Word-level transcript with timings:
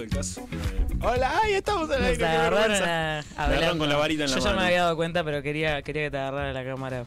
del 0.00 0.08
caso. 0.08 0.48
Hola, 1.00 1.32
ay, 1.42 1.54
estamos 1.54 1.90
en 1.90 2.00
Nos 2.00 2.08
aire. 2.08 2.26
agarraron 2.26 2.58
vergüenza. 2.70 2.84
a- 2.84 3.22
Me 3.22 3.22
agarraron 3.36 3.54
hablando. 3.54 3.78
con 3.78 3.88
la 3.88 3.96
varita 3.96 4.24
en 4.24 4.30
la 4.30 4.36
Yo 4.36 4.42
ya 4.42 4.48
mano. 4.50 4.60
me 4.60 4.66
había 4.66 4.82
dado 4.82 4.96
cuenta, 4.96 5.24
pero 5.24 5.42
quería, 5.42 5.82
quería 5.82 6.04
que 6.04 6.10
te 6.10 6.18
agarrara 6.18 6.52
la 6.52 6.64
cámara 6.64 7.04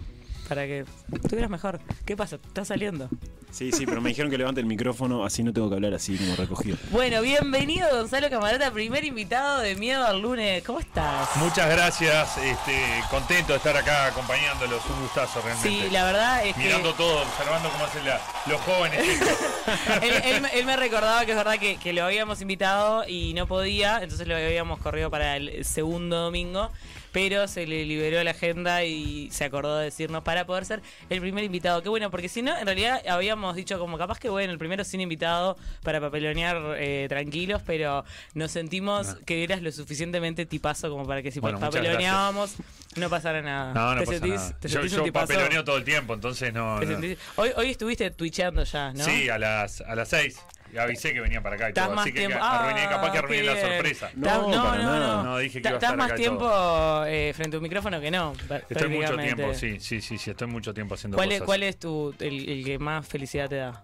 para 0.48 0.66
que 0.66 0.86
estuvieras 1.14 1.50
mejor. 1.50 1.80
¿Qué 2.06 2.16
pasa? 2.16 2.36
¿Estás 2.36 2.68
saliendo? 2.68 3.10
Sí, 3.52 3.72
sí, 3.72 3.86
pero 3.86 4.02
me 4.02 4.10
dijeron 4.10 4.30
que 4.30 4.38
levante 4.38 4.60
el 4.60 4.68
micrófono, 4.68 5.24
así 5.24 5.42
no 5.42 5.54
tengo 5.54 5.70
que 5.70 5.76
hablar 5.76 5.94
así 5.94 6.18
como 6.18 6.36
recogido. 6.36 6.76
Bueno, 6.92 7.22
bienvenido 7.22 7.88
Gonzalo 7.90 8.30
Camarata, 8.30 8.70
primer 8.72 9.06
invitado 9.06 9.60
de 9.60 9.76
Miedo 9.76 10.06
al 10.06 10.22
Lunes. 10.22 10.62
¿Cómo 10.66 10.82
estás? 10.82 11.30
Muchas 11.38 11.70
gracias, 11.70 12.38
este, 12.38 12.78
contento 13.10 13.54
de 13.54 13.58
estar 13.58 13.78
acá 13.78 14.08
acompañándolos, 14.08 14.82
un 14.90 15.02
gustazo 15.04 15.42
realmente. 15.42 15.70
Sí, 15.86 15.90
la 15.90 16.04
verdad 16.04 16.46
es 16.46 16.58
Mirando 16.58 16.92
que 16.92 16.98
todo, 16.98 17.22
observando 17.22 17.70
cómo 17.70 17.86
hacen 17.86 18.06
la- 18.06 18.20
los 18.46 18.60
jóvenes. 18.60 19.02
chicos. 19.14 20.04
él, 20.04 20.46
él 20.54 20.66
me 20.66 20.76
recordaba 20.76 21.24
que 21.26 21.32
es 21.32 21.38
verdad 21.38 21.58
que, 21.58 21.78
que 21.78 21.94
lo 21.94 22.04
habíamos 22.04 22.42
invitado 22.42 23.08
y 23.08 23.34
no 23.36 23.48
podía, 23.48 24.04
entonces 24.04 24.28
lo 24.28 24.36
habíamos 24.36 24.80
corrido 24.80 25.10
para 25.10 25.38
el 25.38 25.64
segundo 25.64 26.18
domingo, 26.18 26.72
pero 27.16 27.48
se 27.48 27.66
le 27.66 27.86
liberó 27.86 28.22
la 28.26 28.32
agenda 28.32 28.84
y 28.84 29.30
se 29.32 29.46
acordó 29.46 29.78
de 29.78 29.86
decirnos 29.86 30.22
para 30.24 30.46
poder 30.46 30.66
ser 30.66 30.82
el 31.10 31.22
primer 31.22 31.46
invitado. 31.46 31.82
Qué 31.82 31.88
bueno, 31.88 32.12
porque 32.12 32.28
si 32.28 32.42
no, 32.42 32.58
en 32.58 32.66
realidad 32.66 33.02
habíamos 33.08 33.56
dicho 33.56 33.80
como 33.80 33.98
capaz 33.98 34.20
que 34.20 34.28
bueno, 34.28 34.52
el 34.52 34.60
primero 34.60 34.84
sin 34.84 35.00
invitado 35.00 35.56
para 35.82 36.02
papelonear 36.02 36.76
eh, 36.78 37.06
tranquilos, 37.08 37.62
pero 37.66 38.04
nos 38.34 38.52
sentimos 38.52 39.16
que 39.26 39.46
eras 39.46 39.62
lo 39.62 39.72
suficientemente 39.72 40.46
tipazo 40.46 40.90
como 40.90 41.08
para 41.08 41.22
que 41.22 41.32
si. 41.32 41.40
Bueno, 41.40 41.58
papeloneábamos 41.58 42.58
no 42.98 43.10
pasara 43.10 43.42
nada. 43.42 43.74
No, 43.74 43.96
no 43.96 44.02
¿Te 44.02 44.08
pasa 44.08 44.20
sentís, 44.20 44.36
nada. 44.36 44.60
te 44.60 44.68
Yo, 44.68 44.74
sentís 44.74 44.92
un 44.92 44.98
yo 44.98 45.04
tipazo? 45.06 45.28
papeloneo 45.28 45.64
todo 45.64 45.78
el 45.78 45.86
tiempo, 45.86 46.16
entonces 46.16 46.54
no. 46.54 46.82
¿Te 46.82 46.86
no. 46.86 47.16
Hoy, 47.38 47.52
hoy 47.56 47.70
estuviste 47.70 48.12
twitcheando 48.12 48.66
ya, 48.66 48.92
¿no? 48.92 49.06
Sí, 49.06 49.30
a 49.30 49.38
las, 49.40 49.80
a 49.80 49.96
las 49.96 50.10
seis. 50.10 50.38
Y 50.74 50.78
avisé 50.78 51.14
que 51.14 51.22
venía 51.22 51.42
para 51.42 51.56
acá 51.56 51.66
y 51.66 51.70
Estás 51.70 51.86
todo. 51.86 51.96
más 51.96 52.04
Así 52.04 52.12
que 52.14 52.20
tiempo. 52.20 52.38
arruiné, 52.44 52.84
capaz 52.90 53.12
que 53.12 53.18
Ah, 53.18 53.20
arruiné 53.22 53.44
la 53.44 53.62
sorpresa. 53.62 54.10
No, 54.16 54.50
no, 54.50 54.64
para 54.64 54.78
no, 54.84 54.84
nada. 54.84 55.08
no. 55.18 55.24
No, 55.24 55.38
dije 55.38 55.60
que 55.60 55.62
Ta- 55.62 55.70
iba 55.70 55.76
a 55.76 55.78
Estás 55.78 55.90
estar 55.92 55.98
más 55.98 56.08
acá 56.08 56.16
tiempo 56.16 57.04
eh, 57.08 57.34
frente 57.36 57.56
a 57.56 57.60
un 57.60 57.64
micrófono 57.64 58.02
que 58.02 58.12
no. 58.12 58.34
Estoy 58.70 58.90
mucho 58.90 59.16
tiempo, 59.18 59.54
sí, 59.54 59.80
sí, 59.80 60.02
sí, 60.02 60.18
sí, 60.18 60.32
estoy 60.32 60.48
mucho 60.48 60.74
tiempo 60.74 60.96
haciendo 60.96 61.16
¿Cuál 61.18 61.32
es, 61.32 61.40
cosas. 61.40 61.46
cuál 61.46 61.64
es 61.64 61.78
tu, 61.80 62.14
el, 62.20 62.50
el 62.50 62.66
que 62.66 62.78
más 62.80 63.08
felicidad 63.08 63.48
te 63.48 63.56
da? 63.58 63.84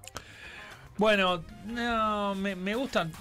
Bueno, 0.98 1.44
no, 1.66 2.36
me, 2.36 2.56
me 2.56 2.76
gustan. 2.76 3.12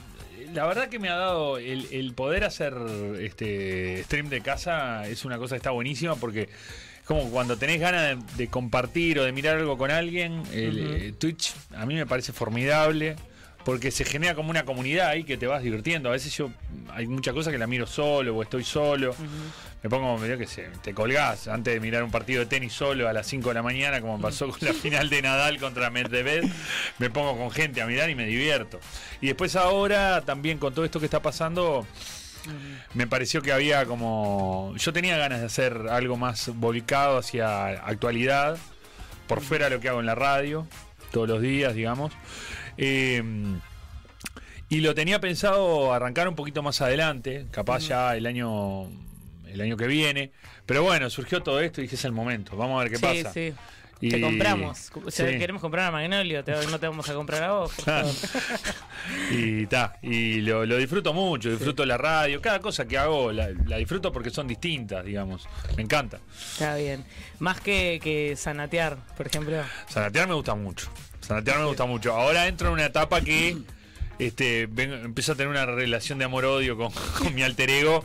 La 0.52 0.66
verdad 0.66 0.88
que 0.88 0.98
me 0.98 1.08
ha 1.08 1.14
dado 1.16 1.58
el, 1.58 1.86
el 1.92 2.12
poder 2.14 2.44
hacer 2.44 2.74
este 3.20 4.02
stream 4.04 4.28
de 4.28 4.40
casa 4.40 5.06
es 5.06 5.24
una 5.24 5.38
cosa 5.38 5.54
que 5.54 5.58
está 5.58 5.70
buenísima 5.70 6.16
porque 6.16 6.42
es 6.42 7.06
como 7.06 7.30
cuando 7.30 7.56
tenés 7.56 7.80
ganas 7.80 8.16
de, 8.16 8.34
de 8.36 8.48
compartir 8.48 9.18
o 9.20 9.24
de 9.24 9.32
mirar 9.32 9.56
algo 9.58 9.78
con 9.78 9.90
alguien, 9.90 10.42
el, 10.52 10.78
eh, 11.08 11.12
Twitch 11.18 11.52
a 11.76 11.86
mí 11.86 11.94
me 11.94 12.06
parece 12.06 12.32
formidable 12.32 13.16
porque 13.64 13.90
se 13.90 14.04
genera 14.04 14.34
como 14.34 14.50
una 14.50 14.64
comunidad 14.64 15.08
ahí 15.08 15.24
que 15.24 15.36
te 15.36 15.46
vas 15.46 15.62
divirtiendo. 15.62 16.08
A 16.08 16.12
veces 16.12 16.34
yo 16.36 16.50
hay 16.92 17.06
muchas 17.06 17.34
cosas 17.34 17.52
que 17.52 17.58
la 17.58 17.66
miro 17.66 17.86
solo 17.86 18.36
o 18.36 18.42
estoy 18.42 18.64
solo. 18.64 19.14
Me 19.82 19.88
pongo, 19.88 20.18
medio 20.18 20.36
que 20.36 20.46
sé, 20.46 20.68
te 20.82 20.92
colgás 20.92 21.48
antes 21.48 21.72
de 21.72 21.80
mirar 21.80 22.02
un 22.02 22.10
partido 22.10 22.40
de 22.40 22.46
tenis 22.46 22.72
solo 22.72 23.08
a 23.08 23.12
las 23.12 23.26
5 23.26 23.48
de 23.48 23.54
la 23.54 23.62
mañana, 23.62 24.00
como 24.00 24.20
pasó 24.20 24.48
con 24.48 24.58
la 24.60 24.74
final 24.74 25.08
de 25.08 25.22
Nadal 25.22 25.58
contra 25.58 25.88
Medvedev. 25.90 26.44
Me 26.98 27.10
pongo 27.10 27.36
con 27.36 27.50
gente 27.50 27.80
a 27.80 27.86
mirar 27.86 28.10
y 28.10 28.14
me 28.14 28.26
divierto. 28.26 28.78
Y 29.20 29.28
después 29.28 29.56
ahora, 29.56 30.20
también 30.22 30.58
con 30.58 30.74
todo 30.74 30.84
esto 30.84 30.98
que 30.98 31.06
está 31.06 31.22
pasando, 31.22 31.86
me 32.94 33.06
pareció 33.06 33.40
que 33.42 33.52
había 33.52 33.86
como. 33.86 34.74
Yo 34.76 34.92
tenía 34.92 35.16
ganas 35.16 35.40
de 35.40 35.46
hacer 35.46 35.86
algo 35.90 36.16
más 36.16 36.50
volcado 36.54 37.18
hacia 37.18 37.68
actualidad, 37.68 38.58
por 39.26 39.40
fuera 39.40 39.66
de 39.66 39.76
lo 39.76 39.80
que 39.80 39.88
hago 39.88 40.00
en 40.00 40.06
la 40.06 40.14
radio, 40.14 40.66
todos 41.10 41.28
los 41.28 41.40
días, 41.40 41.74
digamos. 41.74 42.12
Eh, 42.82 43.22
y 44.68 44.80
lo 44.80 44.94
tenía 44.94 45.20
pensado 45.20 45.92
arrancar 45.92 46.28
un 46.28 46.34
poquito 46.36 46.62
más 46.62 46.80
adelante, 46.80 47.46
capaz 47.50 47.80
ya 47.88 48.16
el 48.16 48.24
año 48.26 48.84
el 49.46 49.60
año 49.60 49.76
que 49.76 49.86
viene. 49.88 50.30
Pero 50.64 50.82
bueno, 50.84 51.10
surgió 51.10 51.42
todo 51.42 51.60
esto 51.60 51.80
y 51.80 51.84
dije 51.84 51.96
es 51.96 52.04
el 52.04 52.12
momento. 52.12 52.56
Vamos 52.56 52.80
a 52.80 52.84
ver 52.84 52.92
qué 52.92 52.96
sí, 52.98 53.02
pasa. 53.24 53.32
sí. 53.32 53.52
Y- 54.02 54.08
Te 54.10 54.20
compramos. 54.20 54.90
O 55.04 55.10
sea, 55.10 55.28
Sí. 55.30 55.38
queremos 55.38 55.60
comprar 55.60 55.88
a 55.88 55.90
Magnolio, 55.90 56.42
te- 56.42 56.52
no 56.68 56.78
te 56.80 56.86
vamos 56.88 57.06
a 57.10 57.14
comprar 57.14 57.42
a 57.42 57.52
vos. 57.52 57.72
y 59.30 59.66
ta, 59.66 59.98
y 60.02 60.40
lo, 60.40 60.64
lo 60.64 60.76
disfruto 60.76 61.12
mucho, 61.12 61.50
disfruto 61.50 61.84
la 61.84 61.98
radio, 61.98 62.40
cada 62.40 62.60
cosa 62.60 62.86
que 62.86 62.96
hago 62.96 63.32
la, 63.32 63.50
la 63.66 63.76
disfruto 63.76 64.12
porque 64.12 64.30
son 64.30 64.46
distintas, 64.46 65.04
digamos. 65.04 65.46
Me 65.76 65.82
encanta. 65.82 66.18
Está 66.52 66.76
bien. 66.76 67.04
Más 67.40 67.60
que, 67.60 68.00
que 68.02 68.36
sanatear, 68.36 68.96
por 69.16 69.26
ejemplo. 69.26 69.56
Sanatear 69.88 70.28
me 70.28 70.34
gusta 70.34 70.54
mucho. 70.54 70.88
Sanatear 71.30 71.60
me 71.60 71.66
gusta 71.66 71.84
mucho. 71.86 72.12
Ahora 72.12 72.48
entro 72.48 72.66
en 72.66 72.72
una 72.74 72.86
etapa 72.86 73.20
que 73.20 73.56
este, 74.18 74.66
vengo- 74.66 74.96
empiezo 74.96 75.30
a 75.30 75.34
tener 75.36 75.48
una 75.48 75.64
relación 75.64 76.18
de 76.18 76.24
amor-odio 76.24 76.76
con, 76.76 76.90
con 77.18 77.32
mi 77.32 77.44
alter 77.44 77.70
ego. 77.70 78.04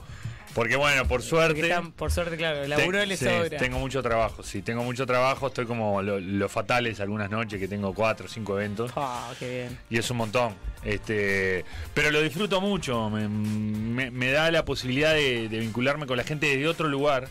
Porque 0.53 0.75
bueno, 0.75 1.07
por 1.07 1.23
suerte. 1.23 1.59
están, 1.61 1.91
por 1.91 2.11
suerte, 2.11 2.37
claro, 2.37 2.61
el 2.63 2.69
laburo 2.69 2.99
Te- 2.99 3.07
le 3.07 3.17
sí, 3.17 3.25
sobra. 3.25 3.57
Tengo 3.57 3.79
mucho 3.79 4.03
trabajo, 4.03 4.43
sí, 4.43 4.61
tengo 4.61 4.83
mucho 4.83 5.07
trabajo. 5.07 5.47
Estoy 5.47 5.65
como 5.65 6.03
lo- 6.03 6.19
los 6.19 6.51
fatales 6.51 6.99
algunas 6.99 7.31
noches 7.31 7.59
que 7.59 7.67
tengo 7.67 7.95
cuatro 7.95 8.27
o 8.27 8.29
cinco 8.29 8.59
eventos. 8.59 8.91
Ah, 8.95 9.33
qué 9.39 9.49
bien. 9.49 9.79
Y 9.89 9.97
es 9.97 10.07
un 10.11 10.17
montón. 10.17 10.53
Este, 10.83 11.65
pero 11.95 12.11
lo 12.11 12.21
disfruto 12.21 12.61
mucho. 12.61 13.09
Me, 13.09 13.27
me- 13.27 14.11
me 14.11 14.29
da 14.31 14.51
la 14.51 14.63
posibilidad 14.63 15.15
de, 15.15 15.49
de 15.49 15.59
vincularme 15.61 16.05
con 16.05 16.15
la 16.15 16.23
gente 16.23 16.45
desde 16.45 16.67
otro 16.67 16.87
lugar. 16.87 17.27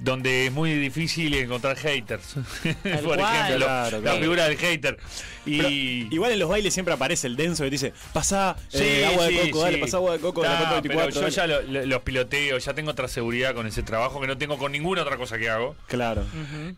Donde 0.00 0.46
es 0.46 0.52
muy 0.52 0.74
difícil 0.74 1.32
encontrar 1.34 1.76
haters. 1.76 2.34
Por 2.82 3.02
cual. 3.16 3.20
ejemplo, 3.20 3.66
Claro, 3.66 3.96
la 3.98 4.02
claro. 4.02 4.18
figura 4.20 4.44
del 4.48 4.58
hater. 4.58 4.98
Y 5.46 5.58
Pero 5.58 5.68
igual 6.14 6.32
en 6.32 6.38
los 6.40 6.48
bailes 6.48 6.74
siempre 6.74 6.92
aparece 6.94 7.26
el 7.28 7.36
denso 7.36 7.62
que 7.64 7.70
dice, 7.70 7.92
pasá 8.12 8.56
Sí, 8.68 8.78
eh, 8.82 9.06
agua 9.06 9.26
de 9.26 9.30
sí, 9.44 9.50
coco, 9.50 9.62
dale, 9.64 9.76
sí. 9.76 9.80
pasá 9.80 9.96
agua 9.98 10.12
de 10.14 10.18
coco, 10.18 10.42
de 10.42 10.48
la 10.48 10.58
pero 10.58 10.70
24. 10.82 11.10
yo 11.10 11.20
dale. 11.20 11.32
ya 11.32 11.46
lo- 11.46 11.62
lo- 11.62 11.86
los 11.86 12.02
piloteo, 12.02 12.58
ya 12.58 12.74
tengo 12.74 12.90
otra 12.90 13.06
seguridad 13.08 13.54
con 13.54 13.66
ese 13.66 13.82
trabajo 13.82 14.20
que 14.20 14.26
no 14.26 14.36
tengo 14.36 14.58
con 14.58 14.72
ninguna 14.72 15.02
otra 15.02 15.16
cosa 15.16 15.38
que 15.38 15.48
hago. 15.48 15.76
Claro. 15.86 16.24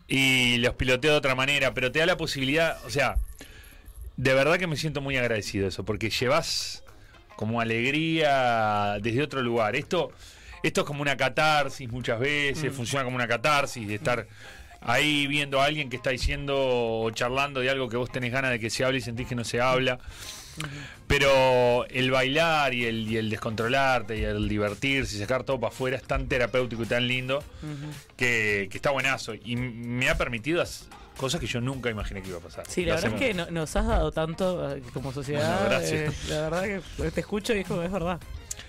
Y 0.07 0.57
los 0.57 0.75
piloteo 0.75 1.11
de 1.13 1.17
otra 1.17 1.33
manera, 1.35 1.73
pero 1.73 1.91
te 1.91 1.99
da 1.99 2.05
la 2.05 2.17
posibilidad, 2.17 2.77
o 2.85 2.89
sea, 2.89 3.15
de 4.15 4.33
verdad 4.33 4.57
que 4.59 4.67
me 4.67 4.77
siento 4.77 5.01
muy 5.01 5.17
agradecido 5.17 5.63
de 5.63 5.69
eso, 5.69 5.83
porque 5.85 6.09
llevas 6.09 6.83
como 7.35 7.61
alegría 7.61 8.97
desde 9.01 9.21
otro 9.23 9.41
lugar. 9.41 9.75
Esto, 9.75 10.11
esto 10.63 10.81
es 10.81 10.87
como 10.87 11.01
una 11.01 11.15
catarsis 11.17 11.89
muchas 11.91 12.19
veces, 12.19 12.73
funciona 12.73 13.03
como 13.03 13.15
una 13.15 13.27
catarsis 13.27 13.87
de 13.87 13.95
estar 13.95 14.27
ahí 14.81 15.27
viendo 15.27 15.59
a 15.61 15.65
alguien 15.65 15.89
que 15.89 15.95
está 15.97 16.11
diciendo 16.11 16.55
o 16.57 17.09
charlando 17.11 17.59
de 17.61 17.69
algo 17.69 17.89
que 17.89 17.97
vos 17.97 18.11
tenés 18.11 18.31
ganas 18.31 18.51
de 18.51 18.59
que 18.59 18.69
se 18.69 18.85
hable 18.85 18.99
y 18.99 19.01
sentís 19.01 19.27
que 19.27 19.35
no 19.35 19.43
se 19.43 19.59
habla. 19.61 19.99
Pero 21.07 21.85
el 21.89 22.11
bailar 22.11 22.73
y 22.73 22.85
el, 22.85 23.09
y 23.09 23.17
el 23.17 23.29
descontrolarte 23.29 24.17
y 24.17 24.23
el 24.23 24.49
divertirse 24.49 25.15
y 25.15 25.19
sacar 25.19 25.43
todo 25.43 25.59
para 25.59 25.73
afuera 25.73 25.97
es 25.97 26.03
tan 26.03 26.27
terapéutico 26.27 26.83
y 26.83 26.85
tan 26.87 27.07
lindo 27.07 27.43
que, 28.15 28.67
que 28.69 28.77
está 28.77 28.91
buenazo. 28.91 29.33
Y 29.33 29.55
me 29.55 30.09
ha 30.09 30.17
permitido 30.17 30.63
cosas 31.15 31.39
que 31.39 31.47
yo 31.47 31.61
nunca 31.61 31.89
imaginé 31.89 32.21
que 32.21 32.29
iba 32.29 32.39
a 32.39 32.41
pasar. 32.41 32.65
Sí, 32.67 32.85
la 32.85 32.95
verdad 32.95 33.13
es 33.13 33.19
que 33.19 33.33
nos 33.51 33.75
has 33.75 33.87
dado 33.87 34.11
tanto 34.11 34.75
eh, 34.75 34.81
como 34.93 35.13
sociedad. 35.13 35.61
Bueno, 35.61 35.75
gracias. 35.77 36.13
eh, 36.13 36.29
la 36.29 36.49
verdad 36.49 36.81
que 36.97 37.11
te 37.11 37.19
escucho 37.21 37.55
y 37.55 37.59
es 37.59 37.67
como, 37.67 37.83
es 37.83 37.91
verdad. 37.91 38.19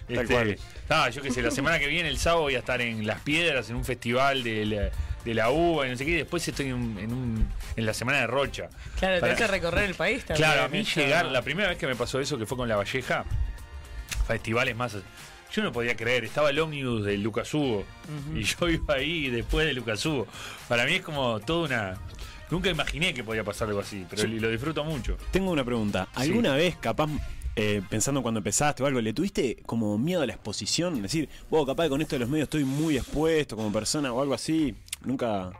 Tal 0.08 0.18
Este, 0.18 0.34
cual. 0.34 0.58
nada, 0.88 1.10
yo 1.10 1.20
qué 1.22 1.30
sé, 1.30 1.42
la 1.42 1.50
semana 1.50 1.78
que 1.78 1.86
viene, 1.86 2.08
el 2.08 2.18
sábado, 2.18 2.42
voy 2.44 2.54
a 2.54 2.60
estar 2.60 2.80
en 2.80 3.06
Las 3.06 3.20
Piedras, 3.20 3.68
en 3.70 3.76
un 3.76 3.84
festival 3.84 4.42
de 4.42 4.64
la, 4.64 4.90
de 5.24 5.34
la 5.34 5.50
uva 5.50 5.86
y 5.86 5.90
no 5.90 5.96
sé 5.96 6.04
qué. 6.06 6.12
Y 6.12 6.14
después 6.14 6.46
estoy 6.48 6.66
en, 6.66 6.98
en, 6.98 7.12
un- 7.12 7.48
en 7.76 7.86
la 7.86 7.92
semana 7.92 8.18
de 8.18 8.26
Rocha. 8.26 8.68
Claro, 8.98 9.16
te 9.16 9.20
Para- 9.20 9.32
hace 9.34 9.46
recorrer 9.46 9.84
el 9.84 9.94
país 9.94 10.24
también. 10.24 10.48
Claro, 10.48 10.64
a 10.64 10.68
mí 10.68 10.78
eso. 10.78 11.00
llegar, 11.00 11.26
la 11.26 11.42
primera 11.42 11.68
vez 11.68 11.76
que 11.78 11.86
me 11.86 11.94
pasó 11.94 12.20
eso, 12.20 12.38
que 12.38 12.46
fue 12.46 12.56
con 12.56 12.68
La 12.68 12.76
Valleja, 12.76 13.24
festivales 14.26 14.76
más. 14.76 14.96
Yo 15.52 15.62
no 15.62 15.72
podía 15.72 15.96
creer, 15.96 16.24
estaba 16.24 16.50
el 16.50 16.58
ómnibus 16.58 17.04
de 17.04 17.16
Lucas 17.16 17.52
Hugo 17.54 17.84
y 18.34 18.42
yo 18.42 18.68
iba 18.68 18.94
ahí 18.94 19.30
después 19.30 19.66
de 19.66 19.72
Lucas 19.72 20.04
Hugo. 20.04 20.26
Para 20.68 20.84
mí 20.84 20.94
es 20.96 21.02
como 21.02 21.40
toda 21.40 21.66
una. 21.66 21.98
Nunca 22.50 22.70
imaginé 22.70 23.12
que 23.12 23.22
podía 23.24 23.44
pasar 23.44 23.68
algo 23.68 23.80
así, 23.80 24.06
pero 24.08 24.22
Sí. 24.22 24.40
lo 24.40 24.48
disfruto 24.50 24.82
mucho. 24.84 25.18
Tengo 25.30 25.50
una 25.50 25.64
pregunta. 25.64 26.08
¿Alguna 26.14 26.54
vez, 26.54 26.76
capaz, 26.76 27.08
eh, 27.60 27.82
pensando 27.90 28.22
cuando 28.22 28.38
empezaste 28.38 28.84
o 28.84 28.86
algo, 28.86 29.00
le 29.00 29.12
tuviste 29.12 29.56
como 29.66 29.98
miedo 29.98 30.22
a 30.22 30.26
la 30.26 30.32
exposición? 30.32 30.94
Es 30.94 31.02
decir, 31.02 31.28
vos 31.50 31.66
capaz 31.66 31.84
que 31.84 31.88
con 31.90 32.00
esto 32.00 32.14
de 32.14 32.20
los 32.20 32.28
medios 32.28 32.46
estoy 32.46 32.62
muy 32.62 32.96
expuesto 32.96 33.56
como 33.56 33.72
persona 33.72 34.12
o 34.12 34.22
algo 34.22 34.32
así. 34.32 34.76
Nunca... 35.02 35.50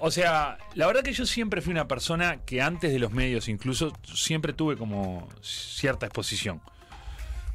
O 0.00 0.10
sea, 0.10 0.58
la 0.74 0.88
verdad 0.88 1.02
que 1.02 1.12
yo 1.12 1.26
siempre 1.26 1.60
fui 1.62 1.70
una 1.70 1.86
persona 1.86 2.40
que 2.44 2.60
antes 2.60 2.92
de 2.92 2.98
los 2.98 3.12
medios 3.12 3.48
incluso 3.48 3.92
siempre 4.02 4.52
tuve 4.52 4.76
como 4.76 5.28
cierta 5.42 6.06
exposición. 6.06 6.60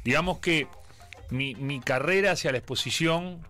Digamos 0.02 0.38
que 0.38 0.66
mi, 1.28 1.54
mi 1.54 1.80
carrera 1.80 2.32
hacia 2.32 2.52
la 2.52 2.58
exposición 2.58 3.40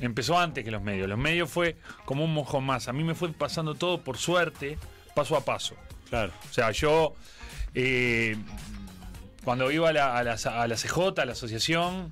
empezó 0.00 0.38
antes 0.38 0.64
que 0.64 0.70
los 0.70 0.82
medios. 0.82 1.08
Los 1.08 1.18
medios 1.18 1.50
fue 1.50 1.76
como 2.04 2.24
un 2.24 2.34
mojón 2.34 2.64
más. 2.64 2.86
A 2.86 2.92
mí 2.92 3.02
me 3.02 3.16
fue 3.16 3.32
pasando 3.32 3.74
todo 3.74 4.02
por 4.02 4.16
suerte, 4.16 4.78
paso 5.16 5.36
a 5.36 5.44
paso. 5.44 5.74
Claro. 6.08 6.32
O 6.48 6.52
sea, 6.54 6.70
yo 6.70 7.14
eh, 7.74 8.36
cuando 9.48 9.70
iba 9.70 9.88
a 9.88 10.22
la, 10.22 10.36
CJ, 10.36 11.20
a 11.22 11.24
la 11.24 11.32
asociación, 11.32 12.10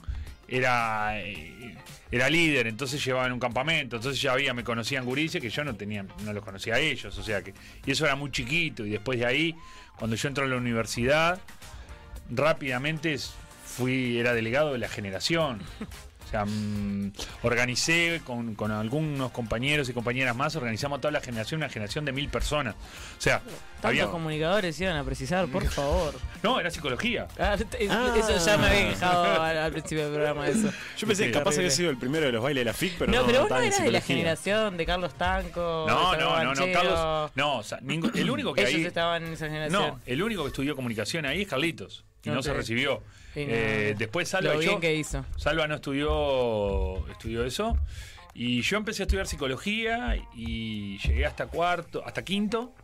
era, 0.48 1.20
eh, 1.20 1.76
era 2.10 2.30
líder, 2.30 2.66
entonces 2.66 3.04
llevaban 3.04 3.30
un 3.30 3.38
campamento, 3.38 3.96
entonces 3.96 4.22
ya 4.22 4.32
había, 4.32 4.54
me 4.54 4.64
conocían 4.64 5.04
gurises 5.04 5.42
que 5.42 5.50
yo 5.50 5.62
no 5.62 5.74
tenía, 5.74 6.06
no 6.24 6.32
los 6.32 6.42
conocía 6.42 6.76
a 6.76 6.78
ellos, 6.78 7.18
o 7.18 7.22
sea 7.22 7.42
que, 7.42 7.52
y 7.84 7.90
eso 7.90 8.06
era 8.06 8.16
muy 8.16 8.30
chiquito, 8.30 8.86
y 8.86 8.88
después 8.88 9.18
de 9.18 9.26
ahí, 9.26 9.54
cuando 9.98 10.16
yo 10.16 10.28
entro 10.28 10.46
a 10.46 10.48
la 10.48 10.56
universidad, 10.56 11.38
rápidamente 12.30 13.14
fui, 13.66 14.16
era 14.16 14.32
delegado 14.32 14.72
de 14.72 14.78
la 14.78 14.88
generación. 14.88 15.60
O 16.26 16.28
sea, 16.28 16.44
mm, 16.44 17.12
organicé 17.42 18.20
con, 18.24 18.56
con 18.56 18.72
algunos 18.72 19.30
compañeros 19.30 19.88
y 19.88 19.92
compañeras 19.92 20.34
más, 20.34 20.56
organizamos 20.56 21.00
toda 21.00 21.12
la 21.12 21.20
generación, 21.20 21.58
una 21.60 21.68
generación 21.68 22.04
de 22.04 22.10
mil 22.10 22.28
personas. 22.28 22.74
O 22.74 23.20
sea, 23.20 23.38
Tantos 23.38 23.84
había... 23.84 24.06
comunicadores 24.06 24.80
iban 24.80 24.96
a 24.96 25.04
precisar, 25.04 25.46
por 25.46 25.64
favor. 25.68 26.14
No, 26.42 26.58
era 26.58 26.70
psicología. 26.72 27.28
Ah, 27.38 27.56
t- 27.56 27.84
Eso 27.84 28.44
ya 28.44 28.58
me 28.58 28.66
había 28.66 28.88
quejado 28.90 29.40
al, 29.40 29.56
al 29.58 29.70
principio 29.72 30.04
del 30.04 30.14
programa, 30.14 30.48
eso. 30.48 30.68
Yo 30.98 31.06
pensé 31.06 31.22
Sí, 31.24 31.28
que 31.28 31.32
capaz 31.32 31.50
terrible. 31.50 31.66
había 31.66 31.70
sido 31.76 31.90
el 31.90 31.96
primero 31.98 32.26
de 32.26 32.32
los 32.32 32.42
bailes 32.42 32.60
de 32.62 32.64
la 32.64 32.74
FIC, 32.74 32.94
pero 32.98 33.12
no, 33.12 33.20
no, 33.20 33.26
pero 33.26 33.40
vos 33.42 33.50
no 33.50 33.58
eras 33.60 33.82
de 33.82 33.90
la 33.92 34.00
generación 34.00 34.76
de 34.76 34.84
Carlos 34.86 35.14
Tanco. 35.14 35.86
No, 35.88 36.10
de 36.12 36.18
no, 36.18 36.42
no, 36.44 36.54
no. 36.54 36.72
Carlos. 36.72 37.30
No, 37.36 37.58
o 37.58 37.62
sea, 37.62 37.78
ningún- 37.82 38.10
el 38.16 38.28
único 38.28 38.52
que 38.52 38.62
Ellos 38.62 38.74
ahí. 38.74 38.84
estaban 38.84 39.24
en 39.24 39.32
esa 39.34 39.46
generación. 39.46 39.80
No, 39.80 40.00
el 40.04 40.22
único 40.22 40.42
que 40.42 40.48
estudió 40.48 40.74
comunicación 40.74 41.24
ahí 41.24 41.42
es 41.42 41.48
Carlitos. 41.48 42.04
Y 42.24 42.30
no 42.30 42.42
se 42.42 42.52
recibió. 42.52 43.02
Eh, 43.38 43.94
después 43.98 44.28
Salva 44.28 44.54
Lo 44.54 44.62
y 44.62 44.64
yo- 44.64 44.70
bien 44.70 44.80
que 44.80 44.94
hizo. 44.96 45.24
Salva 45.36 45.66
no 45.66 45.74
estudió, 45.76 47.06
estudió 47.10 47.44
eso. 47.44 47.76
Y 48.34 48.60
yo 48.62 48.76
empecé 48.76 49.02
a 49.02 49.04
estudiar 49.04 49.26
psicología 49.26 50.16
y 50.34 50.98
llegué 50.98 51.24
hasta 51.26 51.46
cuarto, 51.46 52.02
hasta 52.04 52.22
quinto. 52.24 52.74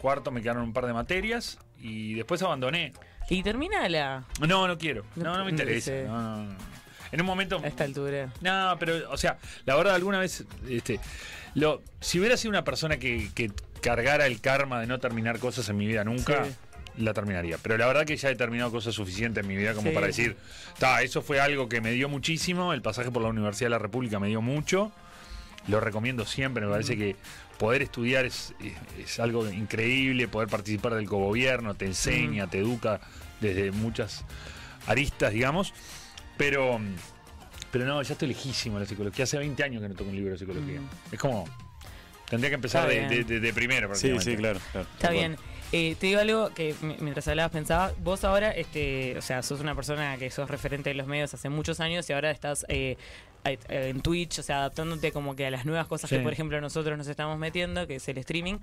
Cuarto 0.00 0.30
me 0.30 0.42
quedaron 0.42 0.62
un 0.64 0.72
par 0.72 0.86
de 0.86 0.92
materias 0.92 1.58
y 1.78 2.14
después 2.14 2.42
abandoné. 2.42 2.92
Y 3.28 3.42
terminala 3.42 4.24
No, 4.40 4.66
no 4.66 4.78
quiero. 4.78 5.04
No, 5.14 5.36
No, 5.38 5.44
me 5.44 5.50
interesa. 5.50 5.92
no, 6.06 6.44
no. 6.44 6.56
En 7.12 7.20
un 7.20 7.26
momento. 7.26 7.60
a 7.62 7.66
esta 7.66 7.84
altura. 7.84 8.32
No, 8.40 8.76
pero, 8.78 9.10
o 9.10 9.16
sea, 9.16 9.38
la 9.64 9.74
verdad, 9.76 9.94
alguna 9.96 10.18
vez, 10.20 10.44
este, 10.68 11.00
lo, 11.54 11.82
si 12.00 12.18
hubiera 12.20 12.36
sido 12.36 12.50
una 12.50 12.62
persona 12.64 12.98
que, 12.98 13.30
que 13.34 13.50
cargara 13.80 14.26
el 14.26 14.40
karma 14.40 14.80
de 14.80 14.86
no 14.86 14.98
terminar 15.00 15.38
cosas 15.40 15.68
en 15.68 15.76
mi 15.76 15.86
vida 15.86 16.04
nunca, 16.04 16.44
Sí. 16.44 16.50
La 16.98 17.12
terminaría. 17.14 17.58
Pero 17.62 17.76
la 17.78 17.86
verdad 17.86 18.04
que 18.04 18.16
ya 18.16 18.30
he 18.30 18.36
terminado 18.36 18.70
cosas 18.70 18.94
suficientes 18.94 19.42
en 19.42 19.48
mi 19.48 19.56
vida 19.56 19.74
como 19.74 19.88
Sí. 19.90 19.94
para 19.94 20.06
decir, 20.06 20.36
"Ta, 20.78 21.02
eso 21.02 21.22
fue 21.22 21.40
algo 21.40 21.68
que 21.68 21.80
me 21.80 21.92
dio 21.92 22.08
muchísimo, 22.08 22.72
el 22.72 22.82
pasaje 22.82 23.10
por 23.10 23.22
la 23.22 23.28
Universidad 23.28 23.66
de 23.66 23.70
la 23.70 23.78
República 23.78 24.18
me 24.18 24.28
dio 24.28 24.40
mucho, 24.42 24.92
lo 25.68 25.80
recomiendo 25.80 26.24
siempre, 26.26 26.64
me 26.64 26.72
parece 26.72 26.96
que 26.96 27.16
poder 27.58 27.82
estudiar 27.82 28.24
es, 28.24 28.54
es- 28.60 28.74
es 29.06 29.20
algo 29.20 29.48
increíble, 29.48 30.26
poder 30.28 30.48
participar 30.48 30.94
del 30.94 31.06
cogobierno, 31.08 31.74
te 31.74 31.84
enseña, 31.86 32.46
te 32.48 32.58
educa 32.58 33.00
desde 33.40 33.70
muchas 33.72 34.24
aristas, 34.86 35.32
digamos, 35.32 35.72
pero... 36.36 36.80
Pero 37.72 37.84
no, 37.84 38.02
ya 38.02 38.14
estoy 38.14 38.26
lejísimo 38.28 38.76
de 38.78 38.84
la 38.84 38.88
psicología. 38.88 39.22
Hace 39.22 39.38
20 39.38 39.62
años 39.62 39.80
que 39.80 39.88
no 39.88 39.94
toco 39.94 40.10
un 40.10 40.16
libro 40.16 40.32
de 40.32 40.38
psicología. 40.38 40.80
Es 41.12 41.18
como... 41.20 41.44
Tendría 42.28 42.48
que 42.50 42.54
empezar 42.56 42.88
de, 42.88 43.06
de- 43.08 43.22
de- 43.24 43.38
de 43.40 43.52
primero. 43.52 43.94
Sí, 43.94 44.12
sí, 44.20 44.34
claro. 44.36 44.58
claro. 44.72 44.88
Está 44.94 45.10
bien. 45.10 45.36
Eh, 45.72 45.94
te 46.00 46.08
digo 46.08 46.20
algo 46.20 46.50
que 46.52 46.74
mientras 47.00 47.28
hablabas 47.28 47.52
pensaba, 47.52 47.92
vos 47.98 48.24
ahora, 48.24 48.50
este, 48.50 49.16
o 49.16 49.22
sea, 49.22 49.42
sos 49.42 49.60
una 49.60 49.74
persona 49.76 50.16
que 50.16 50.28
sos 50.30 50.50
referente 50.50 50.90
de 50.90 50.94
los 50.94 51.06
medios 51.06 51.32
hace 51.32 51.48
muchos 51.48 51.78
años 51.78 52.10
y 52.10 52.12
ahora 52.12 52.32
estás 52.32 52.66
eh, 52.68 52.96
eh, 53.44 53.58
en 53.68 54.00
Twitch, 54.00 54.40
o 54.40 54.42
sea, 54.42 54.58
adaptándote 54.58 55.12
como 55.12 55.36
que 55.36 55.46
a 55.46 55.50
las 55.50 55.64
nuevas 55.66 55.86
cosas 55.86 56.10
Sí. 56.10 56.16
que, 56.16 56.22
por 56.22 56.32
ejemplo, 56.32 56.60
nosotros 56.60 56.98
nos 56.98 57.06
estamos 57.06 57.38
metiendo, 57.38 57.86
que 57.86 57.96
es 57.96 58.08
el 58.08 58.18
streaming. 58.18 58.58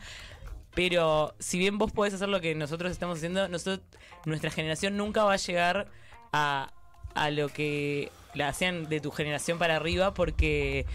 Pero 0.75 1.33
si 1.39 1.57
bien 1.57 1.77
vos 1.77 1.93
podés 1.93 2.13
hacer 2.13 2.27
lo 2.27 2.41
que 2.41 2.53
nosotros 2.55 2.91
estamos 2.91 3.17
haciendo, 3.19 3.47
nosotros, 3.47 3.79
nuestra 4.25 4.51
generación 4.51 4.97
nunca 4.97 5.23
va 5.23 5.33
a 5.33 5.37
llegar 5.37 5.87
a, 6.33 6.71
a 7.15 7.31
lo 7.31 7.47
que 7.47 8.11
la 8.33 8.49
hacían 8.49 8.89
de 8.89 8.99
tu 8.99 9.11
generación 9.11 9.57
para 9.57 9.77
arriba 9.77 10.13
porque 10.13 10.85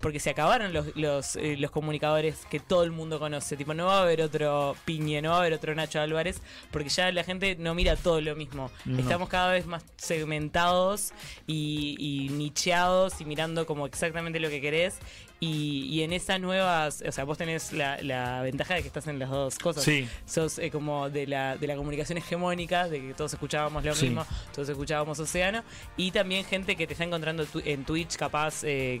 porque 0.00 0.20
se 0.20 0.30
acabaron 0.30 0.72
los, 0.72 0.94
los, 0.96 1.36
eh, 1.36 1.56
los 1.58 1.70
comunicadores 1.70 2.46
que 2.50 2.60
todo 2.60 2.84
el 2.84 2.90
mundo 2.92 3.18
conoce. 3.18 3.56
Tipo, 3.56 3.74
no 3.74 3.86
va 3.86 3.98
a 3.98 4.02
haber 4.02 4.22
otro 4.22 4.76
Piñe, 4.84 5.20
no 5.22 5.30
va 5.30 5.36
a 5.36 5.40
haber 5.40 5.54
otro 5.54 5.74
Nacho 5.74 6.00
Álvarez, 6.00 6.40
porque 6.70 6.88
ya 6.88 7.10
la 7.12 7.24
gente 7.24 7.56
no 7.58 7.74
mira 7.74 7.96
todo 7.96 8.20
lo 8.20 8.36
mismo. 8.36 8.70
No. 8.84 8.98
Estamos 8.98 9.28
cada 9.28 9.52
vez 9.52 9.66
más 9.66 9.84
segmentados 9.96 11.12
y, 11.46 11.96
y 11.98 12.28
nicheados 12.30 13.20
y 13.20 13.24
mirando 13.24 13.66
como 13.66 13.86
exactamente 13.86 14.38
lo 14.40 14.48
que 14.48 14.60
querés. 14.60 14.98
Y, 15.40 15.86
y 15.88 16.02
en 16.02 16.12
esas 16.12 16.40
nuevas, 16.40 17.02
o 17.06 17.12
sea, 17.12 17.22
vos 17.22 17.38
tenés 17.38 17.72
la, 17.72 18.02
la 18.02 18.42
ventaja 18.42 18.74
de 18.74 18.82
que 18.82 18.88
estás 18.88 19.06
en 19.06 19.20
las 19.20 19.30
dos 19.30 19.56
cosas. 19.58 19.84
Sí. 19.84 20.08
Sos 20.26 20.58
eh, 20.58 20.68
como 20.70 21.10
de 21.10 21.28
la, 21.28 21.56
de 21.56 21.66
la 21.68 21.76
comunicación 21.76 22.18
hegemónica, 22.18 22.88
de 22.88 23.00
que 23.00 23.14
todos 23.14 23.32
escuchábamos 23.34 23.84
lo 23.84 23.94
Sí. 23.94 24.06
mismo, 24.06 24.26
todos 24.52 24.68
escuchábamos 24.68 25.18
Océano, 25.20 25.62
y 25.96 26.10
también 26.10 26.44
gente 26.44 26.74
que 26.74 26.88
te 26.88 26.94
está 26.94 27.04
encontrando 27.04 27.44
tu- 27.46 27.62
en 27.64 27.84
Twitch 27.84 28.16
capaz... 28.16 28.64
eh, 28.64 29.00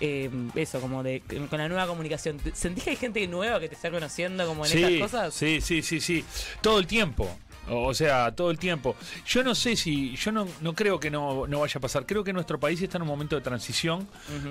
eh, 0.00 0.30
eso, 0.54 0.80
como 0.80 1.02
de 1.02 1.22
con 1.50 1.58
la 1.58 1.68
nueva 1.68 1.86
comunicación. 1.86 2.38
¿Sentís 2.54 2.84
que 2.84 2.90
hay 2.90 2.96
gente 2.96 3.26
nueva 3.26 3.60
que 3.60 3.68
te 3.68 3.74
está 3.74 3.90
conociendo 3.90 4.46
como 4.46 4.64
en 4.64 4.72
sí, 4.72 4.82
estas 4.82 5.00
cosas? 5.00 5.34
Sí, 5.34 5.60
sí, 5.60 5.82
sí, 5.82 6.00
sí. 6.00 6.24
Todo 6.60 6.78
el 6.78 6.86
tiempo. 6.86 7.28
O 7.68 7.92
sea, 7.94 8.32
todo 8.32 8.50
el 8.50 8.58
tiempo. 8.58 8.94
Yo 9.26 9.42
no 9.42 9.54
sé 9.54 9.74
si, 9.76 10.14
yo 10.16 10.30
no, 10.30 10.46
no 10.60 10.74
creo 10.74 11.00
que 11.00 11.10
no, 11.10 11.46
no 11.46 11.60
vaya 11.60 11.78
a 11.78 11.80
pasar. 11.80 12.06
Creo 12.06 12.22
que 12.22 12.32
nuestro 12.32 12.60
país 12.60 12.80
está 12.80 12.98
en 12.98 13.02
un 13.02 13.08
momento 13.08 13.34
de 13.34 13.42
transición 13.42 14.06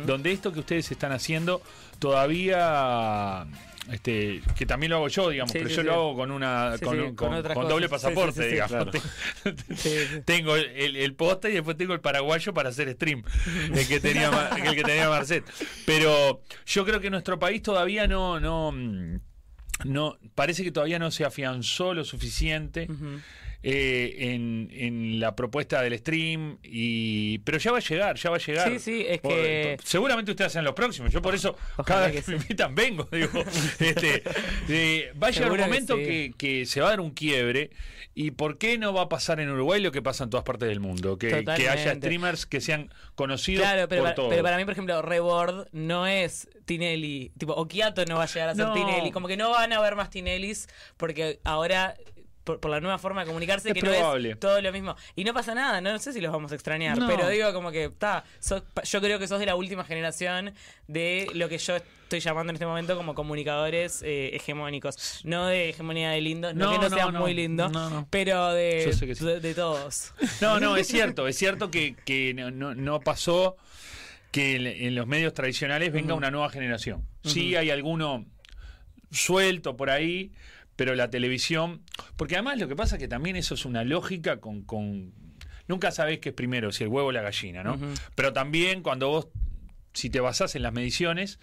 donde 0.06 0.32
esto 0.32 0.52
que 0.52 0.60
ustedes 0.60 0.92
están 0.92 1.14
haciendo 1.14 1.62
todavía, 2.00 3.46
este, 3.92 4.42
que 4.56 4.66
también 4.66 4.90
lo 4.90 4.98
hago 4.98 5.08
yo, 5.08 5.30
digamos, 5.30 5.52
Sí, 5.52 5.60
pero 5.60 5.70
sí, 5.70 5.76
yo 5.76 5.82
sí. 5.82 5.88
lo 5.88 5.94
hago 5.94 6.16
con 6.16 6.32
una, 6.32 6.76
con, 6.82 7.68
doble 7.68 7.90
pasaporte, 7.90 8.48
digamos. 8.48 8.90
claro. 8.90 8.92
Tengo 10.26 10.56
el, 10.56 10.96
el, 10.96 11.14
posta 11.14 11.50
y 11.50 11.54
después 11.54 11.78
tengo 11.78 11.94
el 11.94 12.02
paraguayo 12.02 12.54
para 12.54 12.70
hacer 12.70 12.92
stream, 12.94 13.24
el 13.74 13.88
que 13.88 14.00
tenía, 14.00 14.50
el 14.64 14.76
que 14.76 14.84
tenía 14.84 15.10
Marcet. 15.10 15.44
Pero 15.86 16.42
yo 16.66 16.86
creo 16.86 17.00
que 17.00 17.10
nuestro 17.10 17.38
país 17.38 17.62
todavía 17.62 18.08
no, 18.08 18.40
no, 18.40 18.72
mm, 18.72 19.20
no, 19.84 20.18
parece 20.34 20.64
que 20.64 20.72
todavía 20.72 21.00
no 21.00 21.12
se 21.12 21.26
afianzó 21.26 21.94
lo 21.94 22.04
suficiente. 22.04 22.88
Eh, 23.68 24.16
en, 24.20 24.70
en 24.72 25.20
la 25.20 25.36
propuesta 25.36 25.82
del 25.82 25.98
stream 25.98 26.60
y 26.62 27.40
pero 27.40 27.58
ya 27.58 27.72
va 27.72 27.80
a 27.80 27.82
llegar 27.82 28.16
ya 28.16 28.30
va 28.30 28.36
a 28.36 28.40
llegar 28.40 28.70
Sí, 28.70 28.78
sí, 28.78 29.06
es 29.10 29.20
Por- 29.20 29.32
que- 29.34 29.78
seguramente 29.84 30.30
ustedes 30.30 30.52
hacen 30.52 30.64
los 30.64 30.76
próximos 30.76 31.12
yo 31.12 31.20
por 31.20 31.34
eso 31.34 31.58
Ojalá 31.76 31.84
cada 31.86 32.08
vez 32.12 32.24
que 32.26 32.32
me 32.32 32.38
sí. 32.38 32.44
invitan 32.44 32.76
vengo 32.76 33.06
digo 33.12 33.44
este, 33.80 34.22
eh, 34.70 35.12
va 35.22 35.28
a 35.28 35.32
llegar 35.32 35.50
un 35.52 35.58
que 35.58 35.64
momento 35.64 35.96
sí. 35.98 36.04
que, 36.04 36.34
que 36.38 36.66
se 36.68 36.80
va 36.80 36.88
a 36.88 36.90
dar 36.92 37.00
un 37.00 37.10
quiebre 37.10 37.72
y 38.14 38.32
por 38.32 38.60
qué 38.60 38.78
no 38.78 38.94
va 38.94 39.02
a 39.02 39.10
pasar 39.10 39.40
en 39.40 39.50
Uruguay 39.50 39.82
lo 39.82 39.92
que 39.92 40.04
pasa 40.04 40.24
en 40.26 40.30
todas 40.30 40.44
partes 40.46 40.70
del 40.70 40.80
mundo 40.80 41.18
que, 41.18 41.44
que 41.44 41.68
haya 41.70 41.96
streamers 41.96 42.46
que 42.46 42.62
sean 42.62 42.94
conocidos 43.16 43.64
Claro, 43.64 43.88
pero 43.90 44.02
por 44.02 44.06
para, 44.06 44.16
todos 44.16 44.30
pero 44.30 44.44
para 44.44 44.58
mí, 44.58 44.64
por 44.66 44.74
ejemplo, 44.74 45.02
Rebord 45.02 45.68
no 45.72 46.06
es 46.08 46.48
Tinelli. 46.66 47.32
Tipo, 47.38 47.54
Okiato 47.54 48.06
no 48.06 48.18
va 48.18 48.24
a 48.24 48.28
llegar 48.28 48.50
a 48.50 48.56
ser 48.56 48.66
No. 48.66 48.74
Tinelli. 48.74 49.12
Como 49.12 49.28
que 49.28 49.38
no 49.38 49.50
van 49.50 49.74
a 49.74 49.78
haber 49.78 49.96
más 49.96 50.10
Tinellis 50.10 50.68
porque 50.98 51.40
ahora. 51.44 51.96
Por, 52.46 52.60
por 52.62 52.72
la 52.72 52.80
nueva 52.80 52.98
forma 52.98 53.22
de 53.22 53.28
comunicarse, 53.28 53.70
Es 53.70 53.74
que 53.74 53.82
probable. 53.82 54.30
no 54.30 54.34
es 54.36 54.40
todo 54.40 54.62
lo 54.62 54.72
mismo. 54.72 54.96
Y 55.16 55.24
no 55.26 55.34
pasa 55.34 55.54
nada, 55.54 55.82
no, 55.82 55.98
sé 56.00 56.14
si 56.14 56.22
los 56.22 56.32
vamos 56.32 56.52
a 56.52 56.56
extrañar, 56.56 56.98
No. 56.98 57.08
pero 57.08 57.28
digo 57.28 57.52
como 57.54 57.72
que, 57.72 57.86
está, 57.86 58.24
yo 58.84 59.02
creo 59.02 59.20
que 59.20 59.28
sos 59.28 59.40
de 59.40 59.48
la 59.48 59.56
última 59.56 59.84
generación 59.84 60.54
de 60.88 61.28
lo 61.34 61.50
que 61.50 61.58
yo 61.58 61.76
estoy 61.76 62.20
llamando 62.20 62.52
en 62.52 62.56
este 62.56 62.68
momento 62.68 62.96
como 62.96 63.16
comunicadores 63.16 64.04
eh, 64.04 64.36
hegemónicos. 64.36 65.22
No 65.26 65.48
de 65.48 65.70
hegemonía 65.70 66.12
de 66.12 66.22
lindos, 66.22 66.54
no, 66.54 66.72
No, 66.74 66.80
que 66.80 66.90
no, 66.96 67.12
no. 67.12 67.20
muy 67.20 67.34
lindo, 67.34 67.68
No, 67.70 67.90
no. 67.90 68.08
pero 68.12 68.54
de, 68.54 68.94
sí. 68.94 69.26
de, 69.26 69.40
de 69.40 69.54
todos. 69.56 70.14
No, 70.40 70.60
no, 70.60 70.78
es 70.78 70.86
cierto, 70.88 71.28
es 71.28 71.36
cierto 71.38 71.72
que, 71.72 71.96
que 72.06 72.34
no, 72.36 73.00
pasó 73.00 73.58
que 74.32 74.56
en, 74.58 74.68
en 74.68 74.94
los 74.94 75.08
medios 75.08 75.34
tradicionales 75.34 75.92
venga 75.92 76.14
una 76.14 76.30
nueva 76.30 76.50
generación. 76.52 77.04
Sí 77.24 77.56
hay 77.56 77.72
alguno 77.72 78.24
suelto 79.12 79.76
por 79.78 79.90
ahí, 79.90 80.32
pero 80.76 80.96
la 80.96 81.10
televisión, 81.10 81.82
porque 82.18 82.36
además 82.36 82.60
lo 82.60 82.68
que 82.68 82.76
pasa 82.76 82.96
es 82.96 83.00
que 83.00 83.08
también 83.08 83.36
eso 83.36 83.54
es 83.56 83.66
una 83.66 83.84
lógica 83.84 84.40
con... 84.40 84.62
con- 84.64 85.14
nunca 85.68 85.92
sabés 85.92 86.20
qué 86.20 86.30
es 86.30 86.36
primero, 86.36 86.72
si 86.72 86.84
el 86.84 86.90
huevo 86.90 87.08
o 87.08 87.12
la 87.12 87.22
gallina, 87.22 87.64
¿no? 87.64 87.78
Pero 88.16 88.34
también 88.34 88.84
cuando 88.84 89.10
vos, 89.10 89.28
si 89.94 90.10
te 90.10 90.20
basás 90.20 90.56
en 90.56 90.62
las 90.62 90.74
mediciones, 90.74 91.40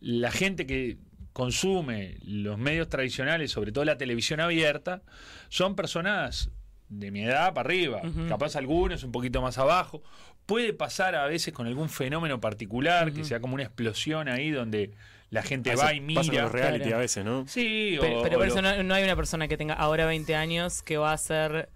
la 0.00 0.30
gente 0.30 0.64
que 0.66 0.98
consume 1.32 2.18
los 2.22 2.58
medios 2.58 2.88
tradicionales, 2.88 3.50
sobre 3.50 3.72
todo 3.72 3.84
la 3.84 3.96
televisión 3.98 4.40
abierta, 4.40 5.02
son 5.48 5.74
personas 5.76 6.50
de 6.88 7.10
mi 7.10 7.22
edad 7.24 7.52
para 7.54 7.66
arriba, 7.68 8.00
capaz 8.28 8.56
algunos 8.56 9.02
un 9.04 9.12
poquito 9.12 9.42
más 9.42 9.58
abajo. 9.58 10.02
Puede 10.46 10.72
pasar 10.72 11.14
a 11.14 11.26
veces 11.26 11.52
con 11.52 11.66
algún 11.66 11.88
fenómeno 11.88 12.40
particular, 12.40 13.12
que 13.12 13.24
sea 13.24 13.40
como 13.40 13.54
una 13.54 13.64
explosión 13.64 14.28
ahí 14.28 14.50
donde 14.50 14.92
la 15.30 15.42
gente 15.42 15.74
va 15.76 15.92
y 15.94 16.00
pasa 16.14 16.30
mira. 16.30 16.42
los 16.44 16.52
reality 16.52 16.84
Claro. 16.84 16.96
a 16.96 17.00
veces, 17.00 17.24
¿no? 17.24 17.46
Sí, 17.46 17.96
Pero, 18.00 18.20
o- 18.20 18.22
pero 18.22 18.36
o 18.36 18.38
por 18.40 18.46
lo- 18.48 18.52
eso 18.54 18.62
no, 18.62 18.82
no 18.82 18.94
hay 18.94 19.04
una 19.04 19.16
persona 19.16 19.46
que 19.48 19.56
tenga 19.56 19.74
ahora 19.74 20.06
20 20.06 20.34
años 20.34 20.82
que 20.82 20.96
va 20.96 21.12
a 21.12 21.18
ser 21.18 21.68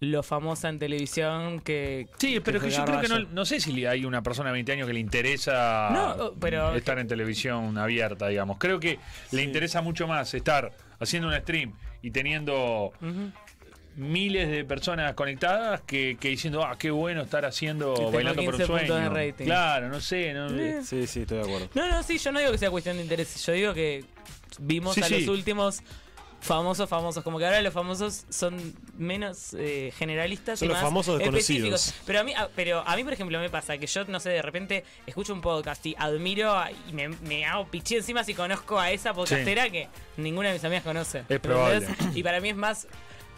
lo 0.00 0.22
famosa 0.22 0.68
en 0.68 0.78
televisión 0.78 1.60
que. 1.60 2.06
Sí, 2.18 2.40
pero 2.44 2.60
que 2.60 2.68
yo 2.70 2.84
creo 2.84 3.00
que 3.00 3.08
no, 3.08 3.20
no 3.20 3.44
sé 3.46 3.60
si 3.60 3.86
hay 3.86 4.04
una 4.04 4.22
persona 4.22 4.50
de 4.50 4.54
20 4.54 4.72
años 4.72 4.86
que 4.86 4.92
le 4.92 5.00
interesa 5.00 5.88
No, 5.90 6.32
pero- 6.38 6.74
estar 6.74 6.98
en 6.98 7.06
televisión 7.08 7.78
abierta, 7.78 8.28
digamos. 8.28 8.58
Creo 8.58 8.78
que 8.78 8.98
le 9.32 9.42
interesa 9.42 9.80
mucho 9.80 10.06
más 10.06 10.34
estar 10.34 10.72
haciendo 11.00 11.28
un 11.28 11.34
stream 11.34 11.72
y 12.02 12.10
teniendo. 12.10 12.92
Miles 13.96 14.50
de 14.50 14.64
personas 14.64 15.14
conectadas 15.14 15.80
que, 15.82 16.16
que 16.20 16.28
diciendo, 16.28 16.62
ah, 16.64 16.76
qué 16.78 16.90
bueno 16.90 17.22
estar 17.22 17.44
haciendo 17.44 17.94
bailando 18.12 18.42
por 18.44 18.54
un 18.54 18.60
15 18.60 18.66
puntos 18.72 18.88
sueño. 18.88 19.10
de. 19.10 19.32
Claro, 19.32 19.88
no 19.88 20.00
sé, 20.00 20.32
no, 20.34 20.48
Eh. 20.50 20.80
Sí, 20.84 21.06
sí, 21.06 21.20
estoy 21.22 21.38
de 21.38 21.44
acuerdo. 21.44 21.68
No, 21.74 21.88
no, 21.88 22.02
sí, 22.02 22.18
yo 22.18 22.30
no 22.32 22.38
digo 22.38 22.52
que 22.52 22.58
sea 22.58 22.70
cuestión 22.70 22.96
de 22.96 23.02
interés. 23.02 23.44
Yo 23.44 23.52
digo 23.52 23.74
que 23.74 24.04
vimos 24.58 24.94
Sí, 24.94 25.00
a 25.02 25.04
sí. 25.06 25.20
los 25.20 25.28
últimos 25.28 25.82
famosos, 26.40 26.88
famosos. 26.88 27.24
Como 27.24 27.38
que 27.38 27.46
ahora 27.46 27.60
los 27.62 27.72
famosos 27.72 28.24
son 28.28 28.74
menos 28.98 29.54
eh, 29.58 29.92
generalistas 29.96 30.58
Son 30.58 30.66
y 30.66 30.68
los 30.68 30.76
más 30.76 30.84
famosos 30.84 31.18
desconocidos. 31.18 31.94
Pero 32.06 32.20
a 32.20 32.24
mí, 32.24 32.34
a- 32.34 32.48
pero 32.54 32.86
a 32.86 32.94
mí, 32.96 33.02
por 33.02 33.12
ejemplo, 33.14 33.38
me 33.40 33.50
pasa 33.50 33.78
que 33.78 33.86
yo, 33.86 34.04
no 34.04 34.20
sé, 34.20 34.28
de 34.30 34.42
repente 34.42 34.84
escucho 35.06 35.32
un 35.32 35.40
podcast 35.40 35.84
y 35.86 35.96
admiro 35.98 36.52
a- 36.56 36.70
y 36.70 36.92
me, 36.92 37.08
me 37.08 37.46
hago 37.46 37.66
pichí 37.68 37.96
encima 37.96 38.22
si 38.22 38.34
conozco 38.34 38.78
a 38.78 38.92
esa 38.92 39.12
podcastera 39.14 39.70
que 39.70 39.88
ninguna 40.18 40.48
de 40.48 40.54
mis 40.54 40.64
amigas 40.64 40.84
conoce. 40.84 41.24
Es 41.28 41.40
probable. 41.40 41.86
Y 42.14 42.22
para 42.22 42.40
mí 42.40 42.50
es 42.50 42.56
más 42.56 42.86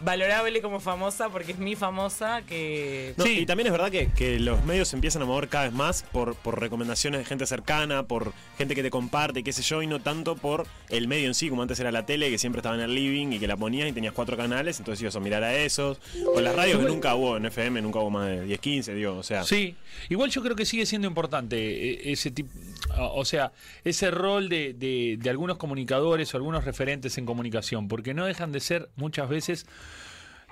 valorable 0.01 0.61
como 0.61 0.79
famosa 0.79 1.29
porque 1.29 1.51
es 1.51 1.57
mi 1.59 1.75
famosa 1.75 2.41
que... 2.43 3.13
No, 3.17 3.25
Sí. 3.25 3.39
Y 3.39 3.45
también 3.45 3.67
es 3.67 3.71
verdad 3.71 3.91
que, 3.91 4.09
que 4.11 4.39
los 4.39 4.63
medios 4.65 4.87
se 4.89 4.95
empiezan 4.95 5.21
a 5.21 5.25
mover 5.25 5.49
cada 5.49 5.65
vez 5.65 5.73
más 5.73 6.03
por, 6.11 6.35
por 6.35 6.59
recomendaciones 6.59 7.19
de 7.19 7.25
gente 7.25 7.45
cercana, 7.45 8.03
por 8.03 8.33
gente 8.57 8.75
que 8.75 8.83
te 8.83 8.89
comparte, 8.89 9.43
qué 9.43 9.51
sé 9.53 9.61
yo, 9.61 9.81
y 9.81 9.87
no 9.87 9.99
tanto 9.99 10.35
por 10.35 10.65
el 10.89 11.07
medio 11.07 11.27
en 11.27 11.33
sí, 11.33 11.49
como 11.49 11.61
antes 11.61 11.79
era 11.79 11.91
la 11.91 12.05
tele, 12.05 12.29
que 12.29 12.37
siempre 12.37 12.59
estaba 12.59 12.75
en 12.75 12.81
el 12.81 12.93
living 12.95 13.33
y 13.33 13.39
que 13.39 13.47
la 13.47 13.57
ponías 13.57 13.89
y 13.89 13.91
tenías 13.91 14.13
cuatro 14.13 14.37
canales, 14.37 14.79
entonces 14.79 15.01
ibas 15.01 15.15
a 15.15 15.19
mirar 15.19 15.43
a 15.43 15.55
esos. 15.55 15.99
O 16.33 16.41
las 16.41 16.55
radios 16.55 16.79
que 16.79 16.85
nunca 16.85 17.15
hubo 17.15 17.37
en 17.37 17.45
FM, 17.45 17.81
nunca 17.81 17.99
hubo 17.99 18.09
más 18.09 18.27
de 18.27 18.45
10, 18.45 18.59
15, 18.59 18.93
digo, 18.93 19.17
o 19.17 19.23
sea. 19.23 19.43
Sí, 19.43 19.75
igual 20.09 20.29
yo 20.29 20.41
creo 20.41 20.55
que 20.55 20.65
sigue 20.65 20.85
siendo 20.85 21.07
importante 21.07 21.57
eh, 21.57 22.11
ese 22.11 22.31
tipo, 22.31 22.49
o 22.97 23.25
sea, 23.25 23.51
ese 23.83 24.11
rol 24.11 24.49
de, 24.49 24.73
de- 24.73 25.17
de 25.19 25.29
algunos 25.29 25.57
comunicadores 25.57 26.33
o 26.33 26.37
algunos 26.37 26.63
referentes 26.65 27.17
en 27.17 27.25
comunicación, 27.25 27.87
porque 27.87 28.13
no 28.13 28.25
dejan 28.25 28.51
de 28.51 28.59
ser 28.59 28.89
muchas 28.95 29.29
veces 29.29 29.65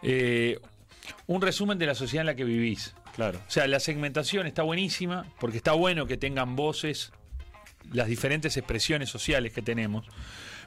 eh, 0.02 0.60
un 1.28 1.42
resumen 1.42 1.78
de 1.78 1.86
la 1.86 1.96
sociedad 1.96 2.22
en 2.22 2.28
la 2.28 2.36
que 2.36 2.44
vivís. 2.44 2.94
Claro. 3.16 3.40
O 3.48 3.52
sea, 3.52 3.68
la 3.68 3.80
segmentación 3.80 4.46
está 4.48 4.62
buenísima, 4.64 5.26
porque 5.40 5.58
está 5.58 5.72
bueno 5.74 6.06
que 6.06 6.18
tengan 6.18 6.56
voces 6.56 7.12
las 7.92 8.08
diferentes 8.08 8.58
expresiones 8.58 9.10
sociales 9.10 9.54
que 9.54 9.62
tenemos, 9.62 10.06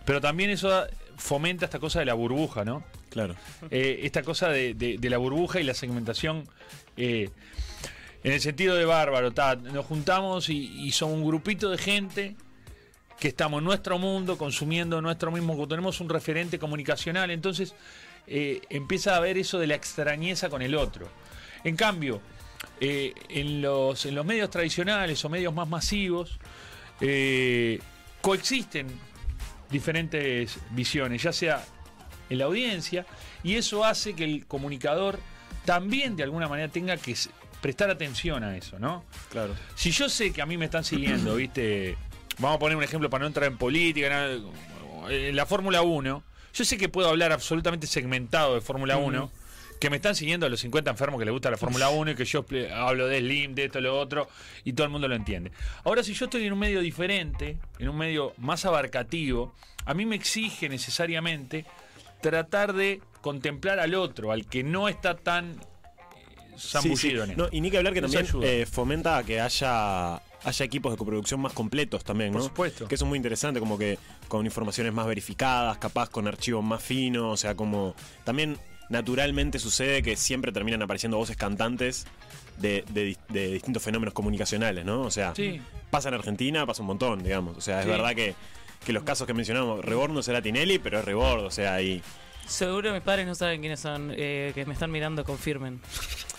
pero 0.04 0.20
también 0.20 0.50
eso 0.50 0.86
fomenta 1.16 1.66
esta 1.66 1.78
cosa 1.78 1.98
de 2.00 2.06
la 2.06 2.14
burbuja, 2.14 2.64
¿no? 2.64 2.82
Claro. 3.10 3.36
eh, 3.70 4.00
esta 4.04 4.22
cosa 4.22 4.48
de, 4.48 4.74
de- 4.74 4.96
de 4.98 5.10
la 5.10 5.18
burbuja 5.18 5.60
y 5.60 5.64
la 5.64 5.74
segmentación 5.74 6.48
eh, 6.96 7.28
en 8.24 8.32
el 8.32 8.40
sentido 8.40 8.74
de 8.74 8.84
bárbaro. 8.84 9.32
ta, 9.32 9.56
nos 9.56 9.84
juntamos 9.86 10.48
y, 10.48 10.86
y 10.86 10.92
son 10.92 11.12
un 11.12 11.24
grupito 11.26 11.70
de 11.70 11.78
gente 11.78 12.36
que 13.18 13.28
estamos 13.28 13.58
en 13.58 13.64
nuestro 13.64 13.98
mundo 13.98 14.38
consumiendo 14.38 15.00
nuestro 15.02 15.30
mismo, 15.30 15.68
tenemos 15.68 16.00
un 16.00 16.08
referente 16.08 16.58
comunicacional, 16.58 17.30
entonces 17.30 17.74
eh, 18.26 18.60
empieza 18.70 19.14
a 19.14 19.16
haber 19.16 19.38
eso 19.38 19.58
de 19.58 19.66
la 19.66 19.74
extrañeza 19.74 20.48
con 20.48 20.62
el 20.62 20.74
otro. 20.74 21.08
En 21.64 21.76
cambio, 21.76 22.20
eh, 22.80 23.14
en, 23.28 23.60
los, 23.60 24.06
en 24.06 24.14
los 24.14 24.24
medios 24.24 24.50
tradicionales 24.50 25.24
o 25.24 25.28
medios 25.28 25.54
más 25.54 25.68
masivos, 25.68 26.38
eh, 27.00 27.80
coexisten 28.20 28.86
diferentes 29.70 30.58
visiones, 30.70 31.22
ya 31.22 31.32
sea 31.32 31.64
en 32.28 32.38
la 32.38 32.44
audiencia, 32.44 33.06
y 33.42 33.56
eso 33.56 33.84
hace 33.84 34.14
que 34.14 34.24
el 34.24 34.46
comunicador 34.46 35.18
también 35.64 36.16
de 36.16 36.22
alguna 36.22 36.48
manera 36.48 36.68
tenga 36.68 36.96
que 36.96 37.14
prestar 37.60 37.90
atención 37.90 38.42
a 38.44 38.56
eso, 38.56 38.78
¿no? 38.78 39.04
Claro. 39.30 39.54
Si 39.74 39.90
yo 39.90 40.08
sé 40.08 40.32
que 40.32 40.42
a 40.42 40.46
mí 40.46 40.56
me 40.56 40.66
están 40.66 40.84
siguiendo, 40.84 41.36
¿viste? 41.36 41.96
Vamos 42.38 42.56
a 42.56 42.58
poner 42.58 42.76
un 42.76 42.82
ejemplo 42.82 43.10
para 43.10 43.22
no 43.22 43.26
entrar 43.26 43.50
en 43.50 43.58
política, 43.58 44.30
en 45.08 45.36
la 45.36 45.46
Fórmula 45.46 45.82
1, 45.82 46.22
yo 46.54 46.64
sé 46.64 46.76
que 46.78 46.88
puedo 46.88 47.08
hablar 47.08 47.32
absolutamente 47.32 47.86
segmentado 47.86 48.54
de 48.54 48.60
Fórmula 48.60 48.96
1, 48.96 49.30
que 49.80 49.88
me 49.90 49.96
están 49.96 50.14
siguiendo 50.14 50.44
a 50.46 50.48
los 50.50 50.60
50 50.60 50.90
enfermos 50.90 51.18
que 51.18 51.24
les 51.24 51.32
gusta 51.32 51.50
la 51.50 51.56
Fórmula 51.56 51.88
1 51.88 52.10
y 52.10 52.14
que 52.14 52.24
yo 52.26 52.44
hablo 52.74 53.06
de 53.06 53.20
Slim, 53.20 53.54
de 53.54 53.64
esto, 53.64 53.80
lo 53.80 53.98
otro, 53.98 54.28
y 54.64 54.72
todo 54.74 54.84
el 54.84 54.90
mundo 54.92 55.08
lo 55.08 55.14
entiende. 55.14 55.52
Ahora, 55.84 56.02
si 56.02 56.12
yo 56.12 56.26
estoy 56.26 56.44
en 56.46 56.52
un 56.52 56.58
medio 56.58 56.80
diferente, 56.80 57.56
en 57.78 57.88
un 57.88 57.96
medio 57.96 58.34
más 58.36 58.64
abarcativo, 58.66 59.54
a 59.86 59.94
mí 59.94 60.04
me 60.04 60.16
exige 60.16 60.68
necesariamente 60.68 61.64
tratar 62.20 62.74
de 62.74 63.00
contemplar 63.22 63.80
al 63.80 63.94
otro, 63.94 64.32
al 64.32 64.46
que 64.46 64.62
no 64.62 64.88
está 64.88 65.16
tan 65.16 65.52
eh, 65.52 66.54
zambullido 66.58 66.96
Sí, 66.96 67.08
sí. 67.08 67.10
en 67.24 67.30
esto. 67.30 67.42
No, 67.44 67.48
y 67.50 67.60
ni 67.62 67.70
que 67.70 67.78
hablar 67.78 67.94
que 67.94 68.02
también 68.02 68.26
eh, 68.42 68.66
fomenta 68.70 69.22
que 69.24 69.40
haya 69.40 70.20
haya 70.44 70.64
equipos 70.64 70.92
de 70.92 70.98
coproducción 70.98 71.40
más 71.40 71.52
completos 71.52 72.02
también, 72.04 72.32
¿no? 72.32 72.38
Por 72.38 72.48
supuesto. 72.48 72.88
Que 72.88 72.94
eso 72.94 73.04
es 73.04 73.08
muy 73.08 73.16
interesante, 73.16 73.60
como 73.60 73.76
que 73.78 73.98
con 74.28 74.44
informaciones 74.46 74.92
más 74.92 75.06
verificadas, 75.06 75.78
capaz 75.78 76.08
con 76.08 76.26
archivos 76.28 76.64
más 76.64 76.82
finos, 76.82 77.32
o 77.32 77.36
sea, 77.36 77.54
como 77.54 77.94
también 78.24 78.58
naturalmente 78.88 79.58
sucede 79.58 80.02
que 80.02 80.16
siempre 80.16 80.50
terminan 80.52 80.82
apareciendo 80.82 81.16
voces 81.16 81.36
cantantes 81.36 82.06
de, 82.58 82.84
de 82.92 83.10
dis- 83.12 83.18
de 83.28 83.52
distintos 83.52 83.82
fenómenos 83.82 84.12
comunicacionales, 84.14 84.84
¿no? 84.84 85.02
O 85.02 85.10
sea, 85.10 85.34
Sí. 85.34 85.60
pasa 85.90 86.08
en 86.08 86.14
Argentina, 86.14 86.66
pasa 86.66 86.82
un 86.82 86.88
montón, 86.88 87.22
digamos. 87.22 87.56
O 87.56 87.60
sea, 87.60 87.78
es 87.80 87.84
Sí. 87.84 87.90
verdad 87.90 88.14
que, 88.14 88.34
que 88.84 88.92
los 88.92 89.02
casos 89.04 89.26
que 89.26 89.34
mencionamos, 89.34 89.84
Rebord 89.84 90.10
no 90.12 90.22
será 90.22 90.42
Tinelli, 90.42 90.78
pero 90.78 90.98
es 90.98 91.04
Rebord, 91.04 91.44
o 91.44 91.50
sea, 91.50 91.80
y... 91.82 92.02
Seguro 92.46 92.92
mis 92.92 93.02
padres 93.02 93.26
no 93.28 93.34
saben 93.36 93.60
quiénes 93.60 93.78
son, 93.78 94.12
eh, 94.16 94.50
que 94.54 94.66
me 94.66 94.72
están 94.72 94.90
mirando, 94.90 95.24
confirmen. 95.24 95.80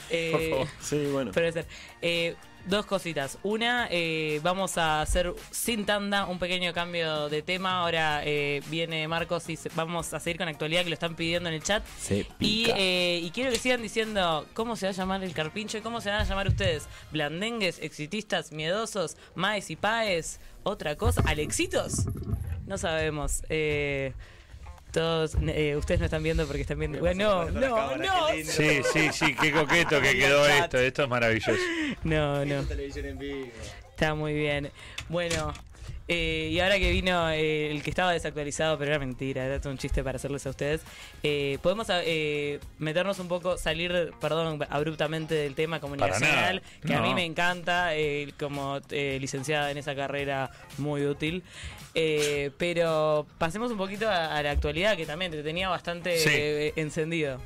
Eh, 0.09 0.65
Sí, 0.81 1.05
bueno. 1.09 1.31
Puede 1.31 1.53
ser. 1.53 1.67
Eh, 2.01 2.35
dos 2.65 2.85
cositas. 2.85 3.37
Una, 3.43 3.87
eh, 3.91 4.39
vamos 4.43 4.77
a 4.77 5.01
hacer 5.01 5.33
sin 5.51 5.85
tanda 5.85 6.25
un 6.25 6.39
pequeño 6.39 6.73
cambio 6.73 7.29
de 7.29 7.41
tema. 7.41 7.79
Ahora 7.81 8.21
eh, 8.23 8.61
viene 8.67 9.07
Marcos 9.07 9.49
y 9.49 9.55
se- 9.57 9.69
vamos 9.75 10.13
a 10.13 10.19
seguir 10.19 10.37
con 10.37 10.47
actualidad 10.47 10.83
que 10.83 10.89
lo 10.89 10.93
están 10.93 11.15
pidiendo 11.15 11.49
en 11.49 11.55
el 11.55 11.63
chat. 11.63 11.83
Se 11.99 12.27
Y, 12.39 12.67
eh, 12.75 13.19
y 13.23 13.29
quiero 13.31 13.51
que 13.51 13.57
sigan 13.59 13.81
diciendo 13.81 14.45
cómo 14.53 14.75
se 14.75 14.85
va 14.85 14.91
a 14.91 14.93
llamar 14.93 15.23
el 15.23 15.33
carpincho 15.33 15.77
y 15.77 15.81
cómo 15.81 16.01
se 16.01 16.09
van 16.09 16.21
a 16.21 16.23
llamar 16.23 16.47
ustedes. 16.47 16.87
Blandengues, 17.11 17.79
exitistas, 17.81 18.51
miedosos, 18.51 19.17
maes 19.35 19.69
y 19.69 19.75
paes, 19.75 20.39
otra 20.63 20.95
cosa. 20.95 21.21
¿Alexitos? 21.25 22.05
No 22.67 22.77
sabemos. 22.77 23.43
Eh, 23.49 24.13
todos, 24.91 25.35
eh, 25.47 25.75
ustedes 25.75 25.99
no 25.99 26.05
están 26.05 26.23
viendo 26.23 26.45
porque 26.45 26.61
están 26.61 26.79
viendo. 26.79 26.99
Bueno, 26.99 27.45
no, 27.45 27.59
no, 27.59 27.97
no, 27.97 28.27
Sí, 28.43 28.81
sí, 28.91 29.09
sí, 29.11 29.35
qué 29.39 29.51
coqueto 29.51 30.01
que 30.01 30.17
quedó 30.17 30.45
esto. 30.45 30.77
Esto 30.77 31.03
es 31.03 31.09
maravilloso. 31.09 31.61
no, 32.03 32.45
no. 32.45 32.61
Está 33.89 34.13
muy 34.15 34.33
bien. 34.33 34.71
Bueno, 35.09 35.53
eh, 36.07 36.49
y 36.51 36.59
ahora 36.59 36.77
que 36.79 36.91
vino 36.91 37.29
eh, 37.29 37.71
el 37.71 37.81
que 37.83 37.89
estaba 37.89 38.11
desactualizado, 38.11 38.77
pero 38.77 38.91
era 38.91 38.99
mentira, 38.99 39.45
era 39.45 39.59
todo 39.61 39.71
un 39.71 39.77
chiste 39.77 40.03
para 40.03 40.17
hacerles 40.17 40.45
a 40.45 40.49
ustedes, 40.49 40.81
eh, 41.23 41.57
podemos 41.61 41.87
eh, 41.89 42.59
meternos 42.79 43.19
un 43.19 43.27
poco, 43.27 43.57
salir, 43.57 44.11
perdón, 44.19 44.65
abruptamente 44.69 45.35
del 45.35 45.55
tema 45.55 45.79
comunicacional, 45.79 46.61
que 46.85 46.93
a 46.95 47.01
mí 47.01 47.13
me 47.13 47.25
encanta, 47.25 47.95
eh, 47.95 48.33
como 48.39 48.79
eh, 48.89 49.17
licenciada 49.21 49.71
en 49.71 49.77
esa 49.77 49.95
carrera 49.95 50.51
muy 50.77 51.05
útil. 51.05 51.43
Eh, 51.93 52.51
pero 52.57 53.25
pasemos 53.37 53.69
un 53.71 53.77
poquito 53.77 54.07
a, 54.09 54.37
a 54.37 54.41
la 54.43 54.51
actualidad, 54.51 54.95
que 54.95 55.05
también 55.05 55.31
te 55.31 55.43
tenía 55.43 55.67
bastante 55.67 56.17
Sí. 56.17 56.71
encendido. 56.79 57.41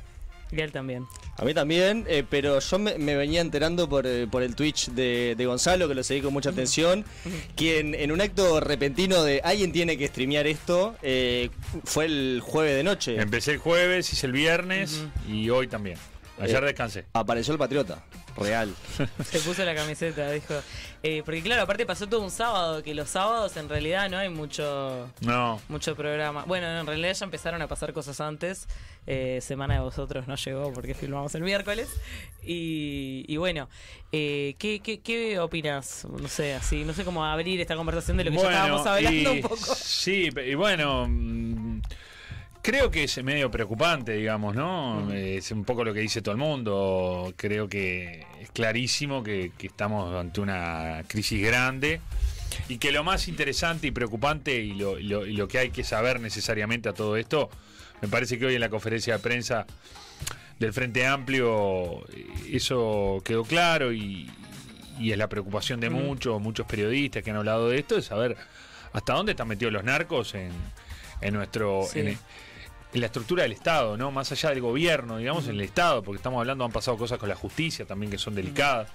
Y 0.52 0.60
él 0.60 0.70
también. 0.72 1.06
A 1.38 1.44
mí 1.44 1.52
también, 1.54 2.04
eh, 2.08 2.24
pero 2.28 2.60
yo 2.60 2.78
me, 2.78 2.96
me 2.98 3.16
venía 3.16 3.40
enterando 3.40 3.88
por, 3.88 4.06
eh, 4.06 4.26
por 4.30 4.42
el 4.42 4.54
Twitch 4.54 4.90
de, 4.90 5.34
de 5.36 5.46
Gonzalo, 5.46 5.88
que 5.88 5.94
lo 5.94 6.02
seguí 6.04 6.20
con 6.22 6.32
mucha 6.32 6.50
atención, 6.50 7.04
quien 7.56 7.94
en 7.94 8.12
un 8.12 8.20
acto 8.20 8.60
repentino 8.60 9.22
de 9.24 9.40
alguien 9.42 9.72
tiene 9.72 9.98
que 9.98 10.06
streamear 10.06 10.46
esto, 10.46 10.96
eh, 11.02 11.50
fue 11.84 12.04
el 12.06 12.40
jueves 12.42 12.76
de 12.76 12.84
noche. 12.84 13.20
Empecé 13.20 13.52
el 13.52 13.58
jueves, 13.58 14.12
hice 14.12 14.26
el 14.26 14.32
viernes 14.32 15.02
y 15.28 15.50
hoy 15.50 15.66
también. 15.66 15.98
Ayer 16.38 16.62
Eh, 16.62 16.66
descansé. 16.66 17.04
Apareció 17.12 17.52
el 17.52 17.58
Patriota, 17.58 18.04
real. 18.36 18.74
Se 19.24 19.40
puso 19.40 19.64
la 19.64 19.74
camiseta, 19.74 20.30
dijo. 20.30 20.54
Eh, 21.02 21.22
porque 21.24 21.42
claro, 21.42 21.62
aparte 21.62 21.86
pasó 21.86 22.08
todo 22.08 22.20
un 22.22 22.30
sábado, 22.30 22.82
que 22.82 22.94
los 22.94 23.08
sábados 23.08 23.56
en 23.56 23.68
realidad 23.68 24.08
no 24.10 24.18
hay 24.18 24.28
mucho 24.28 25.08
No. 25.20 25.60
mucho 25.68 25.94
programa. 25.94 26.44
Bueno, 26.46 26.66
en 26.80 26.86
realidad 26.86 27.14
ya 27.14 27.24
empezaron 27.24 27.62
a 27.62 27.68
pasar 27.68 27.92
cosas 27.92 28.20
antes. 28.20 28.66
Eh, 29.06 29.38
Semana 29.40 29.74
de 29.74 29.80
Vosotros 29.80 30.26
no 30.26 30.34
llegó 30.34 30.72
porque 30.72 30.94
filmamos 30.94 31.34
el 31.36 31.42
miércoles. 31.42 31.88
Y, 32.42 33.24
y 33.28 33.36
bueno, 33.36 33.68
eh, 34.12 34.54
¿qué, 34.58 34.80
qué, 34.80 35.00
qué 35.00 35.38
opinas? 35.38 36.06
No 36.10 36.28
sé, 36.28 36.54
así, 36.54 36.84
no 36.84 36.92
sé 36.92 37.04
cómo 37.04 37.24
abrir 37.24 37.60
esta 37.60 37.76
conversación 37.76 38.16
de 38.16 38.24
lo 38.24 38.30
que 38.32 38.36
ya 38.38 38.42
estábamos 38.44 38.86
hablando 38.86 39.32
y- 39.34 39.36
un 39.36 39.40
poco. 39.42 39.56
Sí, 39.76 40.28
y 40.44 40.54
bueno, 40.54 41.06
mm, 41.08 41.80
creo 42.66 42.90
que 42.90 43.04
es 43.04 43.22
medio 43.22 43.48
preocupante, 43.50 44.12
digamos, 44.12 44.54
¿no? 44.56 45.12
Es 45.12 45.52
un 45.52 45.64
poco 45.64 45.84
lo 45.84 45.94
que 45.94 46.00
dice 46.00 46.20
todo 46.20 46.32
el 46.32 46.38
mundo. 46.40 47.32
Creo 47.36 47.68
que 47.68 48.26
es 48.40 48.50
clarísimo 48.50 49.22
que, 49.22 49.52
que 49.56 49.68
estamos 49.68 50.12
ante 50.14 50.40
una 50.40 51.04
crisis 51.06 51.40
grande 51.46 52.00
y 52.68 52.78
que 52.78 52.90
lo 52.90 53.04
más 53.04 53.28
interesante 53.28 53.86
y 53.86 53.92
preocupante 53.92 54.56
y 54.60 54.72
lo, 54.74 54.98
lo- 54.98 55.26
y 55.26 55.34
lo 55.34 55.46
que 55.46 55.58
hay 55.58 55.70
que 55.70 55.84
saber 55.84 56.18
necesariamente 56.20 56.88
a 56.88 56.92
todo 56.92 57.16
esto, 57.16 57.50
me 58.02 58.08
parece 58.08 58.36
que 58.38 58.46
hoy 58.46 58.54
en 58.56 58.60
la 58.60 58.68
conferencia 58.68 59.14
de 59.16 59.20
prensa 59.22 59.64
del 60.58 60.72
Frente 60.72 61.06
Amplio 61.06 62.04
eh, 62.12 62.26
eso 62.52 63.22
quedó 63.24 63.44
claro 63.44 63.92
y, 63.92 64.28
y 64.98 65.12
es 65.12 65.18
la 65.18 65.28
preocupación 65.28 65.78
de 65.78 65.90
muchos, 65.90 66.40
muchos 66.42 66.66
periodistas 66.66 67.22
que 67.22 67.30
han 67.30 67.36
hablado 67.36 67.68
de 67.68 67.78
esto, 67.78 67.94
de 67.94 68.02
saber 68.02 68.36
hasta 68.92 69.12
dónde 69.12 69.32
están 69.32 69.46
metidos 69.48 69.72
los 69.72 69.84
narcos 69.84 70.34
en, 70.34 70.50
en 71.20 71.34
nuestro... 71.34 71.82
Sí. 71.88 72.00
En, 72.00 72.18
en 72.92 73.00
la 73.00 73.06
estructura 73.06 73.42
del 73.42 73.52
Estado, 73.52 73.96
¿no? 73.96 74.10
Más 74.10 74.30
allá 74.32 74.50
del 74.50 74.60
gobierno, 74.60 75.18
digamos, 75.18 75.44
en 75.48 75.54
el 75.54 75.60
Estado, 75.62 76.02
porque 76.02 76.16
estamos 76.16 76.40
hablando, 76.40 76.64
han 76.64 76.72
pasado 76.72 76.96
cosas 76.96 77.18
con 77.18 77.28
la 77.28 77.36
justicia 77.36 77.84
también 77.84 78.10
que 78.10 78.18
son 78.18 78.34
delicadas. 78.34 78.88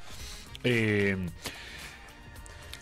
Eh, 0.63 1.17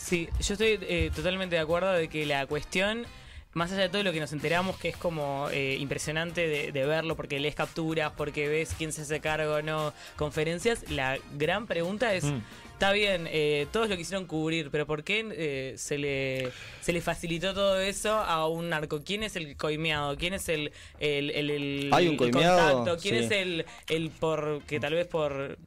Sí, 0.09 0.27
yo 0.39 0.53
estoy 0.53 0.79
eh, 0.81 1.11
totalmente 1.15 1.55
de 1.55 1.61
acuerdo 1.61 1.91
de 1.91 2.07
que 2.07 2.25
la 2.25 2.47
cuestión 2.47 3.05
más 3.53 3.71
allá 3.71 3.83
de 3.83 3.89
todo 3.89 4.03
lo 4.03 4.11
que 4.13 4.19
nos 4.19 4.31
enteramos, 4.33 4.77
que 4.77 4.89
es 4.89 4.97
como 4.97 5.47
eh, 5.51 5.75
impresionante 5.79 6.47
de, 6.47 6.71
de 6.71 6.85
verlo, 6.85 7.15
porque 7.15 7.39
lees 7.39 7.55
capturas, 7.55 8.11
porque 8.15 8.47
ves 8.47 8.75
quién 8.77 8.91
se 8.93 9.01
hace 9.01 9.19
cargo 9.19 9.55
o 9.55 9.61
no, 9.61 9.93
conferencias, 10.15 10.89
la 10.89 11.17
gran 11.33 11.65
pregunta 11.67 12.13
es... 12.13 12.25
Mm. 12.25 12.41
Está 12.79 12.93
bien, 12.93 13.27
eh, 13.29 13.67
todos 13.73 13.89
lo 13.89 13.97
quisieron 13.97 14.25
cubrir, 14.25 14.69
pero 14.71 14.87
¿por 14.87 15.03
qué 15.03 15.27
eh, 15.33 15.73
se, 15.75 15.97
le, 15.97 16.49
se 16.79 16.93
le 16.93 17.01
facilitó 17.01 17.53
todo 17.53 17.77
eso 17.77 18.13
a 18.13 18.47
un 18.47 18.69
narco? 18.69 19.01
¿Quién 19.03 19.21
es 19.23 19.35
el 19.35 19.57
coimeado? 19.57 20.15
¿Quién 20.15 20.33
es 20.33 20.47
el, 20.47 20.71
el, 20.97 21.29
el, 21.31 21.49
el- 21.49 21.89
Hay 21.91 22.07
un 22.07 22.15
coimeado, 22.15 22.75
contacto? 22.77 23.01
¿Quién 23.01 23.17
sí. 23.19 23.25
es 23.25 23.31
el, 23.31 23.65
el 23.89 24.09
por 24.11 24.61
que 24.63 24.79
tal 24.79 24.93
vez 24.93 25.07
por... 25.07 25.57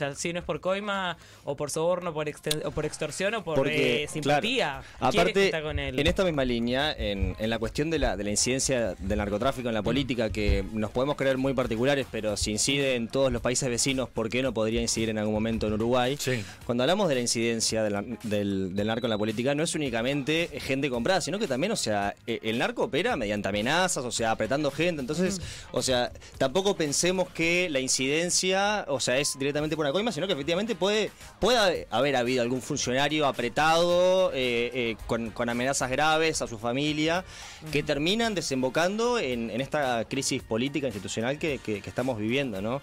O 0.00 0.02
sea, 0.02 0.14
si 0.14 0.32
no 0.32 0.38
es 0.38 0.44
por 0.46 0.60
coima, 0.60 1.18
o 1.44 1.56
por 1.56 1.70
soborno, 1.70 2.14
por 2.14 2.26
exten- 2.26 2.64
o 2.64 2.70
por 2.70 2.86
extorsión, 2.86 3.34
o 3.34 3.44
por 3.44 3.56
Porque, 3.56 4.04
eh, 4.04 4.08
simpatía. 4.08 4.80
claro, 4.80 4.82
¿Quién 4.82 5.08
es 5.08 5.12
que 5.12 5.20
aparte, 5.20 5.44
está 5.46 5.62
con 5.62 5.78
él? 5.78 5.98
en 5.98 6.06
esta 6.06 6.24
misma 6.24 6.44
línea, 6.46 6.90
en, 6.92 7.36
en 7.38 7.50
la 7.50 7.58
cuestión 7.58 7.90
de 7.90 7.98
la, 7.98 8.16
de 8.16 8.24
la 8.24 8.30
incidencia 8.30 8.94
del 8.98 9.18
narcotráfico 9.18 9.68
en 9.68 9.74
la 9.74 9.82
política, 9.82 10.30
que 10.30 10.64
nos 10.72 10.90
podemos 10.90 11.16
creer 11.16 11.36
muy 11.36 11.52
particulares, 11.52 12.06
pero 12.10 12.36
si 12.38 12.52
incide 12.52 12.94
en 12.94 13.08
todos 13.08 13.30
los 13.30 13.42
países 13.42 13.68
vecinos, 13.68 14.08
¿por 14.08 14.30
qué 14.30 14.42
no 14.42 14.54
podría 14.54 14.80
incidir 14.80 15.10
en 15.10 15.18
algún 15.18 15.34
momento 15.34 15.66
en 15.66 15.74
Uruguay? 15.74 16.16
Sí. 16.18 16.42
Cuando 16.64 16.84
hablamos 16.84 17.08
de 17.10 17.16
la 17.16 17.20
incidencia 17.20 17.82
del, 17.82 18.18
del- 18.22 18.74
del 18.74 18.86
narco 18.86 19.06
en 19.06 19.10
la 19.10 19.18
política, 19.18 19.54
no 19.54 19.62
es 19.62 19.74
únicamente 19.74 20.48
gente 20.62 20.88
comprada, 20.88 21.20
sino 21.20 21.38
que 21.38 21.46
también, 21.46 21.72
o 21.72 21.76
sea, 21.76 22.14
eh, 22.26 22.40
el 22.42 22.58
narco 22.58 22.84
opera 22.84 23.16
mediante 23.16 23.48
amenazas, 23.48 24.02
o 24.04 24.10
sea, 24.12 24.30
apretando 24.30 24.70
gente. 24.70 25.00
Entonces, 25.02 25.42
o 25.72 25.82
sea, 25.82 26.10
tampoco 26.38 26.74
pensemos 26.74 27.28
que 27.28 27.68
la 27.68 27.80
incidencia, 27.80 28.84
o 28.88 29.00
sea, 29.00 29.18
es 29.18 29.38
directamente 29.38 29.76
por 29.76 29.84
una 29.84 29.89
coima, 29.92 30.12
sino 30.12 30.26
que 30.26 30.32
efectivamente 30.34 30.74
puede, 30.74 31.10
puede 31.38 31.86
haber 31.90 32.16
habido 32.16 32.42
algún 32.42 32.62
funcionario 32.62 33.26
apretado, 33.26 34.32
eh, 34.32 34.70
eh, 34.74 34.96
con, 35.06 35.30
con 35.30 35.48
amenazas 35.48 35.90
graves 35.90 36.42
a 36.42 36.46
su 36.46 36.58
familia, 36.58 37.24
que 37.72 37.82
terminan 37.82 38.34
desembocando 38.34 39.18
en, 39.18 39.50
en 39.50 39.60
esta 39.60 40.04
crisis 40.06 40.42
política 40.42 40.86
institucional 40.86 41.38
que, 41.38 41.58
que- 41.58 41.80
que 41.82 41.88
estamos 41.88 42.18
viviendo, 42.18 42.60
¿no? 42.62 42.82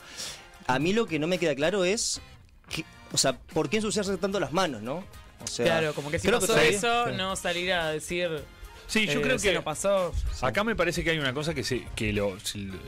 A 0.68 0.80
mí 0.80 0.94
lo 0.94 1.06
que 1.06 1.20
no 1.20 1.28
me 1.28 1.38
queda 1.40 1.56
claro 1.56 1.84
es, 1.86 2.22
que- 2.70 2.86
o 3.14 3.18
sea, 3.18 3.34
¿por 3.38 3.70
qué 3.70 3.78
ensuciarse 3.78 4.16
tanto 4.18 4.40
las 4.40 4.52
manos, 4.54 4.82
no? 4.82 5.04
O 5.44 5.48
sea, 5.48 5.66
claro, 5.66 5.94
como 5.94 6.10
que 6.12 6.20
si 6.20 6.28
pasó 6.30 6.48
todavía- 6.48 6.70
eso, 6.72 7.12
no 7.12 7.36
salir 7.36 7.72
a 7.72 7.90
decir. 7.92 8.44
Sí, 8.88 9.06
yo 9.06 9.20
eh, 9.20 9.22
creo 9.22 9.38
"Se 9.38 9.52
que 9.52 9.62
pasó. 9.62 10.14
Acá 10.42 10.64
me 10.64 10.76
parece 10.76 11.04
que 11.04 11.10
hay 11.12 11.20
una 11.20 11.34
cosa 11.34 11.54
que 11.54 11.64
se, 11.64 11.84
que 11.96 12.14
lo, 12.14 12.38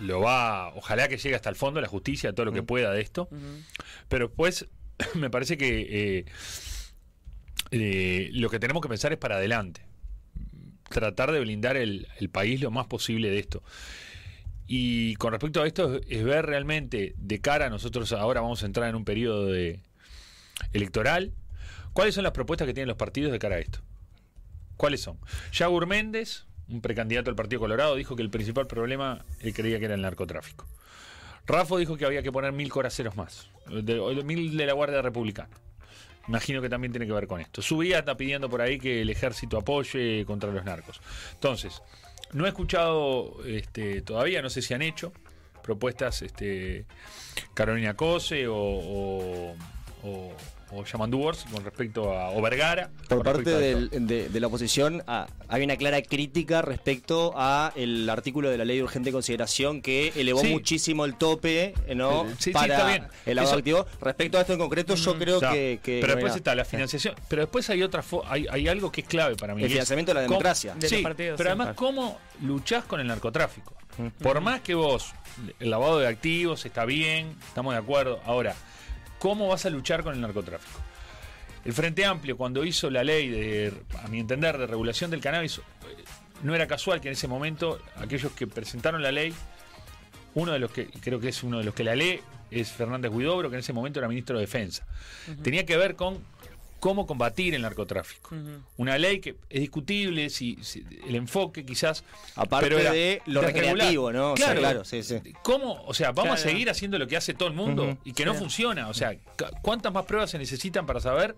lo 0.01 0.21
va, 0.21 0.73
ojalá 0.75 1.07
que 1.07 1.17
llegue 1.17 1.35
hasta 1.35 1.49
el 1.49 1.55
fondo, 1.55 1.81
la 1.81 1.87
justicia, 1.87 2.33
todo 2.33 2.45
lo 2.45 2.51
que 2.53 2.63
pueda 2.63 2.91
de 2.91 3.01
esto. 3.01 3.29
Pero 4.07 4.27
después 4.27 4.65
me 5.15 5.29
parece 5.29 5.57
que 5.57 6.19
eh, 6.19 6.25
eh, 7.71 8.29
lo 8.33 8.49
que 8.49 8.59
tenemos 8.59 8.81
que 8.81 8.89
pensar 8.89 9.11
es 9.11 9.17
para 9.19 9.35
adelante. 9.35 9.81
Tratar 10.89 11.31
de 11.31 11.39
blindar 11.39 11.77
el, 11.77 12.07
el 12.19 12.29
país 12.29 12.61
lo 12.61 12.71
más 12.71 12.87
posible 12.87 13.29
de 13.29 13.39
esto. 13.39 13.61
Y 14.65 15.15
con 15.15 15.31
respecto 15.31 15.61
a 15.61 15.67
esto, 15.67 15.95
es, 15.95 16.01
es 16.09 16.23
ver 16.23 16.45
realmente 16.45 17.13
de 17.17 17.41
cara 17.41 17.65
a 17.67 17.69
nosotros 17.69 18.11
ahora 18.13 18.41
vamos 18.41 18.63
a 18.63 18.65
entrar 18.65 18.87
en 18.89 18.95
un 18.95 19.03
periodo 19.05 19.47
de 19.47 19.79
electoral. 20.73 21.33
¿Cuáles 21.93 22.15
son 22.15 22.23
las 22.23 22.33
propuestas 22.33 22.67
que 22.67 22.73
tienen 22.73 22.87
los 22.87 22.97
partidos 22.97 23.31
de 23.31 23.39
cara 23.39 23.55
a 23.55 23.59
esto? 23.59 23.79
¿Cuáles 24.79 25.01
son? 25.01 25.19
Yagur 25.51 25.87
Méndez, 25.87 26.45
un 26.69 26.79
precandidato 26.79 27.25
del 27.25 27.35
Partido 27.35 27.59
Colorado, 27.59 27.97
dijo 27.97 28.15
que 28.15 28.21
el 28.21 28.29
principal 28.29 28.65
problema 28.65 29.25
él 29.41 29.53
creía 29.53 29.77
que 29.77 29.83
era 29.83 29.95
el 29.95 30.01
narcotráfico. 30.01 30.65
Rafo 31.45 31.77
dijo 31.77 31.97
que 31.97 32.05
había 32.05 32.23
que 32.23 32.31
poner 32.31 32.53
mil 32.53 32.69
coraceros 32.69 33.17
más, 33.17 33.49
de, 33.69 34.23
mil 34.23 34.55
de 34.55 34.65
la 34.65 34.71
Guardia 34.71 35.01
Republicana. 35.01 35.49
Imagino 36.29 36.61
que 36.61 36.69
también 36.69 36.93
tiene 36.93 37.05
que 37.05 37.11
ver 37.11 37.27
con 37.27 37.41
esto. 37.41 37.61
Subía 37.61 37.99
está 37.99 38.15
pidiendo 38.15 38.49
por 38.49 38.61
ahí 38.61 38.79
que 38.79 39.01
el 39.01 39.09
ejército 39.09 39.57
apoye 39.57 40.23
contra 40.25 40.49
los 40.49 40.63
narcos. 40.63 41.01
Entonces, 41.33 41.81
no 42.31 42.45
he 42.45 42.47
escuchado 42.47 43.43
este, 43.45 44.01
todavía, 44.01 44.41
no 44.41 44.49
sé 44.49 44.61
si 44.61 44.73
han 44.73 44.81
hecho 44.81 45.11
propuestas 45.61 46.21
este, 46.21 46.85
Carolina 47.53 47.95
Cose 47.95 48.45
o, 48.47 49.55
o 50.71 50.83
Yamandu 50.83 51.17
Wars 51.17 51.45
con 51.51 51.63
respecto 51.63 52.13
a 52.17 52.29
o 52.31 52.41
Vergara. 52.41 52.89
Por 53.07 53.23
parte 53.23 53.49
del- 53.49 53.89
de, 54.07 54.29
de 54.29 54.39
la 54.39 54.47
oposición 54.47 55.03
ah, 55.07 55.27
hay 55.47 55.63
una 55.63 55.75
clara 55.77 56.01
crítica 56.01 56.61
respecto 56.61 57.33
a 57.35 57.71
el 57.75 58.09
artículo 58.09 58.49
de 58.49 58.57
la 58.57 58.65
ley 58.65 58.77
de 58.77 58.83
urgente 58.83 59.11
consideración 59.11 59.81
que 59.81 60.13
elevó 60.15 60.41
Sí. 60.41 60.47
muchísimo 60.49 61.05
el 61.05 61.15
tope 61.15 61.73
eh, 61.87 61.95
¿no? 61.95 62.25
Sí, 62.31 62.35
sí, 62.45 62.51
para 62.51 62.73
está 62.75 62.87
bien. 62.87 63.07
el 63.25 63.35
lavado 63.35 63.53
Eso- 63.53 63.59
activo. 63.59 63.85
Respecto 64.01 64.37
a 64.37 64.41
esto 64.41 64.53
en 64.53 64.59
concreto, 64.59 64.95
yo 64.95 65.17
creo 65.17 65.37
O 65.37 65.39
sea, 65.39 65.51
que, 65.51 65.79
que- 65.83 65.99
pero 66.01 66.13
después 66.15 66.33
mira, 66.33 66.37
está 66.37 66.55
la 66.55 66.65
financiación. 66.65 67.15
Pero 67.27 67.41
después 67.43 67.69
hay 67.69 67.81
otra 67.83 68.03
fo- 68.03 68.23
hay, 68.27 68.45
hay 68.51 68.67
algo 68.67 68.91
que 68.91 69.01
es 69.01 69.07
clave 69.07 69.35
para 69.35 69.55
mí. 69.55 69.63
El 69.63 69.69
financiamiento 69.69 70.11
de 70.11 70.15
la 70.15 70.21
democracia. 70.21 70.75
De 70.75 70.81
los 70.81 70.89
sí, 70.89 71.01
partidos, 71.03 71.37
pero 71.37 71.49
sí. 71.49 71.51
además, 71.51 71.75
¿cómo 71.75 72.17
luchás 72.41 72.83
con 72.85 72.99
el 72.99 73.07
narcotráfico? 73.07 73.73
Por 74.21 74.39
más 74.39 74.61
que 74.61 74.75
vos, 74.75 75.11
el 75.59 75.69
lavado 75.69 75.99
de 75.99 76.07
activos 76.07 76.65
está 76.65 76.85
bien, 76.85 77.35
estamos 77.47 77.73
de 77.73 77.79
acuerdo. 77.79 78.21
Ahora, 78.25 78.55
¿cómo 79.19 79.47
vas 79.47 79.65
a 79.65 79.69
luchar 79.69 80.03
con 80.03 80.15
el 80.15 80.21
narcotráfico? 80.21 80.79
El 81.65 81.73
Frente 81.73 82.05
Amplio, 82.05 82.37
cuando 82.37 82.63
hizo 82.63 82.89
la 82.89 83.03
ley 83.03 83.29
de, 83.29 83.73
a 84.03 84.07
mi 84.07 84.19
entender, 84.19 84.57
de 84.57 84.65
regulación 84.65 85.11
del 85.11 85.19
cannabis, 85.19 85.57
eh, 85.57 85.61
no 86.41 86.55
era 86.55 86.67
casual 86.67 87.01
que 87.01 87.09
en 87.09 87.13
ese 87.13 87.27
momento 87.27 87.79
aquellos 87.97 88.31
que 88.31 88.47
presentaron 88.47 89.03
la 89.03 89.11
ley, 89.11 89.33
uno 90.35 90.53
de 90.53 90.59
los 90.59 90.71
que, 90.71 90.87
creo 90.87 91.19
que 91.19 91.29
es 91.29 91.43
uno 91.43 91.59
de 91.59 91.65
los 91.65 91.75
que 91.75 91.83
la 91.83 91.95
lee, 91.95 92.21
es 92.49 92.71
Fernández 92.71 93.11
Huidobro, 93.11 93.49
que 93.49 93.57
en 93.57 93.59
ese 93.59 93.73
momento 93.73 93.99
era 93.99 94.07
ministro 94.07 94.37
de 94.37 94.41
Defensa. 94.41 94.85
Tenía 95.43 95.65
que 95.65 95.77
ver 95.77 95.95
con 95.95 96.17
cómo 96.79 97.05
combatir 97.05 97.53
el 97.55 97.61
narcotráfico. 97.61 98.35
Una 98.77 98.97
ley 98.97 99.19
que 99.19 99.35
es 99.49 99.61
discutible, 99.61 100.29
si, 100.29 100.57
si- 100.61 100.83
el 101.07 101.15
enfoque 101.15 101.65
quizás... 101.65 102.03
Aparte 102.35 102.67
pero 102.67 102.79
era 102.79 102.91
de 102.91 103.21
lo 103.25 103.41
recreativo, 103.41 104.11
¿no? 104.11 104.33
O 104.33 104.37
sea, 104.37 104.47
Claro, 104.47 104.59
claro, 104.61 104.85
sí, 104.85 105.03
sí. 105.03 105.19
¿Cómo? 105.43 105.83
O 105.85 105.93
sea, 105.93 106.11
vamos 106.11 106.35
a 106.35 106.37
seguir 106.37 106.69
haciendo 106.69 106.97
lo 106.97 107.07
que 107.07 107.17
hace 107.17 107.33
todo 107.33 107.49
el 107.49 107.55
mundo 107.55 107.97
y 108.03 108.13
que 108.13 108.25
no 108.25 108.33
Sí. 108.33 108.39
funciona. 108.39 108.87
O 108.87 108.93
sea, 108.93 109.15
¿cuántas 109.61 109.93
más 109.93 110.05
pruebas 110.05 110.31
se 110.31 110.37
necesitan 110.37 110.85
para 110.85 110.99
saber 110.99 111.35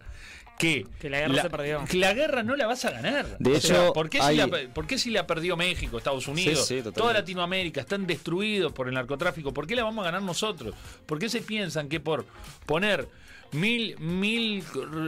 que, 0.60 0.86
Que 1.00 1.10
la 1.10 1.22
guerra 1.22 1.42
se 1.42 1.50
perdió. 1.50 1.84
que 1.90 1.98
la 1.98 2.14
guerra 2.14 2.44
no 2.44 2.56
la 2.56 2.68
vas 2.68 2.86
a 2.86 2.92
ganar? 2.92 3.26
De 3.40 3.52
O 3.52 3.56
hecho, 3.56 3.68
sea, 3.70 3.92
¿por, 3.94 4.10
qué 4.10 4.22
si 4.22 4.36
la, 4.36 4.48
¿por 4.74 4.86
qué 4.86 4.98
si 5.00 5.10
la 5.10 5.26
perdió 5.26 5.58
México, 5.58 5.98
Estados 5.98 6.28
Unidos, 6.28 6.60
Sí, 6.68 6.76
sí, 6.76 6.76
totalmente. 6.78 7.00
toda 7.02 7.14
Latinoamérica 7.14 7.82
están 7.82 8.06
destruidos 8.06 8.72
por 8.72 8.88
el 8.88 8.94
narcotráfico? 8.94 9.54
¿Por 9.54 9.66
qué 9.66 9.76
la 9.76 9.84
vamos 9.84 10.04
a 10.04 10.06
ganar 10.12 10.22
nosotros? 10.22 10.76
¿Por 11.08 11.18
qué 11.18 11.30
se 11.30 11.42
piensan 11.42 11.90
que 11.90 12.00
por 12.00 12.26
poner 12.68 13.08
mil, 13.52 13.98
mil 14.00 14.64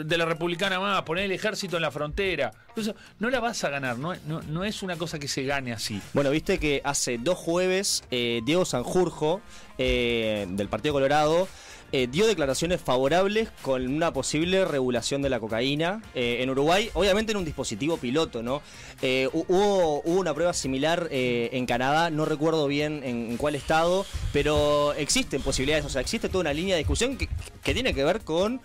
de 0.06 0.18
la 0.18 0.26
republicana 0.26 0.80
más, 0.80 1.02
poner 1.04 1.26
el 1.26 1.32
ejército 1.32 1.78
en 1.78 1.82
la 1.82 1.92
frontera, 1.92 2.52
no 3.20 3.30
la 3.30 3.40
vas 3.40 3.64
a 3.64 3.70
ganar? 3.70 3.98
No, 3.98 4.14
no, 4.28 4.42
no 4.44 4.64
es 4.64 4.84
una 4.84 4.96
cosa 4.98 5.20
que 5.20 5.28
se 5.28 5.44
gane 5.44 5.74
así. 5.74 6.02
Bueno, 6.14 6.30
viste 6.30 6.60
que 6.60 6.82
hace 6.84 7.18
dos 7.18 7.38
jueves 7.38 8.04
eh, 8.12 8.42
Diego 8.46 8.66
Sanjurjo, 8.66 9.42
eh, 9.78 10.46
del 10.50 10.70
Partido 10.70 10.94
Colorado, 10.94 11.48
eh, 11.94 12.08
dio 12.12 12.28
declaraciones 12.28 12.82
favorables 12.82 13.50
con 13.62 13.88
una 13.88 14.12
posible 14.12 14.66
regulación 14.66 15.22
de 15.22 15.30
la 15.30 15.40
cocaína 15.40 16.02
eh, 16.16 16.40
en 16.42 16.50
Uruguay, 16.50 16.90
obviamente 16.96 17.32
en 17.32 17.38
un 17.38 17.46
dispositivo 17.46 17.96
piloto, 17.98 18.44
¿no? 18.44 18.62
Eh, 19.02 19.30
hu- 19.32 19.46
hubo, 19.48 20.02
hubo 20.04 20.20
una 20.20 20.34
prueba 20.34 20.52
similar 20.54 21.08
eh, 21.12 21.50
en 21.54 21.66
Canadá, 21.66 22.10
no 22.10 22.26
recuerdo 22.26 22.68
bien 22.68 23.02
en, 23.06 23.30
en 23.32 23.38
cuál 23.38 23.56
estado, 23.56 24.06
pero 24.34 24.94
existen 24.94 25.42
posibilidades, 25.42 25.86
o 25.86 25.90
sea, 25.90 26.02
existe 26.02 26.28
toda 26.30 26.42
una 26.42 26.54
línea 26.54 26.76
de 26.76 26.80
discusión 26.80 27.16
que, 27.16 27.30
que 27.64 27.74
tiene 27.74 27.94
que 27.94 28.04
ver 28.04 28.22
con 28.22 28.60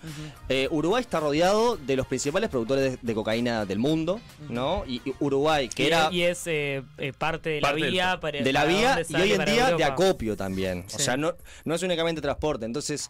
eh, 0.49 0.67
Uruguay 0.71 1.01
está 1.01 1.19
rodeado 1.19 1.77
de 1.77 1.95
los 1.95 2.07
principales 2.07 2.49
productores 2.49 2.93
de, 2.93 2.97
de 3.01 3.13
cocaína 3.13 3.63
del 3.65 3.79
mundo, 3.79 4.19
¿no? 4.49 4.83
Y, 4.87 5.01
y 5.07 5.13
Uruguay, 5.19 5.69
que 5.69 5.83
y, 5.83 5.85
era 5.85 6.09
y 6.11 6.23
es 6.23 6.39
parte 7.17 7.49
de 7.51 7.61
Parte 7.61 7.79
la 7.79 7.85
del- 7.85 7.91
vía 7.91 8.19
para 8.19 8.41
de 8.41 8.53
la 8.53 8.65
vía 8.65 9.01
y 9.07 9.15
hoy 9.15 9.33
en 9.33 9.45
día 9.45 9.75
de 9.75 9.83
acopio 9.83 10.35
también. 10.35 10.85
O 10.87 10.97
Sí. 10.97 11.03
sea, 11.03 11.15
no, 11.15 11.35
no 11.63 11.75
es 11.75 11.83
únicamente 11.83 12.21
transporte. 12.21 12.65
Entonces, 12.65 13.09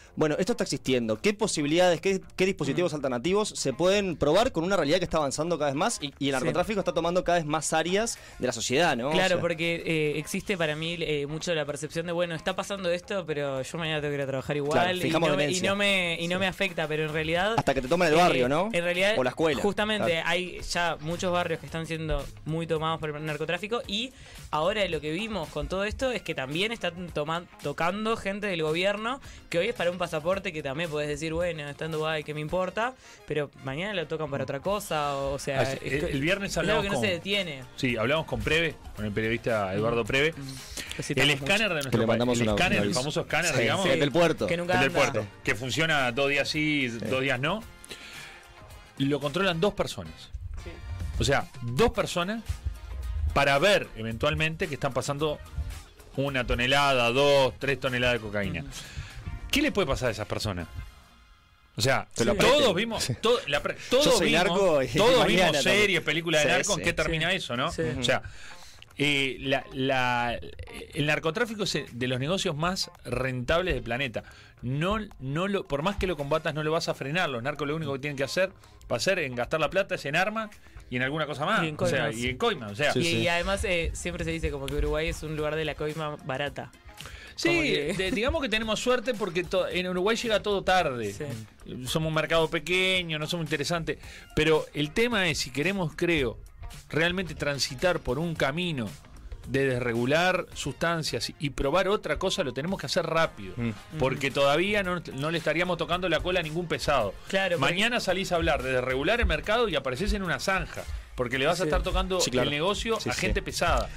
bueno, 0.15 0.35
esto 0.39 0.53
está 0.53 0.63
existiendo. 0.63 1.19
¿Qué 1.21 1.33
posibilidades, 1.33 2.01
qué, 2.01 2.21
qué 2.35 2.45
Mm. 2.45 2.47
dispositivos 2.51 2.93
alternativos 2.93 3.49
se 3.49 3.73
pueden 3.73 4.15
probar 4.17 4.51
con 4.51 4.63
una 4.63 4.75
realidad 4.75 4.97
que 4.99 5.05
está 5.05 5.17
avanzando 5.17 5.57
cada 5.57 5.71
vez 5.71 5.75
más 5.77 5.99
y, 6.01 6.13
y 6.19 6.27
el 6.27 6.33
narcotráfico 6.33 6.79
está 6.79 6.93
tomando 6.93 7.23
cada 7.23 7.37
vez 7.37 7.45
más 7.47 7.71
áreas 7.73 8.17
de 8.39 8.47
la 8.47 8.53
sociedad, 8.53 8.95
¿no? 8.97 9.09
O 9.09 9.11
Claro, 9.11 9.35
sea, 9.35 9.39
porque 9.41 9.83
eh, 9.85 10.13
existe 10.17 10.57
para 10.57 10.75
mí 10.75 10.97
eh, 10.99 11.25
mucho 11.27 11.53
la 11.55 11.65
percepción 11.65 12.05
de, 12.05 12.11
bueno, 12.11 12.35
está 12.35 12.55
pasando 12.55 12.91
esto, 12.91 13.25
pero 13.25 13.61
yo 13.61 13.77
mañana 13.77 14.01
tengo 14.01 14.11
que 14.11 14.15
ir 14.15 14.21
a 14.21 14.27
trabajar 14.27 14.57
igual 14.57 14.71
Claro, 14.99 15.07
y, 15.07 15.09
no 15.11 15.35
me, 15.37 15.49
y, 15.51 15.61
no 15.61 15.75
me, 15.75 16.17
y 16.19 16.27
no 16.27 16.39
me 16.39 16.47
afecta, 16.47 16.87
pero 16.87 17.03
en 17.05 17.13
realidad... 17.13 17.55
Hasta 17.57 17.73
que 17.73 17.81
te 17.81 17.87
toman 17.87 18.09
el 18.09 18.15
barrio, 18.15 18.45
eh, 18.45 18.49
¿no? 18.49 18.69
En 18.73 18.83
realidad, 18.83 19.15
O 19.17 19.23
la 19.23 19.29
escuela. 19.31 19.61
Justamente, 19.61 20.11
Claro. 20.11 20.27
hay 20.27 20.59
ya 20.61 20.97
muchos 21.01 21.31
barrios 21.31 21.59
que 21.59 21.65
están 21.67 21.85
siendo 21.87 22.25
muy 22.45 22.67
tomados 22.67 22.99
por 22.99 23.15
el 23.15 23.25
narcotráfico 23.25 23.81
y 23.87 24.11
ahora 24.51 24.87
lo 24.87 24.99
que 25.01 25.11
vimos 25.11 25.47
con 25.49 25.67
todo 25.67 25.83
esto 25.85 26.11
es 26.11 26.21
que 26.21 26.35
también 26.35 26.71
están 26.71 27.07
tocando 27.63 28.17
gente 28.17 28.47
del 28.47 28.63
gobierno 28.63 29.19
que 29.49 29.59
hoy 29.59 29.67
es 29.67 29.75
para 29.75 29.91
un 29.91 29.97
pasaporte 30.01 30.51
que 30.51 30.63
también 30.63 30.89
podés 30.89 31.07
decir, 31.07 31.31
bueno, 31.33 31.67
está 31.69 31.85
en 31.85 31.91
Dubái, 31.91 32.23
¿qué 32.23 32.33
me 32.33 32.41
importa? 32.41 32.93
Pero 33.27 33.51
mañana 33.63 33.93
lo 33.93 34.07
tocan 34.07 34.29
para 34.31 34.43
otra 34.43 34.59
cosa, 34.59 35.15
o, 35.15 35.33
o 35.33 35.39
sea... 35.39 35.59
Ah, 35.61 35.73
es 35.73 36.03
el- 36.03 36.19
viernes 36.19 36.57
hablamos 36.57 36.83
que 36.83 36.89
no 36.89 36.95
con- 36.95 37.03
se 37.05 37.11
detiene. 37.11 37.63
Sí, 37.75 37.95
hablamos 37.97 38.25
con 38.25 38.39
Preve, 38.41 38.75
con 38.95 39.05
el 39.05 39.11
periodista 39.11 39.73
Eduardo 39.73 40.03
Preve. 40.03 40.33
Lo 40.35 41.21
El 41.23 41.29
escáner 41.29 41.69
de 41.69 41.81
nuestro 41.83 42.05
país, 42.07 42.21
el 42.21 42.41
una- 42.41 42.51
escáner, 42.53 42.81
el 42.83 42.93
famoso 42.93 43.21
escáner, 43.21 43.53
Sí, 43.55 43.61
digamos, 43.61 43.85
sí, 43.85 43.91
el 43.91 43.99
del 43.99 44.11
puerto. 44.11 44.47
Que 44.47 44.57
nunca 44.57 44.73
el 44.73 44.79
del 44.81 44.91
puerto, 44.91 45.25
que 45.43 45.53
funciona 45.55 46.11
dos 46.11 46.29
días 46.29 46.49
sí, 46.49 46.87
dos 46.87 47.21
días 47.21 47.39
no, 47.39 47.63
lo 48.97 49.19
controlan 49.19 49.59
dos 49.61 49.73
personas. 49.73 50.29
O 51.19 51.23
sea, 51.23 51.45
dos 51.61 51.91
personas 51.91 52.41
para 53.33 53.57
ver 53.59 53.87
eventualmente 53.95 54.67
que 54.67 54.73
están 54.73 54.93
pasando 54.93 55.39
una 56.17 56.45
tonelada, 56.45 57.09
dos, 57.11 57.53
tres 57.59 57.79
toneladas 57.79 58.15
de 58.15 58.19
cocaína. 58.27 58.65
¿Qué 59.51 59.61
le 59.61 59.71
puede 59.71 59.87
pasar 59.87 60.09
a 60.09 60.11
esas 60.11 60.27
personas? 60.27 60.67
O 61.75 61.81
sea, 61.81 62.07
todos 62.15 62.75
vimos, 62.75 63.07
to- 63.21 63.39
la 63.47 63.61
pre- 63.61 63.75
todos 63.89 64.19
vimos, 64.19 64.31
narco 64.43 64.81
todos 64.97 65.63
series, 65.63 66.01
películas 66.01 66.43
de 66.43 66.49
Sí, 66.49 66.55
narco, 66.57 66.77
¿en 66.77 66.83
qué 66.83 66.93
termina 66.93 67.29
Sí. 67.31 67.35
eso, 67.37 67.55
no? 67.55 67.71
Sí. 67.71 67.81
O 67.99 68.03
sea, 68.03 68.21
eh, 68.97 69.37
la- 69.39 69.65
la- 69.73 70.37
el 70.93 71.05
narcotráfico 71.05 71.63
es 71.63 71.77
de 71.91 72.07
los 72.07 72.19
negocios 72.19 72.55
más 72.55 72.91
rentables 73.05 73.73
del 73.73 73.83
planeta. 73.83 74.23
No, 74.61 74.99
no 75.19 75.47
lo, 75.47 75.65
por 75.67 75.81
más 75.81 75.95
que 75.95 76.07
lo 76.07 76.17
combatas, 76.17 76.53
no 76.53 76.61
lo 76.63 76.71
vas 76.71 76.87
a 76.89 76.93
frenar. 76.93 77.29
Los 77.29 77.41
narcos 77.41 77.67
lo 77.67 77.75
único 77.75 77.93
que 77.93 77.99
tienen 77.99 78.17
que 78.17 78.25
hacer, 78.25 78.51
va 78.91 78.97
a 78.97 78.99
ser 78.99 79.19
en 79.19 79.33
gastar 79.33 79.59
la 79.59 79.69
plata, 79.69 79.95
es 79.95 80.05
en 80.05 80.15
armas 80.17 80.51
y 80.89 80.97
en 80.97 81.03
alguna 81.03 81.25
cosa 81.25 81.45
más. 81.45 81.63
Y 81.63 81.69
en 81.69 81.77
o 81.79 81.85
sea, 81.87 82.11
y 82.11 82.27
en 82.27 82.37
coimas. 82.37 82.73
O 82.73 82.75
sea, 82.75 82.91
Sí, 82.93 82.99
y, 82.99 83.03
sí. 83.05 83.17
y 83.19 83.27
además 83.29 83.63
eh, 83.63 83.91
siempre 83.93 84.23
se 84.25 84.31
dice 84.31 84.51
como 84.51 84.65
que 84.67 84.75
Uruguay 84.75 85.07
es 85.07 85.23
un 85.23 85.35
lugar 85.37 85.55
de 85.55 85.65
la 85.65 85.73
coima 85.75 86.17
barata. 86.25 86.71
Sí, 87.35 87.49
Como 87.49 87.61
que- 87.61 87.93
de- 87.97 88.11
digamos 88.15 88.41
que 88.41 88.49
tenemos 88.49 88.79
suerte 88.79 89.13
porque 89.13 89.43
to- 89.43 89.67
en 89.67 89.87
Uruguay 89.87 90.15
llega 90.17 90.41
todo 90.41 90.63
tarde. 90.63 91.13
Sí. 91.13 91.85
Somos 91.87 92.09
un 92.09 92.13
mercado 92.13 92.49
pequeño, 92.49 93.19
no 93.19 93.27
somos 93.27 93.45
interesantes. 93.45 93.97
Pero 94.35 94.65
el 94.73 94.91
tema 94.91 95.27
es, 95.29 95.37
si 95.39 95.49
queremos, 95.51 95.93
creo, 95.95 96.37
realmente 96.89 97.35
transitar 97.35 97.99
por 97.99 98.19
un 98.19 98.35
camino 98.35 98.89
de 99.47 99.65
desregular 99.65 100.45
sustancias 100.53 101.33
y 101.39 101.49
probar 101.49 101.87
otra 101.87 102.19
cosa, 102.19 102.43
lo 102.43 102.53
tenemos 102.53 102.79
que 102.79 102.85
hacer 102.85 103.05
rápido. 103.05 103.53
Mm. 103.57 103.71
Porque 103.97 104.29
todavía 104.29 104.83
no, 104.83 105.01
no 105.15 105.31
le 105.31 105.37
estaríamos 105.39 105.77
tocando 105.77 106.07
la 106.09 106.19
cola 106.19 106.41
a 106.41 106.43
ningún 106.43 106.67
pesado. 106.67 107.13
Claro, 107.27 107.57
porque- 107.57 107.73
Mañana 107.73 107.99
salís 107.99 108.31
a 108.31 108.35
hablar 108.35 108.61
de 108.61 108.71
desregular 108.73 109.19
el 109.19 109.25
mercado 109.25 109.67
y 109.67 109.75
apareces 109.75 110.13
en 110.13 110.21
una 110.23 110.39
zanja. 110.39 110.83
Porque 111.15 111.37
le 111.37 111.45
vas 111.45 111.59
a 111.59 111.65
estar 111.65 111.83
tocando 111.83 112.19
Sí, 112.21 112.31
claro. 112.31 112.45
el 112.49 112.51
negocio 112.55 112.99
Sí, 112.99 113.09
a 113.09 113.13
sí. 113.13 113.19
gente 113.19 113.41
pesada. 113.41 113.89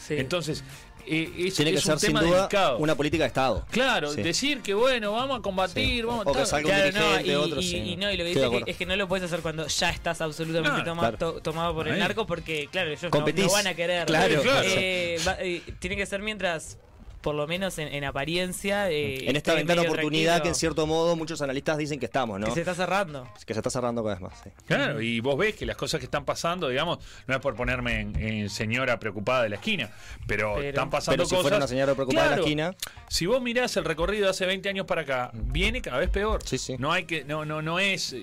Sí. 0.00 0.14
Entonces, 0.18 0.64
eh, 1.06 1.32
es, 1.46 1.54
Tiene 1.54 1.70
que 1.72 1.78
es 1.78 1.84
ser 1.84 1.94
un 1.94 2.00
sin 2.00 2.08
tema 2.10 2.22
duda 2.22 2.36
delicado. 2.36 2.78
una 2.78 2.94
política 2.94 3.24
de 3.24 3.28
Estado. 3.28 3.66
Claro, 3.70 4.12
Sí. 4.12 4.22
decir 4.22 4.60
que 4.62 4.74
bueno, 4.74 5.12
vamos 5.12 5.38
a 5.38 5.42
combatir, 5.42 5.84
Sí. 6.00 6.02
vamos 6.02 6.26
O 6.26 6.32
que 6.32 6.46
salga 6.46 6.68
un 6.86 6.90
Claro, 6.92 7.16
no, 7.16 7.26
y, 7.26 7.34
otro, 7.34 7.60
y- 7.60 7.64
sí. 7.64 7.76
y 7.78 7.96
no, 7.96 8.10
y 8.12 8.16
lo 8.16 8.24
que 8.24 8.28
dice 8.28 8.40
que, 8.40 8.46
acuerdo. 8.46 8.66
es 8.66 8.76
que 8.76 8.86
no 8.86 8.96
lo 8.96 9.08
puedes 9.08 9.24
hacer 9.24 9.40
cuando 9.40 9.66
ya 9.66 9.90
estás 9.90 10.20
absolutamente 10.20 10.78
No, 10.78 10.84
toma- 10.84 11.00
claro. 11.02 11.16
to- 11.18 11.40
tomado 11.42 11.74
por 11.74 11.88
el 11.88 11.98
narco 11.98 12.26
porque, 12.26 12.68
claro, 12.70 12.90
ellos 12.90 13.02
no, 13.12 13.20
no 13.20 13.50
van 13.52 13.66
a 13.66 13.74
querer. 13.74 14.06
Claro. 14.06 14.42
Claro. 14.42 14.66
Eh, 14.68 15.18
va- 15.26 15.36
eh, 15.40 15.62
tiene 15.78 15.96
que 15.96 16.06
ser 16.06 16.20
mientras, 16.22 16.78
por 17.22 17.34
lo 17.34 17.46
menos 17.46 17.78
en, 17.78 17.88
en 17.88 18.04
apariencia. 18.04 18.90
eh, 18.90 19.28
en 19.30 19.36
esta 19.36 19.54
ventana 19.54 19.82
oportunidad 19.82 20.42
que 20.42 20.48
en 20.48 20.54
cierto 20.54 20.86
modo 20.86 21.16
muchos 21.16 21.40
analistas 21.40 21.78
dicen 21.78 21.98
que 21.98 22.06
estamos, 22.06 22.38
¿no? 22.38 22.46
que 22.46 22.52
se 22.52 22.60
está 22.60 22.74
cerrando. 22.74 23.26
Que 23.46 23.54
se 23.54 23.60
está 23.60 23.70
cerrando 23.70 24.02
cada 24.02 24.16
vez 24.16 24.22
más. 24.22 24.40
sí. 24.44 24.50
Claro, 24.66 25.00
y 25.00 25.20
vos 25.20 25.38
ves 25.38 25.54
que 25.54 25.64
las 25.64 25.76
cosas 25.76 25.98
que 26.00 26.04
están 26.04 26.24
pasando, 26.24 26.68
digamos, 26.68 26.98
no 27.26 27.34
es 27.34 27.40
por 27.40 27.54
ponerme 27.54 28.00
en, 28.00 28.16
en 28.16 28.50
señora 28.50 28.98
preocupada 28.98 29.44
de 29.44 29.48
la 29.50 29.56
esquina, 29.56 29.90
pero, 30.26 30.54
Pero- 30.56 30.68
están 30.68 30.90
pasando 30.90 31.16
Pero 31.16 31.24
si 31.26 31.30
cosas. 31.30 31.42
fuera 31.42 31.56
una 31.58 31.66
señora 31.68 31.94
preocupada 31.94 32.30
de 32.30 32.36
la 32.36 32.42
esquina, 32.42 32.74
Si 33.08 33.26
vos 33.26 33.40
mirás 33.40 33.76
el 33.76 33.84
recorrido 33.84 34.24
de 34.24 34.30
hace 34.30 34.44
20 34.46 34.68
años 34.68 34.86
para 34.86 35.02
acá, 35.02 35.30
viene 35.34 35.80
cada 35.80 35.98
vez 35.98 36.10
peor. 36.10 36.40
Sí, 36.44 36.58
sí. 36.58 36.76
No 36.78 36.92
hay 36.92 37.04
que, 37.04 37.24
no, 37.24 37.44
no, 37.44 37.62
no 37.62 37.78
es. 37.78 38.14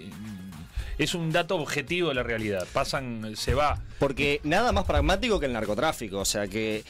Es 0.99 1.15
un 1.15 1.31
dato 1.31 1.55
objetivo 1.55 2.09
de 2.09 2.15
la 2.15 2.23
realidad. 2.23 2.67
Pasan, 2.71 3.35
se 3.35 3.55
va. 3.55 3.81
porque 3.97 4.39
nada 4.43 4.71
más 4.71 4.85
pragmático 4.85 5.39
que 5.39 5.47
el 5.47 5.53
narcotráfico, 5.53 6.19
o 6.19 6.25
sea 6.25 6.47
que 6.47 6.83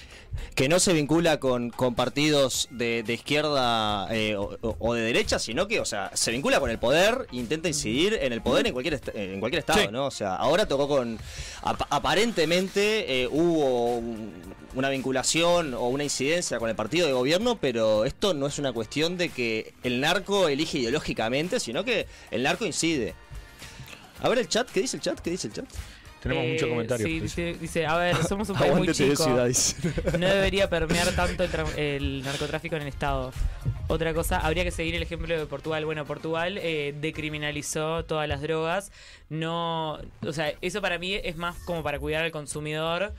que 0.56 0.70
no 0.70 0.80
se 0.80 0.94
vincula 0.94 1.40
con, 1.40 1.70
con 1.72 1.96
partidos 1.96 2.68
de, 2.72 3.02
de 3.04 3.14
izquierda 3.16 4.08
eh, 4.16 4.36
o, 4.36 4.58
o- 4.62 4.76
o 4.80 4.94
de 4.94 5.02
derecha, 5.02 5.40
sino 5.40 5.68
que, 5.68 5.80
o 5.80 5.86
sea, 5.86 6.12
se 6.14 6.32
vincula 6.32 6.60
con 6.60 6.70
el 6.70 6.78
poder, 6.78 7.26
intenta 7.32 7.68
incidir 7.68 8.14
en 8.22 8.32
el 8.32 8.42
poder 8.42 8.68
en 8.68 8.74
cualquier 8.74 8.94
est- 8.96 9.10
en 9.16 9.40
cualquier 9.40 9.62
estado, 9.62 9.80
Sí. 9.80 9.88
¿no? 9.92 10.06
O 10.06 10.12
sea, 10.12 10.36
ahora 10.36 10.68
tocó 10.68 10.88
con 10.88 11.18
ap- 11.64 11.88
aparentemente 11.90 13.24
eh, 13.24 13.28
hubo 13.32 13.96
un- 13.98 14.34
una 14.76 14.90
vinculación 14.90 15.74
o 15.74 15.88
una 15.88 16.04
incidencia 16.04 16.60
con 16.60 16.70
el 16.70 16.76
partido 16.76 17.08
de 17.08 17.14
gobierno, 17.14 17.58
pero 17.60 18.06
esto 18.06 18.34
no 18.36 18.46
es 18.46 18.60
una 18.60 18.72
cuestión 18.72 19.18
de 19.18 19.30
que 19.30 19.74
el 19.84 20.00
narco 20.00 20.48
elige 20.48 20.78
ideológicamente, 20.80 21.60
sino 21.60 21.84
que 21.84 22.06
el 22.30 22.44
narco 22.44 22.66
incide. 22.66 23.16
A 24.22 24.30
ver 24.30 24.40
el 24.40 24.48
chat, 24.48 24.70
¿qué 24.70 24.82
dice 24.82 24.98
el 24.98 25.02
chat? 25.04 25.20
¿Qué 25.20 25.32
dice 25.32 25.48
el 25.48 25.54
chat? 25.54 25.66
Tenemos 26.22 26.44
Eh, 26.44 26.52
muchos 26.54 26.68
comentarios. 26.70 27.10
Sí, 27.10 27.20
dice, 27.22 27.54
dice, 27.62 27.86
a 27.86 27.96
ver, 27.96 28.16
somos 28.28 28.50
un 28.50 28.56
país 28.60 28.76
muy 28.76 28.90
chico. 28.92 29.16
ciudades. 29.24 29.78
No 30.20 30.28
debería 30.28 30.70
permear 30.70 31.10
tanto 31.16 31.46
el, 31.78 32.22
narcotráfico 32.24 32.76
en 32.76 32.82
el 32.82 32.88
Estado. 32.90 33.32
Otra 33.88 34.14
cosa, 34.14 34.40
habría 34.40 34.66
que 34.66 34.72
seguir 34.72 34.96
el 34.96 35.02
ejemplo 35.04 35.38
de 35.38 35.46
Portugal. 35.46 35.86
Bueno, 35.86 36.06
Portugal 36.06 36.58
eh, 36.62 36.94
decriminalizó 37.00 38.04
todas 38.04 38.28
las 38.28 38.42
drogas. 38.42 38.92
No, 39.30 40.00
o 40.22 40.34
sea, 40.34 40.54
eso 40.62 40.82
para 40.82 41.00
mí 41.00 41.14
es 41.14 41.38
más 41.38 41.56
como 41.60 41.84
para 41.84 42.00
cuidar 42.00 42.26
al 42.26 42.32
consumidor. 42.32 43.14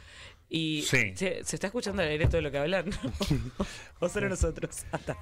Y 0.52 0.82
Sí. 0.82 1.12
se, 1.14 1.42
se 1.44 1.56
está 1.56 1.68
escuchando 1.68 2.02
el 2.02 2.20
esto 2.20 2.36
de 2.36 2.42
lo 2.42 2.50
que 2.50 2.58
hablan. 2.58 2.84
o 4.00 4.08
solo 4.10 4.28
nosotros. 4.28 4.84
Está. 4.92 5.16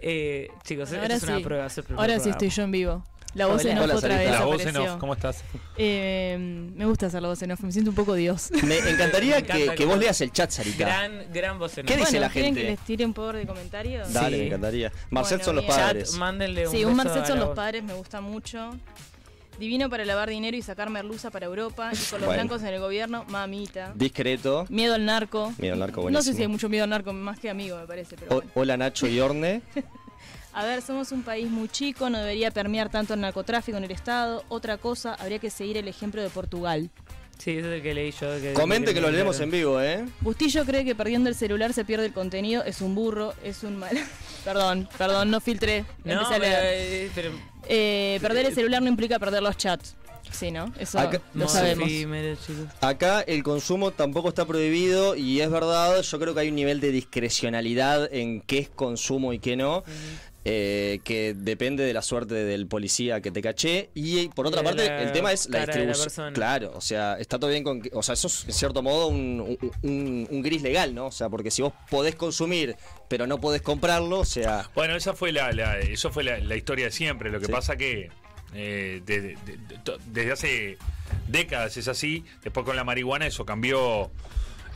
Eh, 0.00 0.48
chicos, 0.64 0.88
esto 0.90 1.00
Ahora 1.00 1.14
es 1.14 1.22
una 1.22 1.36
sí. 1.36 1.42
prueba. 1.44 1.68
Ahora 1.96 2.18
sí 2.18 2.30
estoy 2.30 2.48
yo 2.48 2.62
en 2.64 2.70
vivo. 2.72 3.04
La 3.34 3.46
voz 3.46 3.62
Hola. 3.62 3.70
en 3.72 3.78
off 3.78 3.84
Hola, 3.84 3.94
otra 3.96 4.16
vez 4.18 4.30
La 4.30 4.44
voz 4.44 4.66
en 4.66 4.76
off, 4.76 4.96
¿cómo 4.98 5.12
estás? 5.14 5.44
Eh, 5.76 6.36
me 6.74 6.84
gusta 6.84 7.06
hacer 7.06 7.22
la 7.22 7.28
voz 7.28 7.40
en 7.42 7.52
off, 7.52 7.60
me 7.60 7.70
siento 7.70 7.90
un 7.90 7.94
poco 7.96 8.14
Dios. 8.14 8.50
Me 8.64 8.78
encantaría 8.78 9.36
Me 9.36 9.40
encanta 9.40 9.70
que, 9.70 9.74
que 9.76 9.84
vos 9.86 9.98
leas 9.98 10.20
el 10.20 10.32
chat, 10.32 10.50
Sarita. 10.50 10.84
Gran, 10.84 11.32
gran 11.32 11.58
voz 11.58 11.78
en 11.78 11.86
¿Qué 11.86 11.94
off. 11.94 12.00
dice 12.00 12.10
bueno, 12.12 12.26
la 12.26 12.32
¿quieren 12.32 12.54
gente? 12.54 12.62
que 12.62 12.70
les 12.76 12.80
tire 12.80 13.04
un 13.06 13.14
poco 13.14 13.32
de 13.34 13.46
comentarios? 13.46 14.12
Dale, 14.12 14.36
Sí. 14.36 14.40
me 14.42 14.46
encantaría. 14.48 14.92
Marcet 15.10 15.38
Bueno, 15.38 15.44
son 15.44 15.56
los 15.56 15.64
padres. 15.64 16.10
Chat, 16.10 16.18
mándenle 16.18 16.66
un 16.66 16.72
Sí, 16.74 16.84
un 16.84 16.96
Marcet 16.96 17.24
son 17.26 17.38
los 17.38 17.50
padres, 17.54 17.84
me 17.84 17.94
gusta 17.94 18.20
mucho. 18.20 18.70
Divino 19.60 19.90
para 19.90 20.06
lavar 20.06 20.30
dinero 20.30 20.56
y 20.56 20.62
sacar 20.62 20.88
merluza 20.88 21.30
para 21.30 21.44
Europa. 21.46 21.90
Y 21.92 21.96
con 22.10 22.20
los 22.20 22.26
Bueno. 22.28 22.32
blancos 22.44 22.62
en 22.62 22.68
el 22.74 22.80
gobierno, 22.80 23.24
mamita. 23.28 23.92
Discreto. 23.94 24.64
Miedo 24.70 24.94
al 24.94 25.04
narco. 25.04 25.52
Miedo 25.58 25.74
al 25.74 25.80
narco, 25.80 25.96
No 25.96 26.02
sé 26.06 26.10
buenísimo. 26.12 26.36
si 26.36 26.42
hay 26.42 26.48
mucho 26.48 26.68
miedo 26.70 26.84
al 26.84 26.90
narco, 26.90 27.12
más 27.12 27.38
que 27.38 27.50
amigo, 27.50 27.76
me 27.78 27.86
parece. 27.86 28.16
Pero 28.16 28.30
O- 28.32 28.34
bueno. 28.36 28.50
hola 28.54 28.76
Nacho 28.78 29.06
y 29.06 29.20
Orne. 29.20 29.60
A 30.52 30.64
ver, 30.64 30.82
somos 30.82 31.12
un 31.12 31.22
país 31.22 31.48
muy 31.48 31.68
chico, 31.68 32.10
no 32.10 32.18
debería 32.18 32.50
permear 32.50 32.90
tanto 32.90 33.14
el 33.14 33.20
narcotráfico 33.20 33.78
en 33.78 33.84
el 33.84 33.90
Estado. 33.92 34.44
Otra 34.48 34.78
cosa, 34.78 35.14
habría 35.14 35.38
que 35.38 35.48
seguir 35.50 35.76
el 35.76 35.86
ejemplo 35.86 36.20
de 36.22 36.28
Portugal. 36.28 36.90
Sí, 37.38 37.52
ese 37.52 37.60
es 37.60 37.74
el 37.76 37.82
que 37.82 37.94
leí 37.94 38.10
yo. 38.10 38.38
que- 38.40 38.52
Comente 38.52 38.92
que 38.92 39.00
lo 39.00 39.10
leemos 39.10 39.38
en 39.40 39.50
vivo, 39.50 39.80
¿eh? 39.80 40.04
Bustillo 40.20 40.64
cree 40.66 40.84
que 40.84 40.94
perdiendo 40.94 41.28
el 41.30 41.34
celular 41.34 41.72
se 41.72 41.84
pierde 41.84 42.06
el 42.06 42.12
contenido. 42.12 42.62
Es 42.64 42.80
un 42.82 42.94
burro, 42.94 43.32
es 43.42 43.62
un 43.62 43.76
mal. 43.78 43.96
perdón, 44.44 44.88
perdón, 44.98 45.30
no 45.30 45.40
filtré. 45.40 45.84
No, 46.04 46.26
a 46.26 46.38
leer. 46.38 46.58
eh, 46.64 47.10
pero 47.14 47.30
Eh, 47.68 48.18
perder 48.20 48.46
el 48.46 48.54
celular 48.54 48.82
no 48.82 48.88
implica 48.88 49.18
perder 49.18 49.42
los 49.42 49.56
chats. 49.56 49.94
Sí, 50.32 50.50
¿no? 50.52 50.72
Eso 50.78 50.98
Acá- 50.98 51.20
lo 51.34 51.44
no, 51.44 51.48
sabemos. 51.48 51.88
Acá 52.80 53.22
el 53.22 53.42
consumo 53.42 53.90
tampoco 53.90 54.28
está 54.28 54.44
prohibido 54.46 55.16
y 55.16 55.40
es 55.40 55.50
verdad, 55.50 56.02
yo 56.02 56.18
creo 56.20 56.34
que 56.34 56.40
hay 56.40 56.48
un 56.50 56.54
nivel 56.54 56.78
de 56.80 56.92
discrecionalidad 56.92 58.12
en 58.12 58.40
qué 58.42 58.58
es 58.58 58.68
consumo 58.68 59.32
y 59.32 59.38
qué 59.40 59.56
no. 59.56 59.82
Eh, 60.44 61.00
que 61.04 61.34
depende 61.36 61.84
de 61.84 61.92
la 61.92 62.00
suerte 62.00 62.34
del 62.34 62.66
policía 62.66 63.20
que 63.20 63.30
te 63.30 63.42
caché 63.42 63.90
y 63.94 64.28
por 64.28 64.46
otra 64.46 64.62
parte 64.62 64.86
la 64.86 65.02
el 65.02 65.12
tema 65.12 65.32
es 65.32 65.48
la 65.50 65.66
distribución 65.66 66.32
claro 66.32 66.72
o 66.74 66.80
sea 66.80 67.18
está 67.20 67.38
todo 67.38 67.50
bien 67.50 67.62
con 67.62 67.82
que- 67.82 67.90
o 67.92 68.02
sea 68.02 68.14
eso 68.14 68.26
es 68.28 68.46
en 68.46 68.52
cierto 68.54 68.82
modo 68.82 69.08
un, 69.08 69.58
un- 69.82 70.42
gris 70.42 70.62
legal 70.62 70.94
no 70.94 71.06
o 71.08 71.12
sea 71.12 71.28
porque 71.28 71.50
si 71.50 71.60
vos 71.60 71.74
podés 71.90 72.14
consumir 72.14 72.74
pero 73.08 73.26
no 73.26 73.38
podés 73.38 73.60
comprarlo 73.60 74.20
o 74.20 74.24
sea 74.24 74.70
Bueno, 74.74 74.96
esa 74.96 75.12
fue 75.12 75.30
la, 75.32 75.52
la- 75.52 75.78
eso 75.78 76.10
fue 76.10 76.24
la, 76.24 76.38
la 76.38 76.56
historia 76.56 76.86
de 76.86 76.90
siempre. 76.92 77.30
Lo 77.30 77.38
que 77.38 77.46
Sí. 77.46 77.52
pasa 77.52 77.76
que 77.76 78.08
eh, 78.54 79.02
de- 79.04 79.20
de- 79.20 79.36
de- 79.36 79.78
to- 79.84 79.98
desde 80.06 80.32
hace 80.32 80.78
décadas 81.28 81.76
es 81.76 81.86
así. 81.88 82.24
Después 82.42 82.64
con 82.64 82.76
la 82.76 82.84
marihuana 82.84 83.26
eso 83.26 83.44
cambió 83.44 84.10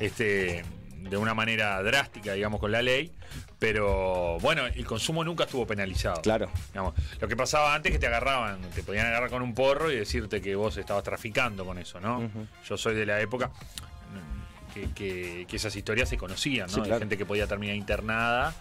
este, 0.00 0.64
de 0.98 1.16
una 1.16 1.34
manera 1.34 1.82
drástica, 1.82 2.34
digamos, 2.34 2.60
con 2.60 2.70
la 2.72 2.82
ley. 2.82 3.12
Pero 3.58 4.38
bueno, 4.40 4.66
el 4.66 4.84
consumo 4.84 5.24
nunca 5.24 5.44
estuvo 5.44 5.66
penalizado. 5.66 6.20
claro 6.22 6.50
Digamos, 6.68 6.94
lo 7.20 7.28
que 7.28 7.36
pasaba 7.36 7.74
antes 7.74 7.90
es 7.92 7.96
que 7.96 8.00
te 8.00 8.06
agarraban, 8.06 8.60
te 8.74 8.82
podían 8.82 9.06
agarrar 9.06 9.30
con 9.30 9.42
un 9.42 9.54
porro 9.54 9.90
y 9.90 9.96
decirte 9.96 10.40
que 10.42 10.54
vos 10.56 10.76
estabas 10.76 11.02
traficando 11.04 11.64
con 11.64 11.78
eso, 11.78 12.00
¿no? 12.00 12.30
Yo 12.68 12.76
soy 12.76 12.94
de 12.94 13.06
la 13.06 13.20
época 13.20 13.48
mm, 13.48 14.74
que, 14.74 14.90
que- 14.92 15.46
que 15.48 15.56
esas 15.56 15.74
historias 15.76 16.08
se 16.08 16.16
conocían, 16.18 16.66
¿no? 16.70 16.84
Sí, 16.84 16.90
Hay 16.90 16.98
gente 16.98 17.16
que 17.16 17.24
podía 17.24 17.46
terminar 17.46 17.76
internada 17.76 18.52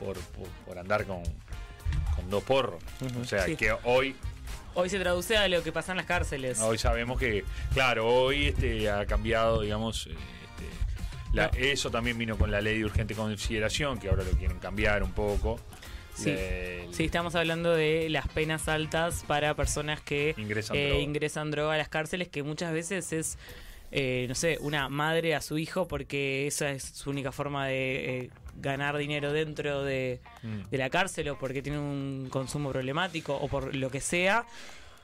por, 0.00 0.16
por, 0.18 0.48
por 0.66 0.78
andar 0.78 1.04
con, 1.04 1.22
con 2.16 2.30
dos 2.30 2.42
porros. 2.42 2.82
O 3.20 3.24
sea, 3.24 3.44
Sí. 3.44 3.56
que 3.56 3.72
hoy 3.84 4.16
Hoy 4.78 4.90
se 4.90 4.98
traduce 4.98 5.38
a 5.38 5.48
lo 5.48 5.62
que 5.62 5.72
pasa 5.72 5.92
en 5.92 5.96
las 5.96 6.04
cárceles. 6.06 6.60
hoy 6.60 6.76
sabemos 6.76 7.18
que, 7.18 7.44
claro, 7.72 8.06
hoy 8.06 8.48
este, 8.48 8.90
ha 8.90 9.06
cambiado, 9.06 9.62
digamos, 9.62 10.06
eh, 10.08 10.14
la- 11.36 11.50
eso 11.56 11.90
también 11.90 12.18
vino 12.18 12.36
con 12.36 12.50
la 12.50 12.60
ley 12.60 12.78
de 12.78 12.84
urgente 12.84 13.14
consideración, 13.14 13.98
que 13.98 14.08
ahora 14.08 14.24
lo 14.24 14.30
quieren 14.32 14.58
cambiar 14.58 15.02
un 15.02 15.12
poco. 15.12 15.58
Sí. 16.14 16.30
El- 16.30 16.94
Sí, 16.94 17.04
estamos 17.04 17.34
hablando 17.34 17.72
de 17.74 18.08
las 18.08 18.26
penas 18.28 18.68
altas 18.68 19.24
para 19.26 19.54
personas 19.54 20.00
que 20.00 20.34
Ingresan 20.38 20.76
eh, 20.76 20.88
droga. 20.88 21.02
ingresan 21.02 21.50
droga 21.50 21.74
a 21.74 21.76
las 21.76 21.88
cárceles, 21.88 22.28
que 22.28 22.42
muchas 22.42 22.72
veces 22.72 23.12
es, 23.12 23.38
eh, 23.92 24.24
no 24.28 24.34
sé, 24.34 24.56
una 24.60 24.88
madre 24.88 25.34
a 25.34 25.40
su 25.42 25.58
hijo 25.58 25.86
porque 25.88 26.46
esa 26.46 26.70
es 26.70 26.82
su 26.84 27.10
única 27.10 27.32
forma 27.32 27.66
de 27.66 28.18
eh, 28.20 28.30
ganar 28.58 28.96
dinero 28.96 29.32
dentro 29.32 29.84
de, 29.84 30.20
Mm. 30.42 30.70
de 30.70 30.78
la 30.78 30.88
cárcel 30.88 31.28
o 31.28 31.38
porque 31.38 31.60
tiene 31.60 31.78
un 31.78 32.28
consumo 32.30 32.70
problemático 32.70 33.34
o 33.36 33.46
por 33.48 33.74
lo 33.74 33.90
que 33.90 34.00
sea. 34.00 34.46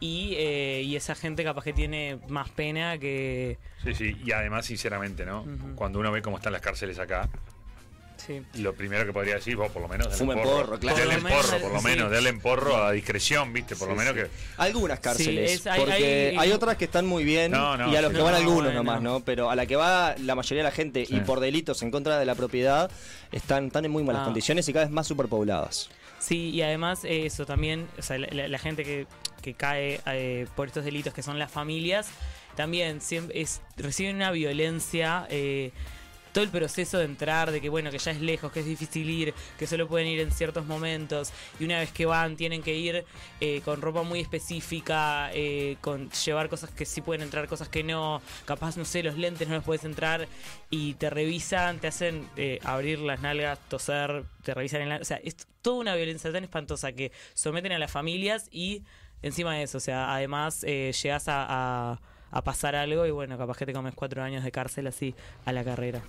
Y, 0.02 0.34
eh, 0.36 0.82
y 0.84 0.96
esa 0.96 1.14
gente 1.14 1.44
capaz 1.44 1.62
que 1.62 1.72
tiene 1.72 2.18
más 2.28 2.48
pena 2.50 2.98
que... 2.98 3.56
Sí, 3.84 3.94
sí, 3.94 4.16
y 4.24 4.32
además, 4.32 4.66
sinceramente, 4.66 5.24
¿no? 5.24 5.46
Cuando 5.76 6.00
uno 6.00 6.10
ve 6.10 6.20
cómo 6.22 6.38
están 6.38 6.52
las 6.52 6.60
cárceles 6.60 6.98
acá, 6.98 7.28
Sí. 8.16 8.40
lo 8.54 8.72
primero 8.74 9.04
que 9.04 9.12
podría 9.12 9.34
decir, 9.36 9.56
vos 9.56 9.70
por 9.72 9.82
lo 9.82 9.88
menos 9.88 10.06
denle 10.06 10.18
Fumen 10.18 10.42
porro, 10.44 10.78
claro. 10.78 10.96
Denle 10.96 11.14
Por 11.14 11.22
lo 11.22 11.28
menos, 11.28 11.46
porro, 11.46 11.60
por 11.60 11.72
lo 11.72 11.78
sí. 11.80 11.84
menos, 11.86 12.10
denle 12.10 12.32
porro 12.34 12.76
a 12.84 12.92
discreción, 12.92 13.52
¿viste? 13.52 13.74
Por 13.76 13.88
lo 13.88 13.94
menos 13.96 14.14
sí. 14.14 14.20
que... 14.20 14.28
Algunas 14.58 14.98
cárceles. 15.00 15.50
es- 15.52 15.66
hay- 15.66 15.78
porque 15.80 15.92
hay- 15.92 16.36
hay, 16.36 16.52
otras 16.52 16.76
que 16.76 16.84
están 16.84 17.04
muy 17.06 17.22
bien 17.24 17.50
No, 17.52 17.76
no, 17.76 17.92
y 17.92 17.96
a 17.96 18.02
los 18.02 18.10
sí. 18.10 18.16
que 18.16 18.22
van 18.22 18.32
No, 18.32 18.38
algunos 18.38 18.74
nomás, 18.74 19.02
¿no? 19.02 19.20
Pero 19.24 19.50
a 19.50 19.56
la 19.56 19.66
que 19.66 19.74
va 19.76 20.14
la 20.18 20.34
mayoría 20.36 20.62
de 20.64 20.68
la 20.70 20.74
gente 20.74 21.06
Sí. 21.06 21.16
y 21.16 21.20
por 21.20 21.38
delitos 21.40 21.82
en 21.82 21.90
contra 21.92 22.18
de 22.18 22.24
la 22.26 22.34
propiedad 22.36 22.90
están, 23.32 23.66
están 23.66 23.84
en 23.84 23.90
muy 23.92 24.02
malas 24.04 24.22
Ah. 24.22 24.24
condiciones 24.26 24.68
y 24.68 24.72
cada 24.72 24.84
vez 24.84 24.92
más 24.92 25.06
superpobladas. 25.06 25.90
Sí, 26.22 26.50
y 26.50 26.62
además 26.62 27.04
eh, 27.04 27.26
eso 27.26 27.46
también, 27.46 27.88
o 27.98 28.02
sea, 28.02 28.16
la, 28.18 28.28
la- 28.30 28.48
la 28.48 28.58
gente 28.58 28.84
que, 28.84 29.06
que 29.42 29.54
cae 29.54 30.00
eh, 30.06 30.46
por 30.54 30.68
estos 30.68 30.84
delitos 30.84 31.12
que 31.12 31.22
son 31.22 31.38
las 31.38 31.50
familias, 31.50 32.10
también 32.54 33.00
siempre 33.00 33.40
es, 33.40 33.60
reciben 33.76 34.16
una 34.16 34.30
violencia. 34.30 35.26
eh, 35.30 35.72
todo 36.32 36.44
el 36.44 36.50
proceso 36.50 36.98
de 36.98 37.04
entrar, 37.06 37.50
de 37.52 37.60
que 37.60 37.68
bueno, 37.68 37.90
que 37.92 37.98
ya 37.98 38.10
es 38.10 38.20
lejos, 38.20 38.52
que 38.52 38.60
es 38.60 38.66
difícil 38.66 39.08
ir, 39.10 39.34
que 39.58 39.66
solo 39.68 39.88
pueden 39.88 40.08
ir 40.08 40.20
en 40.20 40.32
ciertos 40.32 40.66
momentos, 40.66 41.32
y 41.60 41.64
una 41.66 41.78
vez 41.80 41.92
que 41.92 42.06
van 42.06 42.36
tienen 42.36 42.62
que 42.62 42.74
ir 42.74 43.04
eh, 43.40 43.62
con 43.64 43.82
ropa 43.82 44.02
muy 44.02 44.20
específica, 44.20 45.30
eh, 45.34 45.76
con 45.82 46.10
llevar 46.10 46.48
cosas 46.48 46.70
que 46.70 46.86
sí 46.86 47.02
pueden 47.02 47.22
entrar, 47.22 47.48
cosas 47.48 47.68
que 47.68 47.84
no, 47.84 48.22
capaz, 48.46 48.76
no 48.78 48.84
sé, 48.86 49.02
los 49.04 49.16
lentes 49.18 49.48
no 49.48 49.56
los 49.56 49.64
puedes 49.64 49.84
entrar, 49.84 50.28
y 50.70 50.94
te 50.94 51.10
revisan, 51.10 51.80
te 51.80 51.88
hacen 51.88 52.28
eh, 52.36 52.58
abrir 52.64 52.98
las 53.00 53.20
nalgas, 53.20 53.58
toser, 53.68 54.24
te 54.42 54.54
revisan 54.54 54.82
en 54.82 54.88
la... 54.90 54.96
O 54.96 55.04
sea, 55.04 55.18
es 55.22 55.36
toda 55.62 55.80
una 55.80 55.94
violencia 55.94 56.30
tan 56.32 56.44
espantosa 56.44 56.92
que 56.92 57.12
someten 57.34 57.72
a 57.72 57.78
las 57.78 57.90
familias 57.90 58.48
y 58.50 58.82
encima 59.22 59.54
de 59.54 59.62
eso, 59.62 59.78
o 59.78 59.80
sea, 59.80 60.14
además 60.14 60.64
eh, 60.64 60.92
llegas 61.02 61.28
a, 61.28 61.46
a- 61.92 62.00
a 62.34 62.44
pasar 62.44 62.74
algo 62.74 63.06
y 63.06 63.10
bueno, 63.10 63.36
capaz 63.38 63.56
que 63.58 63.66
te 63.66 63.72
comes 63.72 63.94
cuatro 63.94 64.22
años 64.22 64.42
de 64.42 64.50
cárcel 64.50 64.86
así 64.86 65.14
a 65.44 65.52
la 65.52 65.62
carrera. 65.64 66.02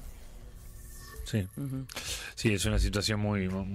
Sí. 1.26 1.48
Ujú. 1.58 1.86
Sí, 2.36 2.54
es 2.54 2.66
una 2.66 2.80
situación 2.80 3.20
muy, 3.20 3.48
muy, 3.50 3.66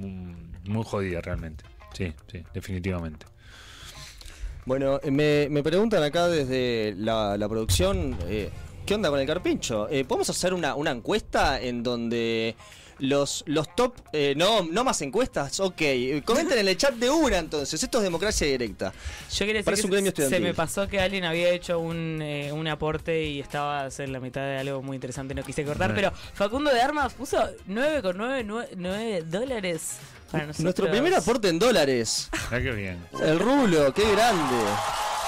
muy 0.65 0.85
jodida 0.85 1.21
realmente. 1.21 1.65
Sí, 1.95 2.13
sí, 2.31 2.43
definitivamente. 2.53 3.27
Bueno, 4.65 5.01
eh, 5.03 5.11
me, 5.11 5.49
me 5.51 5.63
preguntan 5.63 6.03
acá 6.03 6.29
desde 6.29 6.95
la, 6.97 7.37
la 7.39 7.49
producción, 7.49 8.17
eh, 8.27 8.51
¿qué 8.85 8.95
onda 8.95 9.09
con 9.11 9.19
el 9.21 9.27
carpincho? 9.27 9.89
Eh, 9.89 10.05
¿Podemos 10.05 10.29
hacer 10.29 10.53
una, 10.53 10.75
una 10.75 10.91
encuesta 10.91 11.61
en 11.61 11.83
donde 11.83 12.55
los, 12.99 13.45
los 13.47 13.75
top, 13.77 13.95
eh, 14.13 14.35
no, 14.37 14.63
no 14.63 14.85
más 14.85 15.01
encuestas? 15.03 15.61
Ok, 15.61 15.83
comenten 16.25 16.59
en 16.59 16.69
el 16.69 16.77
chat 16.77 16.95
de 16.95 17.09
una 17.11 17.39
entonces, 17.39 17.83
esto 17.83 17.99
es 17.99 18.05
democracia 18.05 18.47
directa. 18.47 18.93
Yo 19.31 19.39
quería 19.47 19.55
decir 19.55 19.65
Parece 19.65 19.83
que 19.83 19.87
un 19.87 19.93
gremio 19.93 20.13
se- 20.17 20.41
me 20.41 20.55
pasó 20.55 20.89
que 20.89 21.01
alguien 21.01 21.25
había 21.25 21.51
hecho 21.51 21.79
un, 21.79 22.21
eh, 22.23 22.51
un 22.53 22.67
aporte 22.69 23.25
y 23.25 23.41
estaba 23.41 23.89
en 23.99 24.13
la 24.13 24.21
mitad 24.21 24.41
de 24.43 24.59
algo 24.59 24.83
muy 24.83 24.97
interesante, 24.97 25.35
no 25.35 25.43
quise 25.43 25.65
cortar, 25.65 25.95
pero 25.95 26.13
Facundo 26.35 26.73
de 26.73 26.81
Armas 26.81 27.13
puso 27.15 27.39
9,9 27.69 29.23
dólares 29.25 29.97
para 30.31 30.47
nosotros. 30.47 30.65
Nuestro 30.65 30.91
primer 30.91 31.15
aporte 31.15 31.49
en 31.49 31.59
dólares. 31.59 32.29
Mirá 32.51 32.63
qué 32.63 32.71
bien. 32.73 33.07
El 33.23 33.39
rulo, 33.39 33.93
qué 33.95 34.11
grande. 34.13 34.57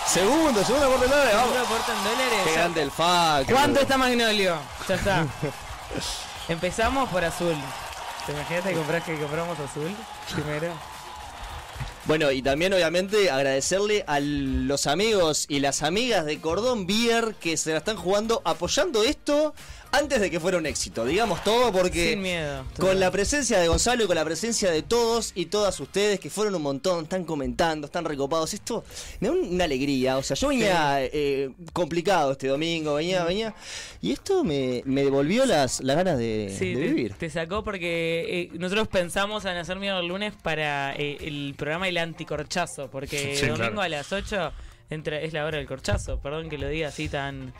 Segundo, 0.06 0.64
segundo 0.64 0.87
aporte 0.87 1.04
en 1.04 1.11
dólares. 1.11 1.33
¿Segundo 1.35 1.61
aporte 1.61 1.92
en 1.92 2.04
dólares? 2.04 2.40
Qué 2.44 2.52
grande 2.52 2.83
el 2.83 2.90
FAC. 2.90 3.50
¿Cuánto 3.50 3.80
está 3.80 3.96
Magnolio? 3.96 4.59
Ya 4.88 4.94
está. 4.94 5.26
Empezamos 6.50 7.08
por 7.10 7.24
azul. 7.24 7.54
¿Te 8.26 8.32
imaginas 8.32 8.64
que 8.64 8.72
compras 8.74 9.04
que 9.04 9.16
compramos 9.20 9.56
azul 9.60 9.94
primero? 10.34 10.72
Bueno, 12.06 12.30
y 12.32 12.40
también 12.42 12.72
obviamente 12.72 13.30
agradecerle 13.30 14.04
a 14.06 14.20
los 14.20 14.86
amigos 14.86 15.44
y 15.48 15.60
las 15.60 15.82
amigas 15.82 16.24
de 16.24 16.40
Cordón 16.40 16.86
Beer 16.86 17.34
que 17.40 17.56
se 17.56 17.72
la 17.72 17.78
están 17.78 17.96
jugando 17.96 18.40
apoyando 18.44 19.02
esto 19.04 19.54
antes 19.92 20.20
de 20.20 20.30
que 20.30 20.38
fuera 20.38 20.56
un 20.56 20.66
éxito. 20.66 21.04
Digamos 21.04 21.42
todo 21.42 21.72
porque 21.72 22.10
Sin 22.10 22.22
miedo. 22.22 22.64
con 22.78 23.00
la 23.00 23.10
presencia 23.10 23.58
de 23.58 23.66
Gonzalo 23.66 24.04
y 24.04 24.06
con 24.06 24.14
la 24.14 24.24
presencia 24.24 24.70
de 24.70 24.82
todos 24.82 25.32
y 25.34 25.46
todas 25.46 25.78
ustedes 25.80 26.20
que 26.20 26.30
fueron 26.30 26.54
un 26.54 26.62
montón, 26.62 27.02
están 27.04 27.24
comentando, 27.24 27.86
están 27.86 28.04
recopados, 28.04 28.54
esto 28.54 28.84
me 29.18 29.26
da 29.28 29.34
un- 29.34 29.48
una 29.54 29.64
alegría. 29.64 30.16
O 30.16 30.22
sea, 30.22 30.36
yo 30.36 30.48
venía 30.48 30.98
eh, 31.04 31.50
complicado 31.72 32.32
este 32.32 32.46
domingo, 32.46 32.94
venía, 32.94 33.24
venía, 33.24 33.52
y 34.00 34.12
esto 34.12 34.44
me, 34.44 34.82
me 34.86 35.02
devolvió 35.02 35.44
las, 35.44 35.80
las 35.80 35.96
ganas 35.96 36.18
de, 36.18 36.54
Sí, 36.56 36.72
de 36.72 36.80
te, 36.80 36.86
vivir. 36.86 37.14
te 37.14 37.28
sacó 37.28 37.64
porque 37.64 38.26
eh, 38.28 38.58
nosotros 38.58 38.86
pensamos 38.86 39.44
en 39.44 39.56
hacer 39.56 39.76
miedo 39.80 39.98
el 39.98 40.06
lunes 40.06 40.32
para 40.40 40.94
eh, 40.94 41.18
el 41.20 41.54
programa 41.58 41.88
El 41.88 41.98
Anticorchazo, 42.00 42.90
porque 42.90 43.36
Sí, 43.36 43.46
domingo 43.46 43.56
claro. 43.56 43.80
a 43.82 43.88
las 43.88 44.12
8 44.12 44.52
entra, 44.90 45.20
es 45.20 45.32
la 45.32 45.44
hora 45.46 45.58
del 45.58 45.66
corchazo. 45.66 46.18
Perdón 46.20 46.48
que 46.50 46.58
lo 46.58 46.68
diga 46.68 46.88
así 46.88 47.08
tan 47.08 47.52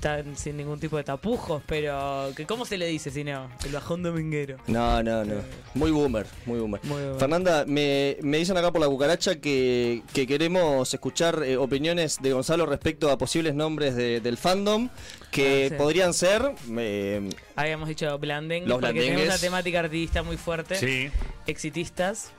tan 0.00 0.36
sin 0.36 0.56
ningún 0.56 0.80
tipo 0.80 0.96
de 0.96 1.04
tapujos, 1.04 1.62
pero 1.64 2.32
que 2.34 2.44
¿cómo 2.44 2.64
se 2.64 2.76
le 2.76 2.86
dice 2.88 3.08
si 3.12 3.22
no? 3.22 3.48
El 3.64 3.70
bajón 3.70 4.02
dominguero. 4.02 4.56
No, 4.66 5.00
no, 5.00 5.24
no. 5.24 5.36
Muy 5.74 5.92
boomer, 5.92 6.26
muy 6.44 6.58
boomer. 6.58 6.80
Muy 6.82 7.00
boomer. 7.02 7.20
Fernanda, 7.20 7.64
me, 7.68 8.16
me 8.20 8.38
dicen 8.38 8.56
acá 8.56 8.72
por 8.72 8.80
la 8.80 8.88
cucaracha 8.88 9.36
que, 9.40 10.02
que 10.12 10.26
queremos 10.26 10.92
escuchar 10.92 11.44
eh, 11.44 11.56
opiniones 11.56 12.18
de 12.20 12.32
Gonzalo 12.32 12.66
respecto 12.66 13.12
a 13.12 13.16
posibles 13.16 13.54
nombres 13.54 13.94
de- 13.94 14.20
del 14.20 14.38
fandom 14.38 14.88
que 15.30 15.66
Ah, 15.66 15.68
sí. 15.68 15.74
podrían 15.76 16.12
ser. 16.14 16.50
eh, 16.78 17.30
Habíamos 17.54 17.88
dicho 17.88 18.18
blandengues, 18.18 18.68
Los 18.68 18.80
porque 18.80 18.98
tenemos 19.02 19.22
una 19.26 19.38
temática 19.38 19.78
artista 19.78 20.24
muy 20.24 20.36
fuerte. 20.36 20.74
Sí. 20.74 21.10
Exitistas, 21.46 22.32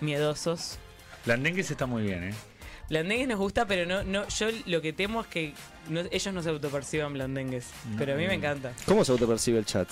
miedosos. 0.00 0.78
Blandengues 1.24 1.70
está 1.70 1.86
muy 1.86 2.02
bien, 2.02 2.24
¿eh? 2.24 2.34
Blandengues 2.88 3.28
nos 3.28 3.38
gusta, 3.38 3.66
pero 3.66 3.86
no, 3.86 4.02
no, 4.02 4.26
yo 4.28 4.48
lo 4.66 4.80
que 4.82 4.92
temo 4.92 5.20
es 5.22 5.26
que 5.28 5.54
no- 5.88 6.00
ellos 6.10 6.34
no 6.34 6.42
se 6.42 6.48
autoperciban 6.50 7.12
blandengues. 7.14 7.66
Pero 7.96 8.14
a 8.14 8.16
mí 8.16 8.26
me 8.26 8.34
encanta. 8.34 8.72
¿Cómo 8.86 9.04
se 9.04 9.12
autopercibe 9.12 9.58
el 9.58 9.64
chat? 9.64 9.88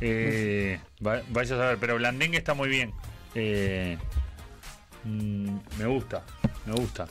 Eh, 0.00 0.80
va- 1.06 1.22
vaya 1.28 1.54
a 1.54 1.58
saber, 1.58 1.78
pero 1.78 1.96
Blandengue 1.96 2.38
está 2.38 2.54
muy 2.54 2.68
bien. 2.68 2.92
Eh, 3.34 3.96
mm, 5.04 5.56
me 5.78 5.86
gusta, 5.86 6.22
me 6.64 6.72
gusta. 6.74 7.06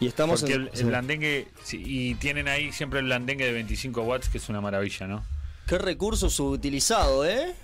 Y 0.00 0.06
estamos 0.06 0.40
Porque 0.40 0.54
en. 0.54 0.62
el, 0.62 0.70
el 0.74 0.84
blandengue, 0.86 1.48
sí, 1.64 1.82
y 1.84 2.14
tienen 2.14 2.46
ahí 2.48 2.70
siempre 2.72 3.00
el 3.00 3.06
blandengue 3.06 3.44
de 3.46 3.52
25 3.52 4.02
watts, 4.02 4.28
que 4.28 4.38
es 4.38 4.48
una 4.48 4.60
maravilla, 4.60 5.06
¿no? 5.08 5.24
Qué 5.66 5.76
recurso 5.76 6.30
subutilizado, 6.30 7.26
¿eh? 7.26 7.54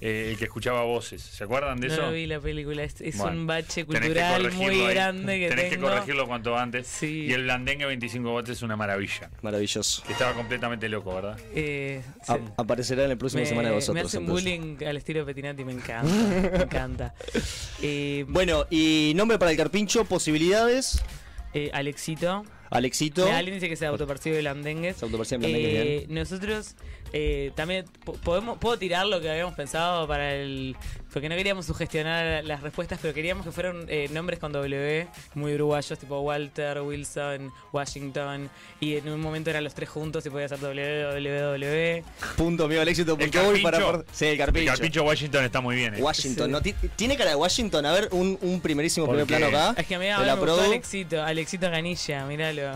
Eh, 0.00 0.28
el 0.32 0.36
que 0.36 0.44
escuchaba 0.44 0.82
voces, 0.82 1.22
¿se 1.22 1.42
acuerdan 1.44 1.80
de 1.80 1.88
No 1.88 1.92
eso? 1.94 2.02
lo 2.02 2.12
vi 2.12 2.26
la 2.26 2.38
película, 2.38 2.82
es, 2.84 3.00
es 3.00 3.16
Bueno, 3.16 3.32
un 3.38 3.46
bache 3.46 3.86
cultural 3.86 4.52
muy 4.52 4.66
ahí. 4.80 4.88
grande 4.94 5.38
que 5.38 5.48
Tenés 5.48 5.70
tengo. 5.70 5.86
que 5.86 5.92
corregirlo 5.94 6.26
cuanto 6.26 6.54
antes. 6.56 6.86
Sí. 6.86 7.24
Y 7.28 7.32
el 7.32 7.44
blandengue 7.44 7.86
25 7.86 8.34
watts 8.34 8.50
es 8.50 8.60
una 8.62 8.76
maravilla. 8.76 9.30
Maravilloso. 9.40 10.02
Estaba 10.10 10.34
completamente 10.34 10.86
loco, 10.90 11.14
¿verdad? 11.14 11.38
Eh, 11.54 12.02
A- 12.28 12.38
aparecerá 12.58 13.04
en 13.06 13.12
el 13.12 13.16
próximo 13.16 13.42
me, 13.42 13.48
semana 13.48 13.68
de 13.70 13.74
vosotros. 13.76 13.94
me 13.94 14.00
hacen 14.06 14.20
entonces. 14.24 14.44
bullying 14.44 14.86
al 14.86 14.96
estilo 14.98 15.24
Petinati, 15.24 15.64
me 15.64 15.72
encanta. 15.72 16.12
me 16.12 16.62
encanta. 16.64 17.14
Eh, 17.82 18.24
Bueno, 18.28 18.66
y 18.70 19.12
nombre 19.16 19.38
para 19.38 19.50
el 19.50 19.56
carpincho, 19.56 20.04
posibilidades. 20.04 21.02
eh, 21.54 21.70
Alexito. 21.72 22.44
Alexito. 22.68 23.30
Alguien 23.32 23.54
dice 23.54 23.68
que 23.68 23.76
se 23.76 23.86
autopercibe 23.86 24.40
blandengues. 24.40 24.96
Se 24.96 25.04
autopercibe 25.04 25.38
blandengues, 25.38 25.72
Eh, 26.02 26.06
nosotros 26.08 26.74
eh, 27.12 27.52
también 27.54 27.84
po- 28.04 28.14
podemos 28.14 28.58
puedo 28.58 28.78
tirar 28.78 29.06
lo 29.06 29.20
que 29.20 29.30
habíamos 29.30 29.54
pensado 29.54 30.06
para 30.08 30.34
el 30.34 30.76
porque 31.12 31.28
no 31.30 31.36
queríamos 31.36 31.64
sugestionar 31.66 32.44
las 32.44 32.62
respuestas 32.62 32.98
pero 33.00 33.14
queríamos 33.14 33.46
que 33.46 33.52
fueran 33.52 33.86
eh, 33.88 34.08
nombres 34.12 34.38
con 34.38 34.52
W 34.52 35.06
muy 35.34 35.54
uruguayos 35.54 35.98
tipo 35.98 36.20
Walter 36.20 36.80
Wilson 36.82 37.50
Washington 37.72 38.50
y 38.80 38.96
en 38.96 39.08
un 39.08 39.20
momento 39.20 39.48
eran 39.50 39.64
los 39.64 39.72
tres 39.74 39.88
juntos 39.88 40.26
y 40.26 40.30
podía 40.30 40.48
ser 40.48 40.58
WWW 40.60 42.04
Punto 42.36 42.64
amigo 42.64 42.80
al 42.82 42.88
éxito. 42.88 43.12
El 43.12 43.18
Porque 43.18 43.40
voy 43.40 43.62
para. 43.62 43.78
carpincho. 43.78 44.04
por- 44.04 44.14
Sí, 44.14 44.24
el 44.26 44.32
El 44.32 44.38
carpincho. 44.38 44.72
carpincho 44.72 45.02
Washington 45.04 45.44
está 45.44 45.60
muy 45.60 45.76
bien, 45.76 45.94
¿eh? 45.94 46.02
Washington, 46.02 46.46
Sí. 46.46 46.52
¿no? 46.52 46.60
Ti- 46.60 46.74
Tiene 46.96 47.16
cara 47.16 47.30
de 47.30 47.36
Washington. 47.36 47.86
A 47.86 47.92
ver, 47.92 48.08
un, 48.12 48.38
un 48.42 48.60
primerísimo 48.60 49.06
primer 49.06 49.26
plano 49.26 49.46
acá. 49.46 49.74
es 49.80 49.86
que 49.86 49.94
a 49.94 49.98
mí, 49.98 50.06
me 50.06 50.34
gustó. 50.34 50.62
Alexito 50.62 51.22
Alexito 51.22 51.70
Ganilla 51.70 52.26
míralo 52.26 52.72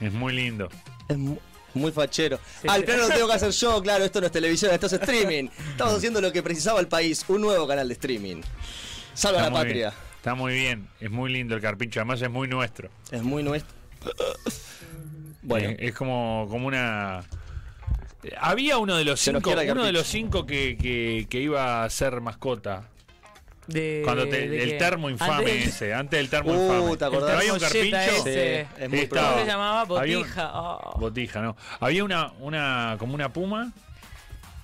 Es 0.00 0.12
muy 0.12 0.32
lindo. 0.34 0.68
Es 1.08 1.16
mu- 1.16 1.38
muy 1.76 1.92
fachero. 1.92 2.38
Sí, 2.62 2.66
ah, 2.68 2.78
plano 2.84 3.02
lo 3.08 3.14
tengo 3.14 3.26
que 3.28 3.34
hacer 3.34 3.50
yo, 3.52 3.82
claro, 3.82 4.04
esto 4.04 4.20
no 4.20 4.26
es 4.26 4.32
televisión, 4.32 4.72
esto 4.72 4.86
es 4.86 4.92
streaming. 4.94 5.48
Estamos 5.70 5.94
haciendo 5.94 6.20
lo 6.20 6.32
que 6.32 6.42
precisaba 6.42 6.80
el 6.80 6.88
país, 6.88 7.24
un 7.28 7.40
nuevo 7.42 7.66
canal 7.66 7.86
de 7.88 7.94
streaming. 7.94 8.42
Salva 9.14 9.38
Está 9.40 9.50
la 9.50 9.56
patria. 9.56 9.74
bien. 9.90 10.06
Está 10.16 10.34
muy 10.34 10.52
bien. 10.54 10.88
Es 11.00 11.10
muy 11.10 11.32
lindo 11.32 11.54
el 11.54 11.60
carpincho. 11.60 12.00
Además 12.00 12.20
es 12.20 12.30
muy 12.30 12.48
nuestro. 12.48 12.90
Es 13.12 13.22
muy 13.22 13.42
nuestro. 13.44 13.74
Bueno, 15.42 15.70
Eh, 15.70 15.76
es 15.78 15.94
como, 15.94 16.46
como 16.50 16.66
una. 16.66 17.22
Eh, 18.24 18.32
Había 18.40 18.78
uno 18.78 18.96
de 18.96 19.04
los 19.04 19.20
Se 19.20 19.30
cinco, 19.32 19.50
uno 19.52 19.84
de 19.84 19.92
los 19.92 20.06
cinco 20.06 20.44
que, 20.46 20.76
que, 20.76 21.26
que 21.30 21.40
iba 21.40 21.84
a 21.84 21.90
ser 21.90 22.20
mascota. 22.20 22.88
De, 23.66 24.02
Cuando 24.04 24.24
te- 24.28 24.48
de 24.48 24.62
el 24.62 24.78
termo 24.78 25.10
infame 25.10 25.34
Antes- 25.52 25.66
ese, 25.68 25.92
antes 25.94 26.18
del 26.18 26.28
termo 26.30 26.52
Uh, 26.52 26.54
infame. 26.74 26.96
¿te 26.96 27.04
acordás? 27.04 27.36
Había 27.38 27.52
un 27.52 27.58
carpincho. 27.58 27.96
ese. 27.98 28.66
Sí, 28.76 28.82
es 28.82 28.88
muy 28.90 28.98
Estaba- 29.00 29.28
¿Cómo 29.32 29.40
se 29.40 29.46
llamaba? 29.46 29.82
un- 29.82 29.88
Botija. 29.88 30.50
oh. 30.54 30.98
Botija, 30.98 31.40
no. 31.42 31.56
Había 31.80 32.04
una, 32.04 32.32
una, 32.40 32.96
como 32.98 33.14
una 33.14 33.32
puma. 33.32 33.72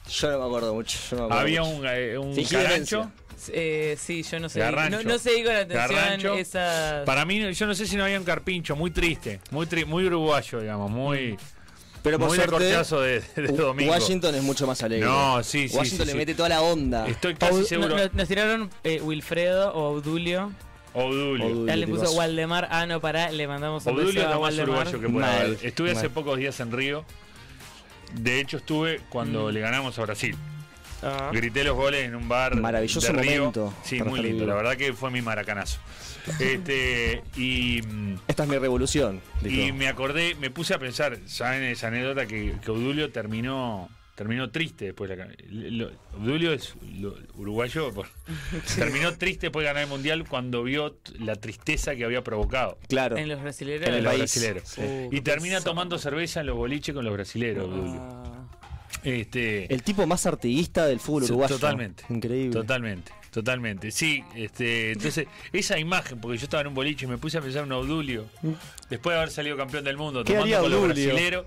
yo 0.09 0.31
no 0.31 0.39
me 0.39 0.45
acuerdo 0.47 0.75
mucho. 0.75 0.99
yo 1.11 1.17
no 1.17 1.23
me 1.23 1.27
acuerdo 1.27 1.41
Había 1.43 1.61
mucho. 1.63 1.77
un, 1.81 1.87
eh, 1.89 2.19
un 2.19 2.35
Fingí 2.35 2.55
carancho. 2.55 2.97
demencia. 2.99 3.23
Eh, 3.55 3.97
sí, 3.99 4.23
yo 4.23 4.39
no 4.39 4.49
sé. 4.49 4.61
Garrancho. 4.61 5.03
No, 5.03 5.09
no 5.11 5.19
seguí 5.19 5.43
con 5.43 5.57
atención 5.57 5.89
Garrancho. 5.97 6.35
esa. 6.35 7.03
Para 7.05 7.25
mí, 7.25 7.53
yo 7.53 7.67
no 7.67 7.75
sé 7.75 7.87
si 7.89 7.97
no 7.97 8.05
había 8.05 8.19
un 8.19 8.25
carpincho, 8.25 8.77
muy 8.77 8.93
triste, 8.93 9.41
muy 9.51 9.67
tri- 9.67 9.85
muy 9.85 10.05
uruguayo, 10.05 10.61
digamos, 10.61 10.89
muy, 10.91 11.37
Pero 12.03 12.19
por 12.19 12.29
muy 12.29 12.37
de 12.37 12.45
suerte, 12.45 12.51
corteazo 12.65 13.01
de, 13.01 13.21
de 13.37 13.47
domingo. 13.49 13.93
Washington 13.93 14.35
es 14.35 14.43
mucho 14.43 14.67
más 14.67 14.83
alegre. 14.83 15.07
No, 15.07 15.43
sí, 15.43 15.69
sí, 15.69 15.77
Washington 15.77 16.07
sí, 16.07 16.07
le 16.07 16.13
sí. 16.13 16.19
mete 16.19 16.35
toda 16.35 16.49
la 16.49 16.61
onda. 16.63 17.07
Estoy 17.07 17.35
casi 17.37 17.61
no- 17.61 17.65
seguro. 17.65 17.97
no- 17.97 18.11
nos 18.13 18.29
tiraron 18.29 18.71
eh, 18.85 19.01
Wilfredo 19.03 19.73
o 19.73 19.87
Audulio. 19.95 20.53
Obdulio. 20.95 21.67
Ya 21.67 21.77
le 21.77 21.87
puso. 21.87 22.11
Waldemar. 22.13 22.69
Ah, 22.71 22.87
no, 22.87 23.01
pará, 23.01 23.31
le 23.31 23.47
mandamos 23.49 23.87
un 23.87 23.93
Obdulio 23.93 24.09
beso 24.13 24.19
es 24.21 24.25
lo 24.25 24.31
más 24.31 24.41
Waldemar. 24.41 24.69
uruguayo 24.87 25.01
que 25.01 25.09
puede 25.09 25.27
haber. 25.27 25.59
Estuve 25.63 25.91
hace 25.93 26.03
mal. 26.03 26.11
pocos 26.11 26.39
días 26.39 26.59
en 26.61 26.73
Río. 26.73 27.05
De 28.15 28.41
hecho, 28.41 28.59
estuve 28.59 29.01
cuando 29.09 29.47
Mm. 29.49 29.53
le 29.53 29.61
ganamos 29.61 29.99
a 29.99 30.03
Brasil. 30.03 30.37
Ah. 31.03 31.31
Grité 31.33 31.65
los 31.65 31.75
goles 31.77 32.05
en 32.05 32.15
un 32.15 32.29
bar 32.29 32.55
Maravilloso 32.57 33.13
de 33.13 33.23
Río. 33.23 33.39
momento 33.41 33.75
Sí, 33.85 34.01
muy 34.03 34.21
lindo. 34.21 34.47
La 34.47 34.55
verdad 34.55 34.77
que 34.77 34.93
fue 34.93 35.11
mi 35.11 35.21
maracanazo. 35.23 35.79
Este, 36.39 37.23
y, 37.37 37.81
Esta 38.29 38.45
es 38.45 38.49
mi 38.49 38.59
revolución. 38.59 39.21
dijo. 39.41 39.61
y 39.63 39.73
me 39.73 39.89
acordé, 39.89 40.35
me 40.37 40.51
puse 40.51 40.75
a 40.75 40.79
pensar, 40.79 41.19
¿saben 41.27 41.63
esa 41.65 41.89
anécdota 41.89 42.27
que, 42.27 42.55
que 42.65 42.71
Obdulio 42.71 43.11
terminó 43.11 43.89
terminó 44.15 44.51
triste 44.51 44.85
después 44.85 45.09
de 45.11 45.17
la 45.17 45.27
lo- 45.51 45.91
Obdulio 46.17 46.53
es 46.53 46.75
lo- 46.99 47.17
uruguayo, 47.35 47.93
por- 47.93 48.07
terminó 48.77 49.17
triste 49.17 49.47
después 49.47 49.65
de 49.65 49.69
ganar 49.69 49.83
el 49.85 49.89
mundial 49.89 50.25
cuando 50.29 50.63
vio 50.63 50.97
la 51.19 51.35
tristeza 51.37 51.97
que 51.97 52.05
había 52.05 52.23
provocado. 52.23 52.79
Claro. 52.89 53.17
En 53.17 53.29
los 53.29 53.41
brasileños. 53.43 53.89
En 53.89 53.95
el 53.95 54.05
los 54.05 54.13
país. 54.13 54.21
brasileros. 54.21 54.63
Sí. 54.69 54.83
y 55.11 55.21
termina 55.23 55.61
tomando 55.63 55.99
cerveza 55.99 56.41
en 56.41 56.47
los 56.47 56.57
boliches 56.57 56.95
con 56.95 57.05
los 57.05 57.15
brasileros, 57.15 57.65
Obdulio. 57.65 58.22
Este, 59.05 59.73
El 59.73 59.83
tipo 59.83 60.07
más 60.07 60.27
artiguista 60.27 60.87
del 60.87 61.01
fútbol 61.01 61.25
uruguayo. 61.25 61.55
Totalmente. 61.57 62.05
Increíble. 62.09 62.53
Totalmente, 62.53 63.13
totalmente. 63.31 63.91
Sí, 63.91 64.23
este, 64.37 64.93
entonces, 64.93 65.27
esa 65.53 65.79
imagen, 65.79 66.21
porque 66.21 66.39
yo 66.39 66.45
estaba 66.45 66.61
en 66.61 66.69
un 66.69 66.75
boliche 66.75 67.07
y 67.07 67.09
me 67.09 67.19
puse 67.19 67.39
a 67.39 67.41
pensar 67.41 67.65
en 67.65 67.73
Obdulio, 67.73 68.27
después 68.89 69.15
de 69.15 69.19
haber 69.19 69.31
salido 69.31 69.57
campeón 69.57 69.85
del 69.85 69.97
mundo, 69.97 70.23
¿Qué 70.25 70.35
tomando 70.35 70.61
con 70.61 70.71
los 70.71 70.83
brasileros, 70.85 71.47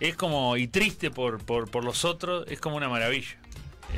es 0.00 0.16
como, 0.16 0.56
y 0.56 0.68
triste 0.68 1.10
por, 1.10 1.42
por, 1.44 1.70
por 1.70 1.82
los 1.84 2.04
otros, 2.04 2.44
es 2.48 2.60
como 2.60 2.76
una 2.76 2.88
maravilla. 2.88 3.38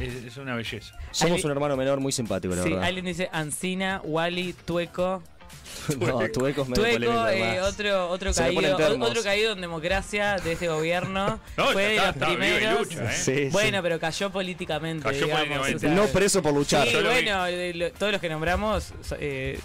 Es, 0.01 0.13
es 0.25 0.37
una 0.39 0.57
belleza. 0.57 0.93
Somos 1.13 1.33
Alguien- 1.35 1.47
un 1.47 1.51
hermano 1.53 1.77
menor 1.77 2.01
muy 2.01 2.11
simpático, 2.11 2.55
la 2.57 2.63
Sí, 2.65 2.71
verdad. 2.71 2.85
alguien 2.85 3.05
dice 3.07 3.29
Ancina, 3.33 4.01
Wally, 4.05 4.53
Tueco. 4.65 5.23
no, 5.99 6.19
Tueco 6.31 6.63
es 6.63 6.69
medio 6.69 6.75
Tueco, 6.83 7.13
polémico, 7.13 7.29
eh, 7.29 7.61
otro, 7.61 8.09
otro 8.09 8.33
Se 8.33 8.43
caído, 8.43 8.77
otro 9.01 9.23
caído 9.23 9.53
en 9.53 9.61
democracia 9.61 10.37
de 10.37 10.53
este 10.53 10.69
gobierno. 10.69 11.39
No, 11.57 11.67
Fue 11.73 11.83
de 11.91 11.97
los 11.97 12.07
está 12.09 12.27
primeros. 12.27 12.79
lucha, 12.89 13.05
¿eh? 13.05 13.17
Sí, 13.17 13.35
sí. 13.37 13.49
Bueno, 13.51 13.83
pero 13.83 13.99
cayó 14.01 14.31
políticamente. 14.31 15.05
Cayó 15.05 15.27
digamos, 15.27 15.45
políticamente. 15.47 15.87
o 15.87 15.91
sea, 15.91 15.95
No 15.95 16.07
preso 16.07 16.43
por 16.43 16.53
luchar. 16.55 16.89
Sí, 16.89 16.97
bueno, 17.03 17.45
lo- 17.75 17.93
todos 17.93 18.13
los 18.13 18.21
que 18.21 18.29
nombramos, 18.29 18.93
eh, 19.21 19.59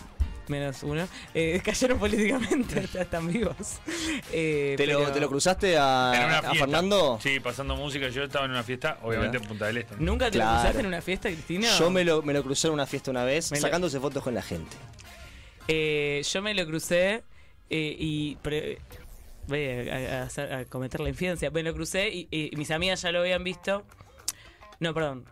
menos 0.48 0.82
uno, 0.84 1.08
eh, 1.34 1.62
cayeron 1.66 2.00
políticamente, 2.00 2.88
ya 2.94 3.02
están 3.02 3.28
vivos. 3.28 3.56
Eh, 4.32 4.74
¿Te, 4.78 4.88
lo, 4.88 5.00
pero 5.00 5.12
¿Te 5.12 5.20
lo 5.20 5.30
cruzaste 5.30 5.78
a. 5.80 6.42
Fernando? 6.58 7.20
Sí, 7.22 7.40
pasando 7.40 7.76
música. 7.76 8.10
Yo 8.10 8.24
estaba 8.24 8.46
en 8.46 8.52
una 8.52 8.64
fiesta, 8.64 8.98
obviamente 9.04 9.38
en 9.38 9.44
Punta 9.44 9.68
del 9.68 9.78
Este. 9.78 9.96
¿no? 9.96 10.02
¿Nunca 10.12 10.26
te 10.26 10.32
Claro. 10.34 10.52
lo 10.52 10.58
cruzaste 10.60 10.80
en 10.82 10.86
una 10.88 11.02
fiesta, 11.02 11.30
Cristina? 11.30 11.68
Yo 11.78 11.90
me 11.92 12.04
lo, 12.04 12.22
me 12.24 12.34
lo 12.34 12.44
crucé 12.44 12.68
en 12.68 12.74
una 12.74 12.86
fiesta 12.88 13.12
una 13.12 13.24
vez, 13.24 13.52
Me 13.52 13.58
lo- 13.58 13.62
sacándose 13.62 14.00
fotos 14.00 14.24
con 14.24 14.34
la 14.34 14.42
gente. 14.42 14.76
Eh, 15.72 16.24
yo 16.28 16.42
me 16.42 16.54
lo 16.56 16.66
crucé 16.66 17.24
eh, 17.70 17.96
y... 18.00 18.36
pre- 18.38 18.80
voy 19.48 19.66
a, 19.90 20.24
a- 20.24 20.66
cometer 20.66 21.00
la 21.00 21.10
infidencia. 21.10 21.52
Me 21.52 21.62
lo 21.64 21.74
crucé 21.74 22.10
y, 22.10 22.28
y 22.32 22.56
mis 22.56 22.72
amigas 22.72 23.02
ya 23.04 23.12
lo 23.12 23.20
habían 23.20 23.44
visto. 23.44 23.84
No, 24.80 24.94
perdón. 24.94 25.26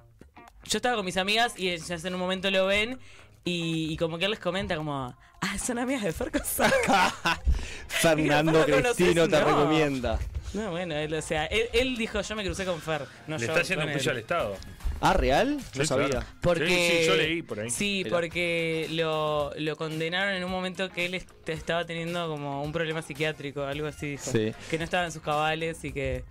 Yo 0.65 0.77
estaba 0.77 0.95
con 0.95 1.05
mis 1.05 1.17
amigas 1.17 1.57
y 1.57 1.69
ellas 1.69 2.03
en 2.05 2.13
un 2.13 2.19
momento 2.19 2.51
lo 2.51 2.65
ven 2.67 2.99
y, 3.45 3.91
y 3.91 3.97
como 3.97 4.17
que 4.17 4.25
él 4.25 4.31
les 4.31 4.39
comenta 4.39 4.75
como... 4.75 5.15
Ah, 5.41 5.57
son 5.59 5.77
amigas 5.79 6.03
de 6.03 6.11
Ferco 6.13 6.39
Fernando. 7.87 8.65
Cristino 8.65 9.27
te 9.27 9.39
No. 9.39 9.45
recomienda. 9.45 10.19
No, 10.53 10.71
bueno, 10.71 10.95
él, 10.95 11.13
o 11.13 11.21
sea, 11.21 11.45
él, 11.47 11.67
él 11.73 11.95
dijo 11.97 12.21
yo 12.21 12.35
me 12.35 12.43
crucé 12.43 12.65
con 12.65 12.81
Fer. 12.81 13.01
No 13.27 13.37
Le 13.37 13.45
yo 13.45 13.51
está 13.51 13.61
haciendo 13.61 13.83
con 13.83 13.89
un 13.89 13.93
juicio 13.93 14.11
él. 14.11 14.17
al 14.17 14.21
Estado. 14.21 14.55
Ah, 15.01 15.13
¿real? 15.13 15.57
No 15.57 15.63
Sí, 15.73 15.85
sabía. 15.85 16.07
claro. 16.09 16.25
Porque, 16.41 16.67
Sí, 16.67 16.97
sí, 17.01 17.05
yo 17.07 17.15
leí 17.15 17.41
por 17.43 17.59
ahí. 17.59 17.69
Sí, 17.69 18.01
Mirá. 18.05 18.15
porque 18.15 18.87
lo, 18.91 19.51
lo 19.57 19.75
condenaron 19.75 20.33
en 20.33 20.43
un 20.43 20.49
momento 20.51 20.89
que 20.89 21.05
él 21.05 21.13
est- 21.13 21.29
estaba 21.49 21.85
teniendo 21.85 22.27
como 22.29 22.63
un 22.63 22.71
problema 22.71 23.01
psiquiátrico, 23.01 23.63
algo 23.63 23.87
así 23.87 24.07
dijo. 24.11 24.31
Sí. 24.31 24.53
Que 24.69 24.77
no 24.77 24.83
estaba 24.85 25.05
en 25.05 25.11
sus 25.11 25.21
cabales 25.21 25.83
y 25.83 25.91
que 25.91 26.23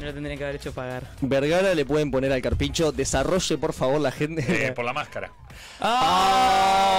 no 0.00 0.06
lo 0.06 0.14
tendrían 0.14 0.38
que 0.38 0.44
haber 0.44 0.56
hecho 0.56 0.72
pagar. 0.72 1.04
Vergara 1.20 1.74
le 1.74 1.84
pueden 1.84 2.10
poner 2.10 2.32
al 2.32 2.40
carpincho. 2.42 2.90
Desarrolle, 2.90 3.58
por 3.58 3.72
favor, 3.74 4.00
la 4.00 4.10
gente. 4.10 4.66
Eh, 4.68 4.72
por 4.72 4.84
la 4.86 4.92
máscara. 4.94 5.30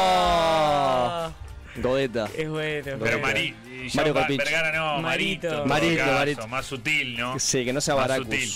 ¡Ah! 0.02 1.32
Godeta. 1.78 2.28
Es 2.38 2.50
bueno. 2.50 2.98
Pero. 3.02 3.20
Mari, 3.20 3.56
Mario. 3.94 4.14
Vergara 4.14 4.72
no, 4.78 5.02
Marito. 5.02 5.50
Marito. 5.50 5.66
Marito, 5.66 5.98
caso, 5.98 6.14
Marito. 6.14 6.48
Más 6.48 6.66
sutil, 6.66 7.18
¿no? 7.18 7.40
Sí, 7.40 7.64
que 7.66 7.74
no 7.74 7.82
sea 7.82 7.96
Más 7.96 8.08
Baracus. 8.08 8.26
sutil. 8.28 8.54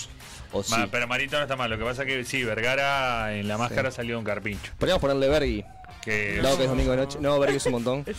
O 0.52 0.62
sí. 0.62 0.70
Ma- 0.70 0.88
pero 0.90 1.06
Marito 1.08 1.36
no 1.36 1.42
está 1.42 1.56
mal. 1.56 1.70
Lo 1.70 1.78
que 1.78 1.84
pasa 1.84 2.04
que 2.04 2.24
sí, 2.24 2.44
Vergara 2.44 3.34
en 3.34 3.48
la 3.48 3.58
máscara 3.58 3.90
salió 3.90 4.18
un 4.18 4.24
carpincho. 4.24 4.72
Podríamos 4.78 5.00
ponerle 5.00 5.28
Bergui. 5.28 5.64
Que 6.02 6.40
Dado 6.40 6.56
que 6.56 6.64
es 6.64 6.68
domingo 6.68 6.92
de 6.92 6.96
noche. 6.98 7.18
No, 7.20 7.38
Bergui 7.40 7.56
es 7.56 7.66
un 7.66 7.72
montón. 7.72 8.04
Es, 8.06 8.16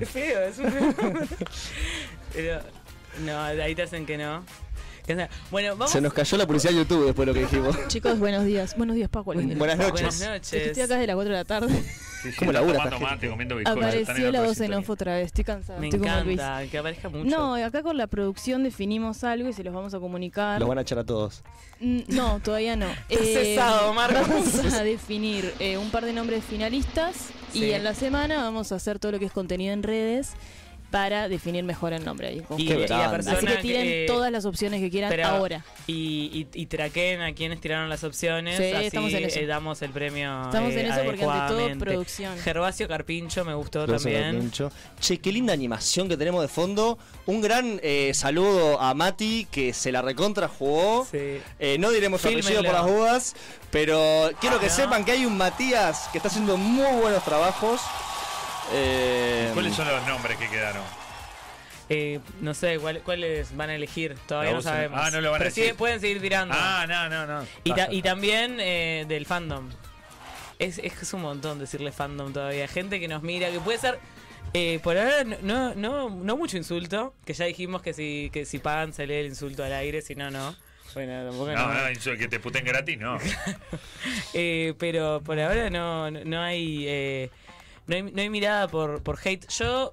es 0.00 0.08
feo, 0.08 0.40
es 0.42 0.58
un 0.58 0.72
feo. 0.72 0.94
Pero, 2.32 2.60
no, 3.24 3.40
ahí 3.42 3.74
te 3.74 3.82
hacen 3.82 4.06
que 4.06 4.16
no. 4.16 4.42
Bueno, 5.50 5.76
vamos. 5.76 5.90
Se 5.92 6.00
nos 6.00 6.12
cayó 6.12 6.36
la 6.36 6.46
publicidad 6.46 6.72
de 6.72 6.78
YouTube 6.78 7.06
después 7.06 7.26
de 7.26 7.32
lo 7.32 7.34
que 7.34 7.40
dijimos. 7.44 7.76
Chicos, 7.88 8.18
buenos 8.18 8.44
días. 8.44 8.76
Buenos 8.76 8.96
días, 8.96 9.08
Paco. 9.08 9.34
Buenas 9.34 9.44
noches. 9.46 9.58
Buenas 9.58 10.14
Es 10.14 10.20
que 10.20 10.26
noches. 10.28 10.52
Estoy 10.52 10.82
acá 10.82 10.94
desde 10.94 11.06
las 11.06 11.14
4 11.14 11.32
de 11.32 11.38
la 11.38 11.44
tarde. 11.44 11.84
Sí, 12.22 12.30
sí, 12.32 12.36
¿Cómo 12.38 12.52
labura 12.52 12.84
esta 12.84 12.98
gente? 13.08 13.62
Apareció 13.64 14.32
la 14.32 14.42
voz 14.42 14.60
en 14.60 14.74
off 14.74 14.90
otra 14.90 15.14
vez. 15.16 15.26
Estoy 15.26 15.44
cansada. 15.44 15.78
Me 15.80 15.88
Estoy 15.88 16.00
como 16.00 16.20
Luis. 16.24 16.38
encanta 16.40 16.70
que 16.70 16.78
aparezca 16.78 17.08
mucho. 17.08 17.24
No, 17.30 17.54
acá 17.54 17.82
con 17.82 17.96
la 17.96 18.06
producción 18.06 18.62
definimos 18.64 19.24
algo 19.24 19.48
y 19.48 19.52
se 19.52 19.62
los 19.64 19.74
vamos 19.74 19.94
a 19.94 20.00
comunicar. 20.00 20.58
Los 20.60 20.68
van 20.68 20.78
a 20.78 20.82
echar 20.82 20.98
a 20.98 21.04
todos. 21.04 21.42
Mm, 21.80 22.00
No, 22.08 22.40
todavía 22.40 22.76
no. 22.76 22.86
Está 23.08 23.24
cesado, 23.24 23.92
Marcos. 23.94 24.28
Vamos 24.28 24.74
a 24.74 24.82
definir 24.82 25.52
eh, 25.58 25.76
un 25.78 25.90
par 25.90 26.04
de 26.04 26.12
nombres 26.12 26.44
finalistas 26.44 27.30
Sí. 27.52 27.64
y 27.64 27.72
en 27.72 27.84
la 27.84 27.94
semana 27.94 28.42
vamos 28.42 28.72
a 28.72 28.74
hacer 28.76 28.98
todo 28.98 29.12
lo 29.12 29.18
que 29.18 29.24
es 29.26 29.32
contenido 29.32 29.72
en 29.72 29.82
redes 29.82 30.32
para 30.96 31.28
definir 31.28 31.62
mejor 31.64 31.92
el 31.92 32.04
nombre. 32.04 32.28
ahí. 32.28 32.42
y, 32.56 32.66
Qué 32.66 32.74
y 32.74 32.78
la 32.78 32.86
grande. 32.86 33.08
persona 33.16 33.36
Así 33.36 33.46
que 33.46 33.56
tiren 33.56 33.82
que- 33.82 34.04
todas 34.06 34.32
las 34.32 34.46
opciones 34.46 34.80
que 34.80 34.88
quieran 34.90 35.10
pero- 35.10 35.26
ahora. 35.26 35.62
Y, 35.86 36.48
y, 36.54 36.62
y 36.62 36.66
traqueen 36.66 37.20
a 37.20 37.34
quienes 37.34 37.60
tiraron 37.60 37.88
las 37.90 38.02
opciones. 38.02 38.56
Sí, 38.56 38.72
así 38.72 38.86
estamos 38.86 39.12
en 39.12 39.24
eso. 39.24 39.38
eh, 39.40 39.46
damos 39.46 39.82
el 39.82 39.90
premio. 39.90 40.44
Estamos 40.46 40.72
eh, 40.72 40.80
en 40.80 40.86
eso 40.92 41.00
porque 41.04 41.24
ante 41.24 41.54
todo 41.54 41.78
producción. 41.78 42.38
Gervasio 42.38 42.88
Carpincho 42.88 43.44
me 43.44 43.52
gustó 43.54 43.86
también. 43.86 44.32
Carpincho. 44.32 44.72
Che, 44.98 45.18
qué 45.18 45.30
linda 45.32 45.52
animación 45.52 46.08
que 46.08 46.16
tenemos 46.16 46.40
de 46.40 46.48
fondo. 46.48 46.98
Un 47.26 47.40
gran 47.42 47.78
eh, 47.82 48.12
saludo 48.14 48.80
a 48.80 48.94
Mati 48.94 49.46
que 49.50 49.74
se 49.74 49.92
la 49.92 50.00
recontra 50.00 50.48
jugó. 50.48 51.06
Sí. 51.10 51.38
Eh, 51.58 51.76
no 51.78 51.90
diremos 51.90 52.22
su 52.22 52.28
apellido 52.28 52.62
por 52.64 52.72
las 52.72 52.86
dudas, 52.86 53.36
pero 53.70 54.30
quiero 54.40 54.58
que 54.60 54.66
Ah. 54.66 54.70
sepan 54.70 55.04
que 55.04 55.12
hay 55.12 55.26
un 55.26 55.36
Matías 55.36 56.08
que 56.10 56.18
está 56.18 56.28
haciendo 56.28 56.56
muy 56.56 57.00
buenos 57.00 57.22
trabajos. 57.24 57.80
Eh, 58.72 59.50
¿Cuáles 59.54 59.74
son 59.74 59.88
los 59.88 60.06
nombres 60.06 60.36
que 60.38 60.48
quedaron? 60.48 60.82
Eh, 61.88 62.18
no 62.40 62.52
sé 62.52 62.78
¿cuál- 62.80 63.00
cuáles 63.02 63.56
van 63.56 63.70
a 63.70 63.74
elegir. 63.76 64.16
Todavía 64.26 64.52
no 64.52 64.62
sabemos. 64.62 64.98
Ah, 65.00 65.10
no 65.10 65.20
lo 65.20 65.30
van 65.30 65.42
a 65.44 65.50
sí, 65.50 65.72
pueden 65.78 66.00
seguir 66.00 66.20
tirando. 66.20 66.54
Ah, 66.58 66.84
no, 66.88 67.08
no, 67.08 67.26
no. 67.26 67.46
y, 67.62 67.70
ta- 67.70 67.76
Basta. 67.76 67.92
y 67.92 68.02
también 68.02 68.56
eh, 68.60 69.04
del 69.06 69.24
fandom. 69.26 69.68
Es, 70.58 70.78
es 70.78 71.12
un 71.12 71.22
montón 71.22 71.58
decirle 71.58 71.92
fandom 71.92 72.32
todavía. 72.32 72.66
Gente 72.66 72.98
que 72.98 73.06
nos 73.08 73.22
mira, 73.22 73.50
que 73.50 73.60
puede 73.60 73.78
ser. 73.78 74.00
eh, 74.54 74.80
por 74.82 74.96
ahora 74.96 75.22
no, 75.42 75.74
no, 75.74 76.08
no, 76.10 76.36
mucho 76.36 76.56
insulto, 76.56 77.14
que 77.24 77.34
ya 77.34 77.44
dijimos 77.44 77.82
que 77.82 77.92
si, 77.92 78.30
que 78.32 78.44
si 78.46 78.58
pagan 78.58 78.92
se 78.92 79.06
lee 79.06 79.14
el 79.16 79.26
insulto 79.26 79.62
al 79.62 79.72
aire, 79.72 80.02
si 80.02 80.14
no, 80.16 80.30
no. 80.30 80.56
Bueno, 80.94 81.26
tampoco 81.28 81.52
No, 81.52 81.72
no. 81.74 81.90
no, 81.90 82.18
que 82.18 82.26
te 82.28 82.40
puten 82.40 82.64
gratis, 82.64 82.98
no. 82.98 83.18
Eh, 84.34 84.74
pero 84.78 85.20
por 85.22 85.38
ahora 85.38 85.68
no, 85.70 86.10
no, 86.10 86.20
no 86.24 86.40
hay, 86.42 86.84
eh, 86.88 87.30
no 87.86 87.96
hay 87.96 88.02
no 88.02 88.20
hay 88.20 88.30
mirada 88.30 88.68
por, 88.68 89.02
por 89.02 89.18
hate. 89.22 89.46
Yo 89.48 89.92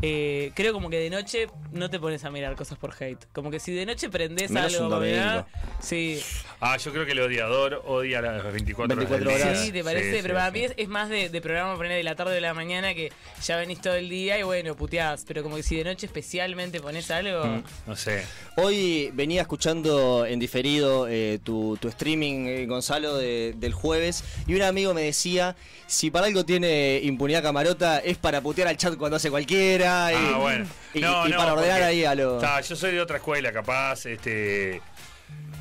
eh, 0.00 0.50
creo 0.54 0.72
como 0.72 0.90
que 0.90 0.98
de 0.98 1.10
noche 1.10 1.46
no 1.72 1.90
te 1.90 2.00
pones 2.00 2.24
a 2.24 2.30
mirar 2.30 2.56
cosas 2.56 2.78
por 2.78 2.92
hate. 2.98 3.24
Como 3.32 3.50
que 3.50 3.60
si 3.60 3.72
de 3.72 3.86
noche 3.86 4.08
prendes 4.08 4.50
Menos 4.50 4.74
algo 4.74 4.88
domingo. 4.88 5.46
sí, 5.80 6.20
Ah, 6.60 6.76
yo 6.76 6.92
creo 6.92 7.04
que 7.04 7.12
el 7.12 7.20
odiador 7.20 7.82
odia 7.86 8.20
las 8.20 8.42
24, 8.52 8.96
24 8.96 9.34
horas. 9.34 9.58
sí, 9.60 9.72
te 9.72 9.82
parece, 9.84 10.12
Sí, 10.16 10.18
pero 10.22 10.34
sí, 10.34 10.38
para 10.38 10.52
sí. 10.52 10.58
mí 10.58 10.64
es, 10.64 10.74
es 10.76 10.88
más 10.88 11.08
de, 11.08 11.28
de 11.28 11.40
programa 11.40 11.76
poner 11.76 11.92
de 11.92 12.02
la 12.04 12.14
tarde 12.14 12.30
o 12.32 12.34
de 12.34 12.40
la 12.40 12.54
mañana 12.54 12.94
que 12.94 13.12
ya 13.44 13.56
venís 13.56 13.80
todo 13.80 13.94
el 13.94 14.08
día 14.08 14.38
y 14.38 14.42
bueno, 14.44 14.74
puteás. 14.76 15.24
Pero 15.26 15.42
como 15.42 15.56
que 15.56 15.62
si 15.64 15.76
de 15.76 15.84
noche 15.84 16.06
especialmente 16.06 16.80
pones 16.80 17.10
algo. 17.10 17.44
Mm, 17.44 17.62
No 17.86 17.96
sé. 17.96 18.24
Hoy 18.56 19.10
venía 19.14 19.40
escuchando 19.42 20.24
en 20.26 20.38
diferido 20.38 21.06
eh, 21.08 21.40
tu, 21.42 21.76
tu 21.80 21.88
streaming, 21.88 22.46
eh, 22.46 22.66
Gonzalo, 22.66 23.16
de- 23.16 23.54
del 23.56 23.72
jueves, 23.72 24.22
y 24.46 24.54
un 24.54 24.62
amigo 24.62 24.94
me 24.94 25.02
decía, 25.02 25.56
si 25.88 26.10
para 26.12 26.26
algo 26.26 26.44
tiene 26.44 27.00
impunidad 27.02 27.42
camarota, 27.42 27.98
es 27.98 28.18
para 28.18 28.40
putear 28.40 28.68
al 28.68 28.76
chat 28.76 28.96
cuando 28.96 29.16
hace 29.16 29.30
cualquiera, 29.30 29.81
y, 29.82 30.14
Ah, 30.16 30.36
bueno. 30.38 30.66
y- 30.94 31.00
No, 31.00 31.26
y 31.26 31.30
no, 31.30 31.36
para 31.38 31.52
ordenar 31.54 31.78
porque- 31.78 31.84
ahí 31.84 32.04
a 32.04 32.14
lo... 32.14 32.38
Ta, 32.38 32.60
yo 32.60 32.76
soy 32.76 32.92
de 32.92 33.00
otra 33.00 33.16
escuela, 33.18 33.52
capaz, 33.52 34.06
este. 34.06 34.80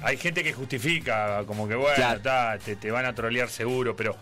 Hay 0.04 0.18
gente 0.18 0.44
que 0.44 0.52
justifica, 0.54 1.44
como 1.46 1.68
que 1.68 1.76
bueno, 1.76 1.96
Claro. 1.96 2.22
ta, 2.22 2.58
te, 2.58 2.76
te 2.76 2.90
van 2.92 3.06
a 3.06 3.14
trolear 3.14 3.50
seguro, 3.50 3.96
pero 3.96 4.16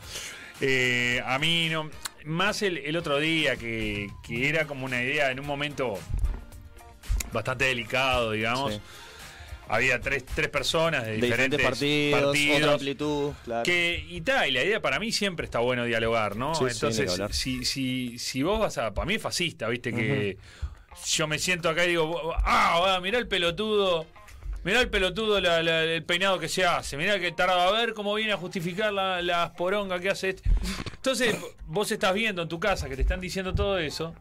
Eh, 0.62 1.22
a 1.26 1.39
mí 1.39 1.70
no. 1.70 1.89
Más 2.26 2.62
el, 2.64 2.80
el 2.80 2.97
otro 2.97 3.18
día, 3.18 3.56
que, 3.56 4.10
que 4.28 4.50
era 4.50 4.66
como 4.66 4.86
una 4.86 5.02
idea 5.02 5.32
en 5.32 5.39
un 5.39 5.45
momento 5.47 5.97
bastante 7.32 7.66
delicado, 7.66 8.32
digamos. 8.32 8.74
Sí. 8.74 8.82
Había 9.70 10.01
tres, 10.01 10.26
tres 10.26 10.49
personas 10.49 11.05
de 11.05 11.11
De 11.11 11.17
diferentes, 11.22 11.57
diferentes 11.59 12.22
partidos, 12.22 12.57
otra 12.57 12.74
amplitud, 12.74 13.34
claro. 13.45 13.63
Que, 13.63 14.03
y 14.09 14.22
tal, 14.22 14.49
y 14.49 14.51
la 14.51 14.63
idea 14.63 14.82
para 14.82 14.99
mí 14.99 15.11
siempre 15.11 15.45
está 15.45 15.59
bueno 15.59 15.86
dialogar, 15.86 16.36
¿no? 16.36 16.55
Sí, 16.55 16.65
Entonces, 16.70 17.11
si, 17.32 17.63
si, 17.65 18.17
si 18.17 18.41
vos 18.43 18.59
vas 18.59 18.78
a. 18.80 18.93
Para 18.93 19.05
mí 19.05 19.13
es 19.15 19.22
fascista, 19.22 19.67
¿viste? 19.70 19.93
Que 19.93 20.38
yo 21.15 21.28
me 21.28 21.38
siento 21.38 21.70
acá 21.70 21.86
y 21.86 21.89
digo, 21.89 22.34
ah, 22.43 22.99
mirá 23.01 23.20
el 23.20 23.28
pelotudo. 23.28 24.05
Mirá 24.63 24.82
el 24.82 24.89
pelotudo 24.89 25.39
la- 25.39 25.63
la- 25.63 25.84
el 25.84 26.03
peinado 26.03 26.38
que 26.38 26.49
se 26.49 26.65
hace. 26.65 26.97
Mirá 26.97 27.17
que 27.20 27.32
tarda 27.32 27.65
a 27.67 27.72
ver 27.72 27.93
cómo 27.93 28.13
viene 28.15 28.34
a 28.34 28.38
justificar 28.38 28.91
la, 28.91 29.22
la 29.22 29.53
poronga 29.53 29.99
que 30.01 30.09
hace 30.09 30.30
este. 30.32 30.49
Entonces, 30.95 31.34
vos 31.65 31.89
estás 31.91 32.13
viendo 32.13 32.41
en 32.41 32.49
tu 32.49 32.59
casa 32.59 32.89
que 32.89 32.95
te 32.97 33.03
están 33.03 33.22
diciendo 33.22 33.53
todo 33.55 33.78
eso. 33.80 34.13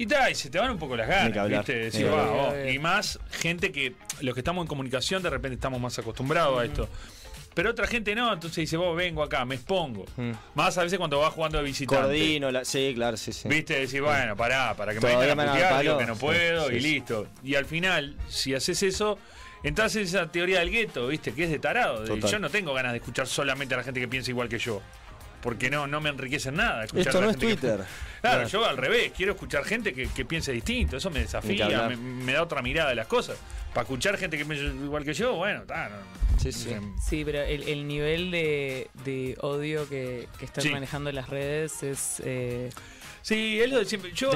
Y 0.00 0.30
y 0.30 0.34
se 0.34 0.48
te 0.48 0.58
van 0.58 0.70
un 0.70 0.78
poco 0.78 0.96
las 0.96 1.06
ganas. 1.06 1.48
¿viste? 1.48 1.74
Decir, 1.74 2.06
"Va, 2.10 2.24
vos". 2.24 2.54
Y 2.72 2.78
más 2.78 3.18
gente 3.32 3.70
que, 3.70 3.94
los 4.22 4.34
que 4.34 4.40
estamos 4.40 4.62
en 4.62 4.66
comunicación, 4.68 5.22
de 5.22 5.28
repente 5.28 5.56
estamos 5.56 5.78
más 5.78 5.98
acostumbrados 5.98 6.58
a 6.58 6.64
esto. 6.64 6.88
Pero 7.52 7.70
otra 7.70 7.86
gente 7.86 8.14
no, 8.14 8.32
entonces 8.32 8.56
dice, 8.56 8.76
vos 8.78 8.96
vengo 8.96 9.22
acá, 9.22 9.44
me 9.44 9.56
expongo. 9.56 10.06
Mm. 10.16 10.30
Más 10.54 10.78
a 10.78 10.84
veces 10.84 10.98
cuando 10.98 11.18
vas 11.18 11.34
jugando 11.34 11.58
de 11.58 11.64
visitante. 11.64 12.02
Coordino, 12.02 12.50
la- 12.50 12.64
sí, 12.64 12.92
claro, 12.94 13.16
sí, 13.18 13.32
sí. 13.32 13.48
Viste, 13.48 13.74
decís, 13.74 14.00
bueno, 14.00 14.36
pará, 14.36 14.74
para 14.74 14.94
que 14.94 15.00
me 15.00 15.16
vengan 15.16 15.40
a 15.40 15.52
putear, 15.52 15.82
digo 15.82 15.98
que 15.98 16.06
no 16.06 16.16
puedo 16.16 16.68
sí, 16.68 16.76
y 16.76 16.80
sí. 16.80 16.92
listo. 16.92 17.26
Y 17.42 17.56
al 17.56 17.66
final, 17.66 18.16
si 18.28 18.54
haces 18.54 18.82
eso, 18.82 19.18
entras 19.64 19.94
en 19.96 20.04
esa 20.04 20.30
teoría 20.30 20.60
del 20.60 20.70
gueto, 20.70 21.08
viste, 21.08 21.32
que 21.32 21.44
es 21.44 21.50
de 21.50 21.58
tarado. 21.58 22.04
de, 22.04 22.20
yo 22.20 22.38
no 22.38 22.48
tengo 22.48 22.72
ganas 22.72 22.92
de 22.92 22.98
escuchar 22.98 23.26
solamente 23.26 23.74
a 23.74 23.78
la 23.78 23.82
gente 23.82 24.00
que 24.00 24.08
piensa 24.08 24.30
igual 24.30 24.48
que 24.48 24.58
yo. 24.58 24.80
Porque 25.42 25.70
no, 25.70 25.86
no 25.86 26.00
me 26.00 26.10
enriquece 26.10 26.50
en 26.50 26.56
nada. 26.56 26.84
escuchar 26.84 27.06
Esto 27.08 27.18
a 27.18 27.20
la 27.22 27.26
no 27.26 27.30
es 27.32 27.36
gente 27.38 27.54
que- 27.54 27.60
Twitter. 27.60 27.76
Claro, 28.20 28.36
Claro. 28.36 28.48
yo 28.48 28.64
al 28.66 28.76
revés, 28.76 29.12
quiero 29.16 29.32
escuchar 29.32 29.64
gente 29.64 29.94
que, 29.94 30.06
que 30.08 30.24
piense 30.26 30.52
distinto, 30.52 30.98
eso 30.98 31.10
me 31.10 31.20
desafía, 31.20 31.88
me, 31.88 31.96
me 31.96 32.32
da 32.34 32.42
otra 32.42 32.60
mirada 32.60 32.90
de 32.90 32.96
las 32.96 33.06
cosas. 33.06 33.38
Para 33.72 33.82
escuchar 33.84 34.18
gente 34.18 34.36
que 34.36 34.44
piensa 34.44 34.64
igual 34.66 35.04
que 35.04 35.14
yo, 35.14 35.34
bueno, 35.36 35.60
está. 35.62 35.88
no- 35.88 36.40
Sí, 36.40 36.52
sí. 36.52 36.74
no- 36.74 36.94
Sí, 37.00 37.22
pero 37.24 37.42
el, 37.42 37.62
el 37.64 37.86
nivel 37.88 38.30
de, 38.30 38.88
de 39.04 39.36
odio 39.40 39.88
que, 39.88 40.26
que 40.38 40.44
están 40.46 40.62
Sí. 40.62 40.70
manejando 40.70 41.10
las 41.12 41.28
redes 41.30 41.82
es... 41.82 42.20
eh, 42.24 42.70
Sí, 43.22 43.60
es 43.60 43.70
lo 43.70 43.78
de 43.78 43.84
siempre. 43.84 44.12
Yo, 44.14 44.32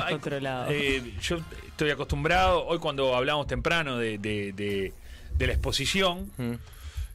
eh, 0.69 1.15
yo 1.23 1.39
estoy 1.69 1.91
acostumbrado, 1.91 2.67
hoy 2.67 2.79
cuando 2.79 3.15
hablamos 3.17 3.47
temprano 3.47 3.97
de, 3.99 4.19
de- 4.19 4.53
de- 4.53 4.93
de 5.37 5.47
la 5.47 5.53
exposición, 5.55 6.31
Mm. 6.37 6.53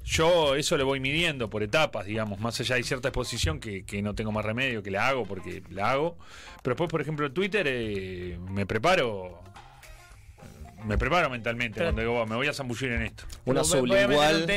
Yo 0.09 0.55
eso 0.55 0.75
lo 0.75 0.85
voy 0.85 0.99
midiendo 0.99 1.49
por 1.49 1.61
etapas, 1.61 2.05
digamos. 2.05 2.39
Más 2.39 2.59
allá 2.59 2.75
hay 2.75 2.83
cierta 2.83 3.09
exposición 3.09 3.59
que, 3.59 3.85
que 3.85 4.01
no 4.01 4.15
tengo 4.15 4.31
más 4.31 4.43
remedio, 4.43 4.81
que 4.81 4.89
la 4.89 5.07
hago 5.07 5.25
porque 5.25 5.61
la 5.69 5.91
hago. 5.91 6.17
Pero 6.63 6.73
después, 6.73 6.89
por 6.89 7.01
ejemplo, 7.01 7.27
en 7.27 7.33
Twitter 7.33 7.65
eh, 7.69 8.39
me 8.49 8.65
preparo. 8.65 9.39
Me 10.85 10.97
preparo 10.97 11.29
mentalmente 11.29 11.75
Pero- 11.75 11.87
cuando 11.87 12.01
digo, 12.01 12.13
"Va, 12.15 12.25
me 12.25 12.35
voy 12.35 12.47
a 12.47 12.53
zambullir 12.53 12.91
en 12.93 13.01
esto. 13.03 13.23
Una 13.45 13.63
sublingual. 13.63 14.47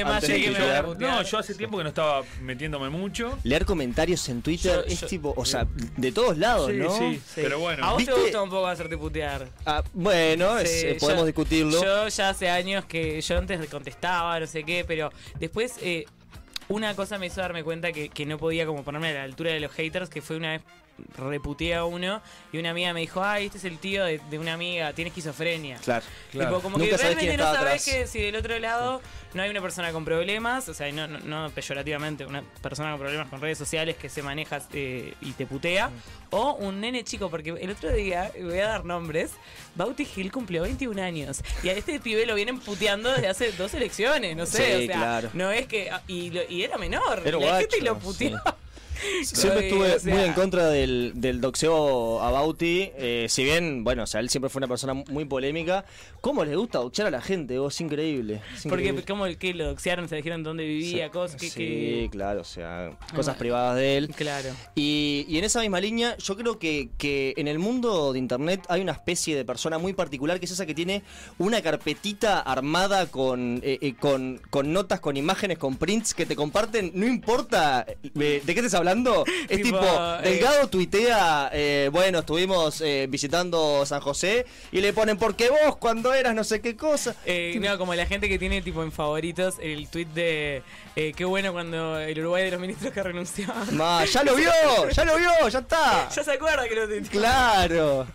No, 0.99 1.23
yo 1.23 1.39
hace 1.39 1.55
tiempo 1.55 1.77
que 1.79 1.83
no 1.83 1.89
estaba 1.89 2.23
metiéndome 2.41 2.91
mucho. 2.91 3.39
Leer 3.43 3.65
comentarios 3.65 4.29
en 4.29 4.43
Twitter 4.43 4.85
Yo- 4.87 4.93
es 4.93 5.01
yo- 5.01 5.07
tipo, 5.07 5.35
o 5.37 5.45
sea, 5.45 5.67
de 5.97 6.13
todos 6.13 6.39
lados, 6.39 6.71
Sí, 6.71 6.77
¿no? 6.77 6.97
sí, 6.97 7.17
sí. 7.25 7.41
pero 7.43 7.59
bueno. 7.59 7.85
A 7.85 7.91
vos 7.91 7.99
¿Viste? 7.99 8.15
te 8.15 8.21
gusta 8.21 8.43
un 8.43 8.51
poco 8.51 8.67
hacerte 8.67 8.97
putear. 8.97 9.49
Ah, 9.67 9.83
bueno, 9.93 10.59
es- 10.59 10.85
eh, 10.85 10.97
podemos 11.01 11.23
yo- 11.23 11.27
discutirlo. 11.27 11.83
Yo 11.83 12.09
ya 12.09 12.29
hace 12.31 12.49
años 12.51 12.85
que 12.85 13.21
yo 13.21 13.39
antes 13.39 13.67
contestaba, 13.69 14.39
no 14.39 14.47
sé 14.47 14.65
qué, 14.65 14.85
pero 14.87 15.11
después 15.41 15.75
eh, 15.83 16.05
una 16.69 16.95
cosa 16.95 17.19
me 17.19 17.27
hizo 17.27 17.41
darme 17.41 17.65
cuenta 17.65 17.93
que, 17.93 18.09
que 18.09 18.25
no 18.27 18.39
podía 18.39 18.65
como 18.67 18.83
ponerme 18.85 19.11
a 19.11 19.15
la 19.15 19.23
altura 19.25 19.51
de 19.53 19.61
los 19.61 19.73
haters, 19.73 20.09
que 20.09 20.23
fue 20.23 20.37
una 20.37 20.53
vez 20.53 20.63
reputeé 21.17 21.75
a 21.75 21.85
uno 21.85 22.23
y 22.53 22.59
una 22.59 22.71
amiga 22.71 22.93
me 22.93 23.01
dijo, 23.01 23.23
ay, 23.23 23.47
este 23.47 23.59
es 23.59 23.65
el 23.65 23.79
tío 23.79 24.05
de, 24.05 24.21
de 24.31 24.39
una 24.39 24.55
amiga, 24.55 24.93
tiene 24.93 25.09
esquizofrenia. 25.09 25.79
Claro. 25.79 26.05
Claro. 26.31 26.51
Tipo, 26.51 26.63
como 26.63 26.79
Nunca 26.79 26.97
que 26.97 27.03
realmente 27.03 27.37
no 27.37 27.47
atrás. 27.47 27.85
que 27.85 28.07
si 28.07 28.21
del 28.21 28.37
otro 28.37 28.59
lado 28.59 29.01
no 29.35 29.43
hay 29.43 29.51
una 29.51 29.63
persona 29.63 29.93
con 29.93 30.05
problemas, 30.05 30.69
o 30.69 30.75
sea, 30.75 30.89
y 30.89 30.93
no, 30.93 31.07
no, 31.09 31.19
no 31.21 31.51
peyorativamente, 31.51 32.27
una 32.27 32.43
persona 32.61 32.91
con 32.91 33.01
problemas 33.01 33.29
con 33.29 33.41
redes 33.41 33.57
sociales 33.59 33.97
que 33.97 34.09
se 34.09 34.23
maneja 34.23 34.61
eh, 34.73 35.15
y 35.21 35.33
te 35.33 35.47
putea, 35.47 35.89
Mm. 35.89 35.93
o 36.31 36.55
un 36.55 36.81
nene 36.81 37.03
chico, 37.05 37.31
porque 37.31 37.51
el 37.51 37.71
otro 37.71 37.91
día, 37.93 38.31
voy 38.41 38.59
a 38.59 38.67
dar 38.69 38.85
nombres, 38.85 39.33
Bauti 39.75 40.05
Gil 40.05 40.31
cumplió 40.33 40.63
21 40.63 40.99
años 41.03 41.43
y 41.63 41.69
a 41.69 41.73
este 41.73 41.99
pibe 42.01 42.25
lo 42.27 42.35
vienen 42.35 42.61
puteando 42.61 43.11
desde 43.13 43.29
hace 43.29 43.53
dos 43.53 43.73
elecciones, 43.75 44.37
no 44.37 44.47
sé, 44.47 44.79
Sí, 44.79 44.85
o 44.85 44.87
sea, 44.87 44.97
claro. 44.97 45.31
no 45.35 45.51
es 45.51 45.67
que, 45.67 45.91
y, 46.07 46.31
lo- 46.31 46.49
y 46.49 46.63
era 46.63 46.77
menor, 46.79 47.23
Era 47.25 47.39
y 47.39 47.41
la 47.41 47.59
gente 47.59 47.79
guacho, 47.81 47.85
lo 47.95 47.99
puteó. 47.99 48.41
Siempre 49.25 49.61
Sí, 49.63 49.67
estuve 49.69 49.95
o 49.95 49.99
sea, 49.99 50.15
muy 50.15 50.23
en 50.25 50.33
contra 50.33 50.69
del, 50.69 51.13
del 51.15 51.41
doxeo 51.41 52.21
a 52.23 52.31
Bauti. 52.31 52.91
eh, 52.97 53.27
si 53.29 53.45
bien, 53.45 53.85
bueno, 53.85 54.05
o 54.05 54.07
sea, 54.07 54.21
él 54.21 54.29
siempre 54.31 54.49
fue 54.49 54.61
una 54.61 54.69
persona 54.69 54.95
muy 54.95 55.25
polémica. 55.25 55.85
¿Cómo 56.21 56.45
le 56.45 56.55
gusta 56.57 56.79
doxear 56.79 57.09
a 57.09 57.11
la 57.11 57.21
gente? 57.21 57.59
vos? 57.59 57.75
es 57.75 57.81
increíble. 57.81 58.35
es 58.55 58.63
Porque 58.63 58.85
increíble. 58.89 59.05
como 59.07 59.25
que 59.39 59.55
lo 59.55 59.67
doxearon, 59.67 60.09
se 60.09 60.17
dijeron 60.17 60.43
dónde 60.43 60.65
vivía, 60.65 61.11
cosas 61.11 61.41
que, 61.41 61.49
Sí, 61.51 61.55
que- 61.59 62.09
claro, 62.11 62.41
o 62.43 62.45
sea, 62.45 62.91
cosas 63.15 63.37
privadas 63.37 63.77
de 63.77 63.97
él. 63.97 64.09
Claro. 64.15 64.51
Y, 64.75 65.25
y 65.29 65.39
en 65.39 65.45
esa 65.45 65.61
misma 65.61 65.81
línea, 65.81 66.17
yo 66.19 66.37
creo 66.37 66.59
que, 66.59 66.91
que 66.99 67.35
en 67.37 67.49
el 67.49 67.59
mundo 67.59 68.13
de 68.13 68.19
internet 68.19 68.63
hay 68.69 68.81
una 68.81 68.93
especie 68.93 69.35
de 69.37 69.45
persona 69.45 69.79
muy 69.79 69.93
particular 69.95 70.39
que 70.39 70.47
es 70.47 70.53
esa 70.53 70.67
que 70.67 70.75
tiene 70.75 71.03
una 71.39 71.61
carpetita 71.63 72.41
armada 72.41 73.07
con, 73.07 73.61
eh, 73.65 73.79
eh, 73.81 73.95
con, 73.99 74.41
con 74.51 74.73
notas, 74.73 75.01
con 75.01 75.17
imágenes, 75.17 75.59
con 75.59 75.77
prints 75.77 76.15
que 76.15 76.27
te 76.27 76.37
comparten, 76.37 76.93
no 76.95 77.07
importa 77.07 77.87
de 78.03 78.43
qué 78.45 78.53
estés 78.53 78.75
hablando. 78.75 78.92
Es 79.49 79.63
Tipo, 79.63 79.79
eh, 79.79 80.21
Delgado 80.23 80.69
tuitea, 80.69 81.51
eh, 81.53 81.89
bueno, 81.93 82.21
estuvimos 82.21 82.81
eh, 82.81 83.07
visitando 83.09 83.85
San 83.87 84.01
José 84.01 84.47
y 84.71 84.81
le 84.81 84.93
ponen, 84.93 85.17
porque 85.17 85.49
vos 85.51 85.77
cuando 85.77 86.13
eras 86.13 86.35
no 86.35 86.45
sé 86.45 86.61
qué 86.61 86.77
cosa. 86.77 87.15
Eh, 87.25 87.59
no, 87.61 87.79
como 87.79 87.95
la 87.95 88.07
gente 88.07 88.29
que 88.29 88.39
tiene 88.39 88.63
tipo 88.63 88.83
en 88.83 88.93
favoritos 88.93 89.57
el 89.61 89.89
tweet 89.89 90.07
de 90.15 90.63
eh, 90.97 91.13
qué 91.17 91.25
bueno 91.25 91.53
cuando 91.53 91.99
el 91.99 92.19
Uruguay 92.19 92.45
de 92.45 92.51
los 92.53 92.61
ministros 92.61 92.93
que 92.93 93.03
renunció. 93.03 93.47
Ma, 93.73 94.05
ya 94.05 94.23
lo 94.25 94.35
vio, 94.37 94.51
ya 94.91 95.05
lo 95.05 95.17
vio, 95.17 95.49
ya 95.49 95.59
está. 95.59 96.09
ya 96.15 96.25
se 96.25 96.33
acuerda 96.33 96.69
que 96.69 96.75
lo 96.75 96.87
tuiteó. 96.87 97.11
Claro. 97.21 98.07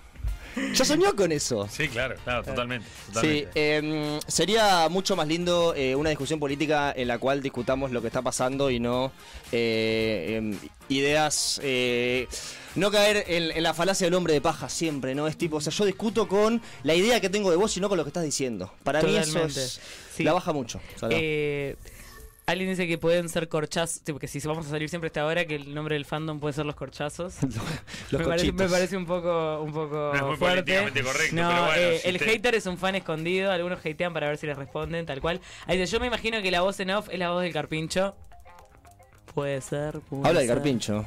Ya 0.74 0.86
soñó 0.86 1.16
con 1.16 1.32
eso. 1.32 1.68
Sí, 1.72 1.88
claro, 1.88 2.16
claro, 2.24 2.44
totalmente. 2.44 2.88
Sí, 3.08 3.14
totalmente. 3.14 3.50
eh, 3.56 4.20
sería 4.28 4.88
mucho 4.90 5.16
más 5.16 5.28
lindo 5.28 5.74
eh, 5.76 5.96
una 5.96 6.10
discusión 6.10 6.40
política 6.40 6.94
en 6.96 7.08
la 7.08 7.18
cual 7.20 7.42
discutamos 7.42 7.92
lo 7.92 8.02
que 8.02 8.08
está 8.08 8.22
pasando 8.22 8.70
y 8.70 8.80
no 8.80 9.12
eh, 9.52 10.36
em, 10.38 10.58
ideas. 10.90 11.60
eh, 11.64 12.28
no 12.76 12.92
caer 12.92 13.24
en, 13.28 13.52
en 13.52 13.64
la 13.64 13.74
falacia 13.74 14.06
del 14.06 14.14
hombre 14.14 14.34
de 14.34 14.42
paja 14.42 14.70
siempre, 14.70 15.16
¿no? 15.16 15.28
Es 15.28 15.36
tipo, 15.36 15.58
o 15.58 15.62
sea, 15.62 15.74
yo 15.74 15.84
discuto 15.86 16.28
con 16.28 16.62
la 16.84 16.94
idea 16.94 17.20
que 17.20 17.28
tengo 17.30 17.50
de 17.50 17.58
vos 17.58 17.76
y 17.76 17.80
no 17.80 17.90
con 17.90 17.98
lo 17.98 18.04
que 18.04 18.10
estás 18.10 18.24
diciendo. 18.24 18.72
Para 18.84 19.02
mí 19.02 19.16
eso 19.16 19.34
Totalmente. 19.34 19.64
es, 19.64 19.80
Sí. 20.16 20.24
la 20.24 20.34
baja 20.34 20.54
mucho. 20.54 20.80
o 20.96 21.00
sea, 21.00 21.10
no. 21.10 21.16
Alguien 22.50 22.70
dice 22.70 22.88
que 22.88 22.98
pueden 22.98 23.28
ser 23.28 23.50
corchazos, 23.50 24.02
tipo 24.04 24.20
que 24.20 24.28
si 24.30 24.40
vamos 24.48 24.66
a 24.68 24.70
salir 24.70 24.88
siempre 24.88 25.08
a 25.08 25.10
esta 25.10 25.26
hora, 25.26 25.44
que 25.44 25.56
el 25.56 25.76
nombre 25.76 25.96
del 25.96 26.06
fandom 26.06 26.40
puede 26.40 26.54
ser 26.54 26.66
los 26.66 26.76
corchazos. 26.76 27.36
los 27.44 28.22
me, 28.22 28.26
parece, 28.26 28.48
cochitos. 28.48 28.56
me 28.56 28.70
parece 28.70 28.96
un 28.96 29.06
poco, 29.06 29.62
un 29.62 29.74
poco 29.74 29.96
No 30.14 30.16
es 30.16 30.22
muy 30.24 30.38
fuerte. 30.38 30.62
políticamente 30.80 31.04
correcto, 31.04 31.36
No, 31.36 31.50
pero 31.50 31.66
bueno, 31.66 31.82
eh, 31.82 32.00
si 32.02 32.08
el 32.08 32.18
te- 32.20 32.26
hater 32.26 32.56
es 32.56 32.66
un 32.66 32.78
fan 32.78 32.96
escondido, 32.96 33.52
algunos 33.52 33.86
hatean 33.86 34.14
para 34.14 34.30
ver 34.30 34.38
si 34.38 34.48
les 34.48 34.58
responden, 34.58 35.06
tal 35.06 35.20
cual. 35.20 35.42
Ahí 35.66 35.78
dice, 35.78 35.92
yo 35.92 36.00
me 36.00 36.08
imagino 36.08 36.42
que 36.42 36.50
la 36.50 36.62
voz 36.62 36.80
en 36.80 36.92
off 36.92 37.10
es 37.12 37.20
la 37.20 37.32
voz 37.32 37.42
del 37.44 37.52
carpincho. 37.52 38.16
Puede 39.36 39.60
ser. 39.60 40.00
puede 40.00 40.26
Habla 40.30 40.40
de 40.40 40.48
ser. 40.48 40.56
Carpincho. 40.56 41.06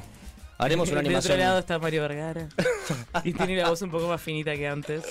Haremos 0.59 0.89
una 0.91 1.01
De 1.01 1.07
animación. 1.07 1.33
otro 1.33 1.43
lado 1.43 1.57
está 1.59 1.79
Mario 1.79 2.03
Vergara. 2.03 2.49
y 3.23 3.33
tiene 3.33 3.55
la 3.55 3.67
voz 3.69 3.81
un 3.81 3.89
poco 3.89 4.07
más 4.07 4.21
finita 4.21 4.55
que 4.55 4.67
antes. 4.67 5.03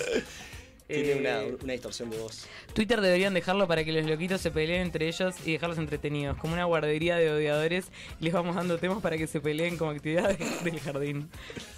Tiene 0.90 1.12
Eh, 1.12 1.16
una, 1.20 1.56
una 1.62 1.72
distorsión 1.72 2.10
de 2.10 2.18
voz. 2.18 2.46
Twitter 2.72 3.00
deberían 3.00 3.32
dejarlo 3.34 3.66
para 3.68 3.84
que 3.84 3.92
los 3.92 4.04
loquitos 4.04 4.40
se 4.40 4.50
peleen 4.50 4.82
entre 4.82 5.06
ellos 5.08 5.34
y 5.46 5.52
dejarlos 5.52 5.78
entretenidos, 5.78 6.36
como 6.38 6.54
una 6.54 6.64
guardería 6.64 7.16
de 7.16 7.30
odiadores. 7.30 7.86
y 8.20 8.24
Les 8.24 8.32
vamos 8.32 8.56
dando 8.56 8.78
temas 8.78 9.00
para 9.00 9.16
que 9.16 9.26
se 9.26 9.40
peleen 9.40 9.76
como 9.76 9.90
actividad 9.92 10.36
de- 10.36 10.44
del 10.70 10.80
jardín. 10.80 11.30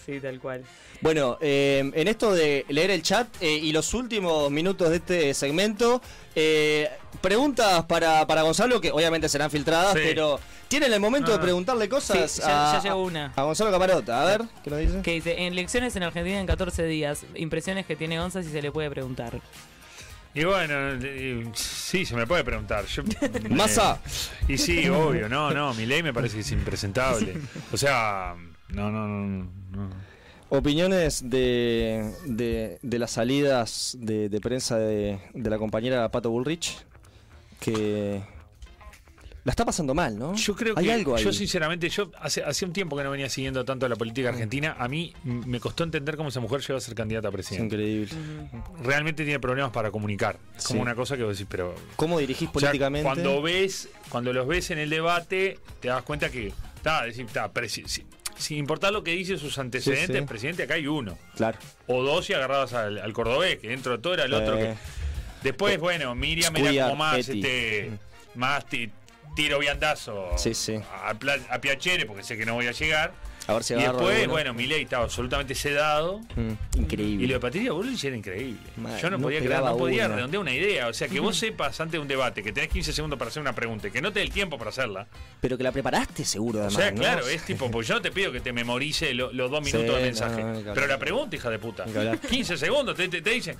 Sí, 0.06 0.18
tal 0.20 0.40
cual. 0.40 0.64
Bueno, 1.00 1.36
eh, 1.40 1.90
en 1.94 2.08
esto 2.08 2.32
de 2.34 2.64
leer 2.68 2.90
el 2.90 3.02
chat 3.02 3.26
eh, 3.40 3.50
y 3.56 3.72
los 3.72 3.92
últimos 3.94 4.50
minutos 4.50 4.88
de 4.90 4.96
este 4.96 5.34
segmento, 5.34 6.00
eh, 6.34 6.88
preguntas 7.20 7.84
para, 7.86 8.26
para 8.26 8.42
Gonzalo, 8.42 8.80
que 8.80 8.90
obviamente 8.90 9.28
serán 9.28 9.50
filtradas, 9.50 9.94
Sí. 9.94 10.00
pero 10.04 10.38
¿tienen 10.72 10.92
el 10.92 11.00
momento 11.00 11.30
de 11.30 11.38
preguntarle 11.38 11.88
cosas 11.88 12.30
Sí, 12.32 12.40
ya- 12.40 12.70
a, 12.72 12.76
ya 12.78 12.82
llegó 12.82 13.02
una. 13.04 13.32
a 13.36 13.42
Gonzalo 13.42 13.70
Camarota? 13.70 14.22
A 14.22 14.24
ver, 14.24 14.42
¿qué 14.64 14.70
nos 14.70 14.78
dice? 14.80 15.02
Que 15.02 15.12
dice, 15.12 15.32
en 15.46 15.52
elecciones 15.52 15.94
en 15.96 16.02
Argentina 16.02 16.40
en 16.40 16.46
14 16.46 16.84
días, 16.86 17.24
impresiones 17.34 17.84
que 17.86 17.94
tiene 17.94 18.18
Gonza 18.18 18.42
si 18.42 18.48
se 18.50 18.62
le 18.62 18.72
puede 18.72 18.88
preguntar. 18.90 19.38
Y 20.34 20.44
bueno, 20.44 20.74
sí, 21.54 22.06
se 22.06 22.16
me 22.16 22.26
puede 22.26 22.42
preguntar. 22.42 22.86
Yo, 22.86 23.02
Massa. 23.50 24.00
eh, 24.48 24.54
y 24.54 24.56
sí, 24.58 24.88
obvio, 24.88 25.28
no, 25.28 25.50
no, 25.50 25.74
mi 25.74 25.84
ley 25.84 26.02
me 26.02 26.14
parece 26.14 26.36
que 26.36 26.40
es 26.40 26.52
impresentable. 26.52 27.36
O 27.70 27.76
sea, 27.76 28.34
no, 28.70 28.90
no, 28.90 29.06
no. 29.06 29.44
no. 29.72 29.90
Opiniones 30.48 31.28
de, 31.30 32.12
de, 32.26 32.78
de 32.82 32.98
las 32.98 33.10
salidas 33.10 33.94
de, 34.00 34.28
de 34.30 34.40
prensa 34.40 34.78
de, 34.78 35.18
de 35.34 35.50
la 35.50 35.58
compañera 35.58 36.10
Pato 36.10 36.30
Bullrich, 36.30 36.78
que 37.60 38.22
la 39.44 39.50
está 39.50 39.64
pasando 39.64 39.92
mal, 39.94 40.16
¿no? 40.18 40.34
Yo 40.36 40.54
creo 40.54 40.74
Hay 40.76 40.84
que, 40.86 40.92
algo 40.92 41.16
ahí. 41.16 41.24
yo 41.24 41.32
sinceramente, 41.32 41.88
yo 41.88 42.10
hace, 42.20 42.44
hace 42.44 42.64
un 42.64 42.72
tiempo 42.72 42.96
que 42.96 43.02
no 43.02 43.10
venía 43.10 43.28
siguiendo 43.28 43.64
tanto 43.64 43.88
la 43.88 43.96
política 43.96 44.28
argentina. 44.28 44.76
A 44.78 44.86
mí 44.86 45.12
me 45.24 45.58
costó 45.58 45.82
entender 45.84 46.16
cómo 46.16 46.28
esa 46.28 46.38
mujer 46.40 46.60
llegó 46.60 46.76
a 46.76 46.80
ser 46.80 46.94
candidata 46.94 47.26
a 47.26 47.30
Es 47.30 47.34
presidente. 47.34 47.74
increíble. 47.74 48.08
Realmente 48.84 49.24
tiene 49.24 49.40
problemas 49.40 49.72
para 49.72 49.90
comunicar. 49.90 50.38
Es 50.56 50.64
como 50.66 50.78
Sí. 50.78 50.82
una 50.82 50.94
cosa 50.94 51.16
que 51.16 51.24
vos 51.24 51.36
decís, 51.36 51.48
pero 51.50 51.74
¿Cómo 51.96 52.18
dirigís 52.18 52.48
O 52.52 52.60
sea, 52.60 52.68
políticamente? 52.68 53.04
cuando 53.04 53.42
ves, 53.42 53.88
cuando 54.08 54.32
los 54.32 54.46
ves 54.46 54.70
en 54.70 54.78
el 54.78 54.90
debate, 54.90 55.58
te 55.80 55.88
das 55.88 56.02
cuenta 56.02 56.30
que 56.30 56.52
está, 56.76 57.04
decir, 57.04 57.26
está, 57.26 57.52
presi- 57.52 57.86
si- 57.86 58.04
sin 58.38 58.58
importar 58.58 58.92
lo 58.92 59.02
que 59.04 59.10
dice 59.12 59.38
sus 59.38 59.58
antecedentes, 59.58 60.16
Sí, 60.16 60.20
sí. 60.22 60.26
presidente, 60.28 60.62
acá 60.64 60.74
hay 60.74 60.86
uno. 60.86 61.18
Claro. 61.36 61.58
O 61.88 62.02
dos 62.02 62.28
y 62.30 62.32
agarradas 62.32 62.72
al, 62.74 62.98
al 62.98 63.12
cordobés, 63.12 63.58
que 63.58 63.68
dentro 63.68 63.92
de 63.92 63.98
todo 63.98 64.14
era 64.14 64.24
el 64.24 64.34
otro 64.34 64.56
Eh. 64.58 64.60
que. 65.42 65.48
Después, 65.48 65.78
bueno, 65.80 66.14
Miriam 66.14 66.54
era 66.56 66.84
como 66.84 66.96
más 66.96 67.18
este. 67.18 67.90
Más 68.34 68.64
ti- 68.66 68.90
tiro 69.34 69.58
viandazo 69.58 70.30
Sí, 70.36 70.54
sí. 70.54 70.78
A, 71.04 71.58
Piacere, 71.60 72.06
porque 72.06 72.22
sé 72.22 72.36
que 72.36 72.44
no 72.46 72.54
voy 72.54 72.66
a 72.66 72.72
llegar. 72.72 73.12
A 73.48 73.54
ver 73.54 73.64
si 73.64 73.74
y 73.74 73.78
después, 73.78 74.14
alguno. 74.14 74.32
bueno, 74.34 74.54
Milei 74.54 74.82
estaba 74.82 75.02
absolutamente 75.02 75.56
sedado. 75.56 76.20
Mm, 76.36 76.78
increíble. 76.78 77.24
Y 77.24 77.26
lo 77.26 77.34
de 77.34 77.40
Patricia 77.40 77.72
Bullrich 77.72 78.04
era 78.04 78.14
increíble. 78.16 78.60
Yo 79.00 79.10
no, 79.10 79.16
no 79.18 79.22
podía 79.24 79.38
creer, 79.38 79.50
pegaba 79.54 79.70
no 79.70 79.76
podía 79.78 80.06
una. 80.06 80.14
redondear 80.14 80.40
una 80.42 80.54
idea. 80.54 80.86
O 80.86 80.92
sea, 80.94 81.08
que 81.08 81.18
vos 81.18 81.36
sepas 81.36 81.80
antes 81.80 81.92
de 81.94 81.98
un 81.98 82.06
debate 82.06 82.44
que 82.44 82.52
tenés 82.52 82.70
15 82.70 82.92
segundos 82.92 83.18
para 83.18 83.30
hacer 83.30 83.40
una 83.42 83.52
pregunta 83.52 83.88
y 83.88 83.90
que 83.90 84.00
no 84.00 84.12
te 84.12 84.20
dé 84.20 84.26
el 84.26 84.30
tiempo 84.30 84.58
para 84.58 84.70
hacerla. 84.70 85.08
Pero 85.40 85.56
que 85.58 85.64
la 85.64 85.72
preparaste 85.72 86.24
seguro, 86.24 86.60
O 86.60 86.62
además. 86.62 86.76
sea, 86.80 86.92
¿no? 86.92 87.00
claro, 87.00 87.26
es 87.26 87.42
tipo, 87.46 87.68
porque 87.68 87.88
yo 87.88 87.94
no 87.94 88.02
te 88.02 88.12
pido 88.12 88.30
que 88.30 88.40
te 88.40 88.52
memorice 88.52 89.12
lo- 89.12 89.32
los 89.32 89.50
dos 89.50 89.66
Sí, 89.66 89.72
minutos 89.76 89.96
de 89.96 90.02
mensaje. 90.04 90.44
pero 90.72 90.86
la 90.86 90.98
pregunta, 90.98 91.34
hija 91.34 91.50
de 91.50 91.58
puta. 91.58 91.82
Hay 91.82 91.92
que 91.92 91.98
hablar. 91.98 92.18
15 92.20 92.56
segundos, 92.56 92.94
te, 92.96 93.08
te- 93.08 93.22
te 93.22 93.30
dicen, 93.30 93.56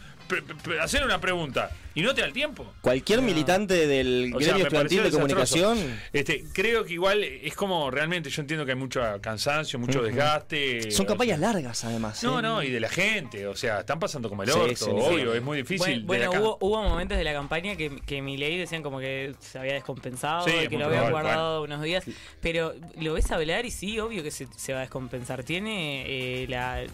hacer 0.81 1.05
una 1.05 1.21
pregunta 1.21 1.71
y 1.95 2.01
no 2.01 2.15
te 2.15 2.23
da 2.23 2.27
el 2.27 2.33
tiempo. 2.33 2.73
Cualquier 2.81 3.21
militante 3.21 3.87
del 3.87 4.33
O 4.35 4.41
sea, 4.41 4.55
gremio 4.55 4.71
pareció 4.71 5.03
de 5.03 5.11
comunicación. 5.11 5.79
Este, 6.13 6.45
creo 6.53 6.85
que 6.85 6.95
igual 6.95 7.23
es 7.23 7.55
como 7.55 7.91
realmente, 7.91 8.31
yo 8.31 8.41
entiendo 8.41 8.65
que 8.65 8.73
hay 8.73 8.79
mucho 8.79 9.03
cansancio, 9.21 9.79
mucho 9.79 10.03
desgaste. 10.03 10.91
Son 10.91 11.05
campañas 11.07 11.39
sea, 11.39 11.53
largas, 11.53 11.85
además. 11.85 12.23
No, 12.23 12.39
¿eh? 12.39 12.43
no, 12.43 12.63
y 12.63 12.71
de 12.71 12.81
la 12.81 12.89
gente, 12.89 13.47
o 13.47 13.55
sea, 13.55 13.81
están 13.81 13.99
pasando 13.99 14.29
como 14.29 14.43
el 14.43 14.51
Sí, 14.51 14.59
orto, 14.59 14.75
sí, 14.75 14.85
sí. 14.85 14.91
obvio, 14.91 15.35
es 15.35 15.43
muy 15.43 15.59
difícil. 15.59 16.03
Bueno, 16.05 16.31
hubo, 16.31 16.59
hubo 16.61 16.83
momentos 16.83 17.19
de 17.19 17.25
la 17.25 17.33
campaña 17.33 17.77
que, 17.77 18.01
que 18.07 18.23
Milei 18.23 18.57
decían 18.59 18.83
como 18.83 18.99
que 18.99 19.35
se 19.41 19.59
había 19.59 19.75
descompensado, 19.75 20.47
Sí, 20.47 20.53
y 20.65 20.69
que 20.69 20.79
lo 20.79 20.87
había 20.87 21.11
guardado 21.11 21.63
unos 21.63 21.83
días. 21.83 22.05
Pero 22.41 22.75
lo 22.99 23.15
ves 23.15 23.31
hablar 23.31 23.67
y 23.67 23.71
sí, 23.71 23.99
obvio 24.01 24.23
que 24.23 24.31
se, 24.31 24.47
se 24.57 24.73
va 24.73 24.79
a 24.79 24.83
descompensar. 24.83 25.45
Tiene 25.45 26.05
eh, 26.07 26.47
la, 26.49 26.85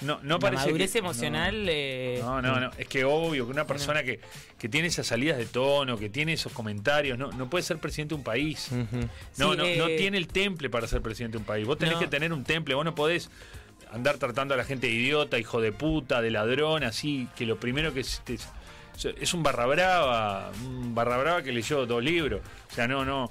No, 0.00 0.18
no 0.22 0.34
la 0.34 0.38
parece 0.40 0.64
madurez 0.66 0.92
que- 0.92 0.98
emocional. 0.98 1.66
eh, 1.68 2.18
No, 2.22 2.42
no, 2.42 2.58
no. 2.58 2.70
Es 2.76 2.88
que 2.88 3.04
obvio 3.04 3.44
que 3.46 3.52
una 3.52 3.66
persona 3.66 4.02
que, 4.02 4.18
que 4.58 4.68
tiene 4.68 4.88
esas 4.88 5.06
salidas 5.06 5.38
de 5.38 5.46
tono, 5.46 5.96
que 5.96 6.08
tiene 6.08 6.32
esos 6.32 6.52
comentarios, 6.52 7.16
no, 7.18 7.30
no 7.30 7.48
puede 7.48 7.62
ser 7.62 7.78
presidente 7.78 8.14
de 8.14 8.18
un 8.18 8.24
país. 8.24 8.70
No, 8.72 9.52
Sí, 9.52 9.56
no, 9.58 9.64
eh, 9.64 9.76
no 9.76 9.86
tiene 9.86 10.18
el 10.18 10.26
temple 10.26 10.70
para 10.70 10.86
ser 10.88 11.02
presidente 11.02 11.36
de 11.36 11.38
un 11.38 11.44
país. 11.44 11.66
Vos 11.66 11.78
tenés 11.78 11.94
No. 11.94 12.00
que 12.00 12.08
tener 12.08 12.32
un 12.32 12.42
temple, 12.42 12.74
vos 12.74 12.84
no 12.84 12.94
podés 12.94 13.30
andar 13.92 14.16
tratando 14.18 14.54
a 14.54 14.56
la 14.56 14.64
gente 14.64 14.86
de 14.86 14.94
idiota, 14.94 15.38
hijo 15.38 15.60
de 15.60 15.70
puta, 15.70 16.20
de 16.22 16.30
ladrón, 16.30 16.82
así, 16.82 17.28
que 17.36 17.44
lo 17.46 17.60
primero 17.60 17.92
que 17.94 18.02
te- 18.24 18.38
es 19.04 19.34
un 19.34 19.42
barra 19.42 19.66
brava, 19.66 20.50
un 20.64 20.94
barra 20.94 21.16
brava 21.18 21.42
que 21.42 21.52
leyó 21.52 21.86
dos 21.86 22.02
libros. 22.02 22.40
O 22.70 22.74
sea, 22.74 22.88
no, 22.88 23.04
no. 23.04 23.30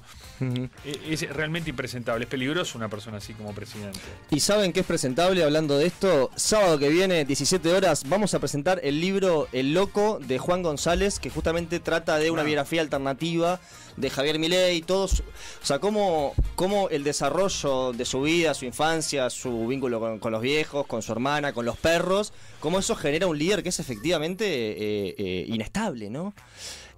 Es, 0.84 1.22
es 1.22 1.30
realmente 1.30 1.70
impresentable, 1.70 2.24
es 2.24 2.30
peligroso 2.30 2.76
una 2.78 2.88
persona 2.88 3.18
así 3.18 3.32
como 3.32 3.52
presidente. 3.54 3.98
Y 4.30 4.40
saben 4.40 4.72
que 4.72 4.80
es 4.80 4.86
presentable 4.86 5.42
hablando 5.44 5.78
de 5.78 5.86
esto. 5.86 6.30
Sábado 6.36 6.78
que 6.78 6.88
viene, 6.88 7.24
17 7.24 7.72
horas, 7.72 8.04
vamos 8.08 8.34
a 8.34 8.38
presentar 8.38 8.80
el 8.82 9.00
libro 9.00 9.48
El 9.52 9.74
Loco 9.74 10.18
de 10.20 10.38
Juan 10.38 10.62
González, 10.62 11.18
que 11.18 11.30
justamente 11.30 11.80
trata 11.80 12.18
de 12.18 12.30
una 12.30 12.42
Ah. 12.42 12.44
biografía 12.44 12.80
alternativa 12.82 13.60
de 13.96 14.10
Javier 14.10 14.38
Milei, 14.38 14.82
todos, 14.82 15.20
o 15.20 15.66
sea, 15.66 15.78
cómo, 15.78 16.34
cómo 16.54 16.88
el 16.88 17.04
desarrollo 17.04 17.92
de 17.92 18.04
su 18.04 18.22
vida, 18.22 18.54
su 18.54 18.64
infancia, 18.64 19.30
su 19.30 19.66
vínculo 19.66 20.00
con, 20.00 20.18
con 20.18 20.32
los 20.32 20.42
viejos, 20.42 20.86
con 20.86 21.02
su 21.02 21.12
hermana, 21.12 21.52
con 21.52 21.64
los 21.64 21.76
perros, 21.76 22.32
cómo 22.60 22.78
eso 22.78 22.94
genera 22.94 23.26
un 23.26 23.38
líder 23.38 23.62
que 23.62 23.68
es 23.68 23.80
efectivamente 23.80 24.44
eh, 24.46 25.14
eh, 25.18 25.44
inestable, 25.48 26.10
¿no? 26.10 26.34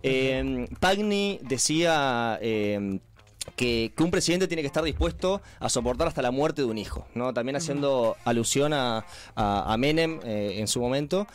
Eh, 0.02 0.66
Pagni 0.80 1.38
decía 1.42 2.38
que, 3.56 3.92
que 3.96 4.02
un 4.02 4.10
presidente 4.10 4.48
tiene 4.48 4.62
que 4.62 4.66
estar 4.66 4.82
dispuesto 4.84 5.42
a 5.60 5.68
soportar 5.68 6.08
hasta 6.08 6.22
la 6.22 6.30
muerte 6.30 6.62
de 6.62 6.68
un 6.68 6.78
hijo, 6.78 7.06
¿no? 7.14 7.32
También 7.34 7.56
haciendo 7.56 8.16
alusión 8.24 8.72
a, 8.72 9.04
a- 9.34 9.72
a 9.72 9.76
Menem 9.76 10.20
eh, 10.24 10.54
en 10.58 10.66
su 10.68 10.80
momento. 10.80 11.26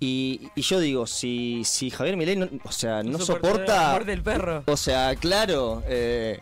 Y, 0.00 0.50
y 0.54 0.62
yo 0.62 0.78
digo, 0.80 1.06
si, 1.06 1.62
si 1.64 1.90
Javier 1.90 2.16
Milei 2.16 2.36
no, 2.36 2.48
o 2.64 2.72
sea, 2.72 3.02
no 3.02 3.18
la 3.18 3.24
soporta... 3.24 3.90
muerte 3.92 4.10
del 4.10 4.22
perro. 4.22 4.62
O 4.66 4.76
sea, 4.76 5.14
claro, 5.16 5.82
eh, 5.86 6.40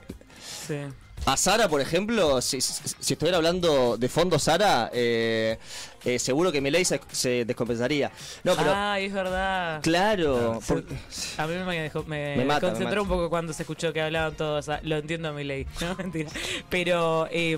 Sí. 0.66 0.76
A 1.24 1.36
Sara, 1.36 1.68
por 1.68 1.80
ejemplo, 1.80 2.40
si, 2.42 2.60
si- 2.60 3.12
estuviera 3.12 3.36
hablando 3.36 3.96
de 3.96 4.08
fondo 4.08 4.38
Sara, 4.38 4.90
eh, 4.92 5.56
eh, 6.04 6.18
seguro 6.18 6.50
que 6.50 6.60
Milei 6.60 6.84
se, 6.84 7.00
se 7.12 7.44
descompensaría. 7.44 8.10
No, 8.42 8.56
pero... 8.56 8.72
Ay, 8.74 9.04
es 9.06 9.12
verdad. 9.12 9.80
Claro, 9.82 10.60
Se- 10.60 10.66
porque- 10.74 10.96
A 11.38 11.46
mí 11.46 11.54
me, 11.64 11.80
dejó, 11.80 12.02
me, 12.04 12.36
Me 12.36 12.44
mata, 12.44 12.66
me 12.66 12.72
concentró 12.72 13.02
un 13.02 13.08
poco 13.08 13.30
cuando 13.30 13.52
se 13.52 13.62
escuchó 13.62 13.92
que 13.92 14.00
hablaban 14.02 14.34
todos. 14.34 14.68
ah, 14.68 14.80
Lo 14.82 14.96
entiendo 14.96 15.28
a 15.28 15.32
mi 15.32 15.44
ley, 15.44 15.66
no 15.80 15.94
mentira. 15.94 16.28
Pero 16.68 17.28
eh, 17.30 17.56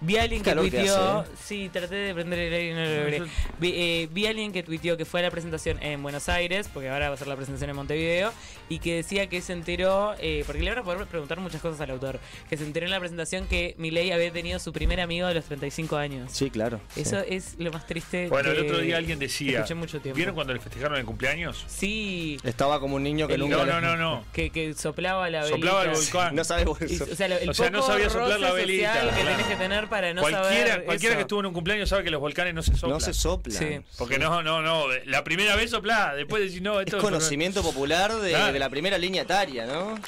vi 0.00 0.18
a 0.18 0.22
alguien 0.24 0.42
que 0.42 0.52
tuiteó. 0.54 1.22
¿eh? 1.22 1.24
Sí, 1.42 1.70
traté 1.72 1.94
de 1.94 2.12
prender 2.14 2.38
el 2.40 2.52
aire 2.52 2.70
y 2.72 2.74
no 2.74 2.80
lo 2.84 2.96
logré. 3.00 3.22
Vi, 3.58 3.72
eh, 3.74 4.08
vi 4.12 4.26
a 4.26 4.30
alguien 4.30 4.52
que 4.52 4.62
tuiteó 4.62 4.98
que 4.98 5.06
fue 5.06 5.20
a 5.20 5.22
la 5.22 5.30
presentación 5.30 5.82
en 5.82 6.02
Buenos 6.02 6.28
Aires, 6.28 6.68
porque 6.70 6.90
ahora 6.90 7.08
va 7.08 7.14
a 7.14 7.18
ser 7.18 7.26
la 7.28 7.36
presentación 7.36 7.70
en 7.70 7.76
Montevideo, 7.76 8.32
y 8.68 8.80
que 8.80 8.96
decía 8.96 9.28
que 9.28 9.40
se 9.40 9.54
enteró, 9.54 10.14
eh, 10.18 10.42
porque 10.46 10.60
le 10.62 10.68
van 10.70 10.80
a 10.80 10.82
poder 10.84 11.06
preguntar 11.06 11.40
muchas 11.40 11.62
cosas 11.62 11.80
al 11.80 11.90
autor, 11.92 12.20
que 12.50 12.56
se 12.58 12.64
enteró 12.64 12.81
en 12.84 12.90
la 12.90 13.00
presentación 13.00 13.46
que 13.46 13.74
Milei 13.78 14.12
había 14.12 14.32
tenido 14.32 14.58
su 14.58 14.72
primer 14.72 15.00
amigo 15.00 15.26
a 15.26 15.34
los 15.34 15.44
35 15.44 15.96
años. 15.96 16.30
Sí, 16.32 16.50
claro. 16.50 16.80
sí. 16.94 17.00
Eso 17.02 17.18
es 17.20 17.54
lo 17.58 17.70
más 17.72 17.86
triste. 17.86 18.28
Bueno, 18.28 18.50
el 18.50 18.60
otro 18.60 18.78
día 18.78 18.96
alguien 18.96 19.18
decía. 19.18 19.58
Escuché 19.58 19.74
mucho 19.74 20.00
tiempo. 20.00 20.16
¿Vieron 20.16 20.34
cuando 20.34 20.52
le 20.54 20.60
festejaron 20.60 20.98
el 20.98 21.04
cumpleaños? 21.04 21.64
Sí. 21.68 22.38
Estaba 22.44 22.80
como 22.80 22.96
un 22.96 23.02
niño 23.02 23.26
que 23.28 23.34
El- 23.34 23.40
nunca... 23.40 23.56
No, 23.64 23.66
no, 23.66 23.80
no, 23.80 23.96
no. 23.96 24.24
Que, 24.32 24.50
que 24.50 24.74
soplaba 24.74 25.28
la 25.30 25.40
velita. 25.44 25.56
Soplaba 25.56 25.84
el 25.84 25.90
volcán. 25.90 26.34
No 26.34 26.44
sabe 26.44 26.62
Y, 26.62 27.00
o 27.00 27.16
sea, 27.16 27.26
el 27.26 27.48
O 27.48 27.54
sea, 27.54 27.70
no 27.70 27.80
poco 27.80 27.92
sabía 27.92 28.10
soplar 28.10 28.40
la 28.40 28.52
velita, 28.52 28.92
social 28.94 29.08
que 29.14 29.20
claro. 29.22 29.36
tenés 29.36 29.46
que 29.46 29.56
tener 29.56 29.88
para 29.88 30.14
no 30.14 30.22
cualquiera 30.22 30.68
saber 30.72 30.84
cualquiera 30.84 31.12
eso. 31.14 31.18
que 31.18 31.22
estuvo 31.22 31.40
en 31.40 31.46
un 31.46 31.52
cumpleaños 31.52 31.88
sabe 31.88 32.04
que 32.04 32.10
los 32.10 32.20
volcanes 32.20 32.54
no 32.54 32.62
se 32.62 32.72
soplan. 32.74 32.90
No 32.90 33.00
se 33.00 33.14
sopla. 33.14 33.54
Sí. 33.58 33.80
Porque 33.98 34.18
no, 34.18 34.42
no, 34.42 34.62
no. 34.62 34.84
La 35.06 35.24
primera 35.24 35.56
vez 35.56 35.70
soplá, 35.70 36.14
después 36.14 36.42
decís, 36.44 36.62
no, 36.62 36.80
Es 36.80 36.86
esto 36.86 36.98
conocimiento 36.98 37.62
popular 37.62 38.14
de, 38.14 38.30
Claro. 38.30 38.52
de 38.52 38.58
la 38.58 38.68
primera 38.70 38.98
línea 38.98 39.22
etaria, 39.22 39.66
¿no? 39.66 39.98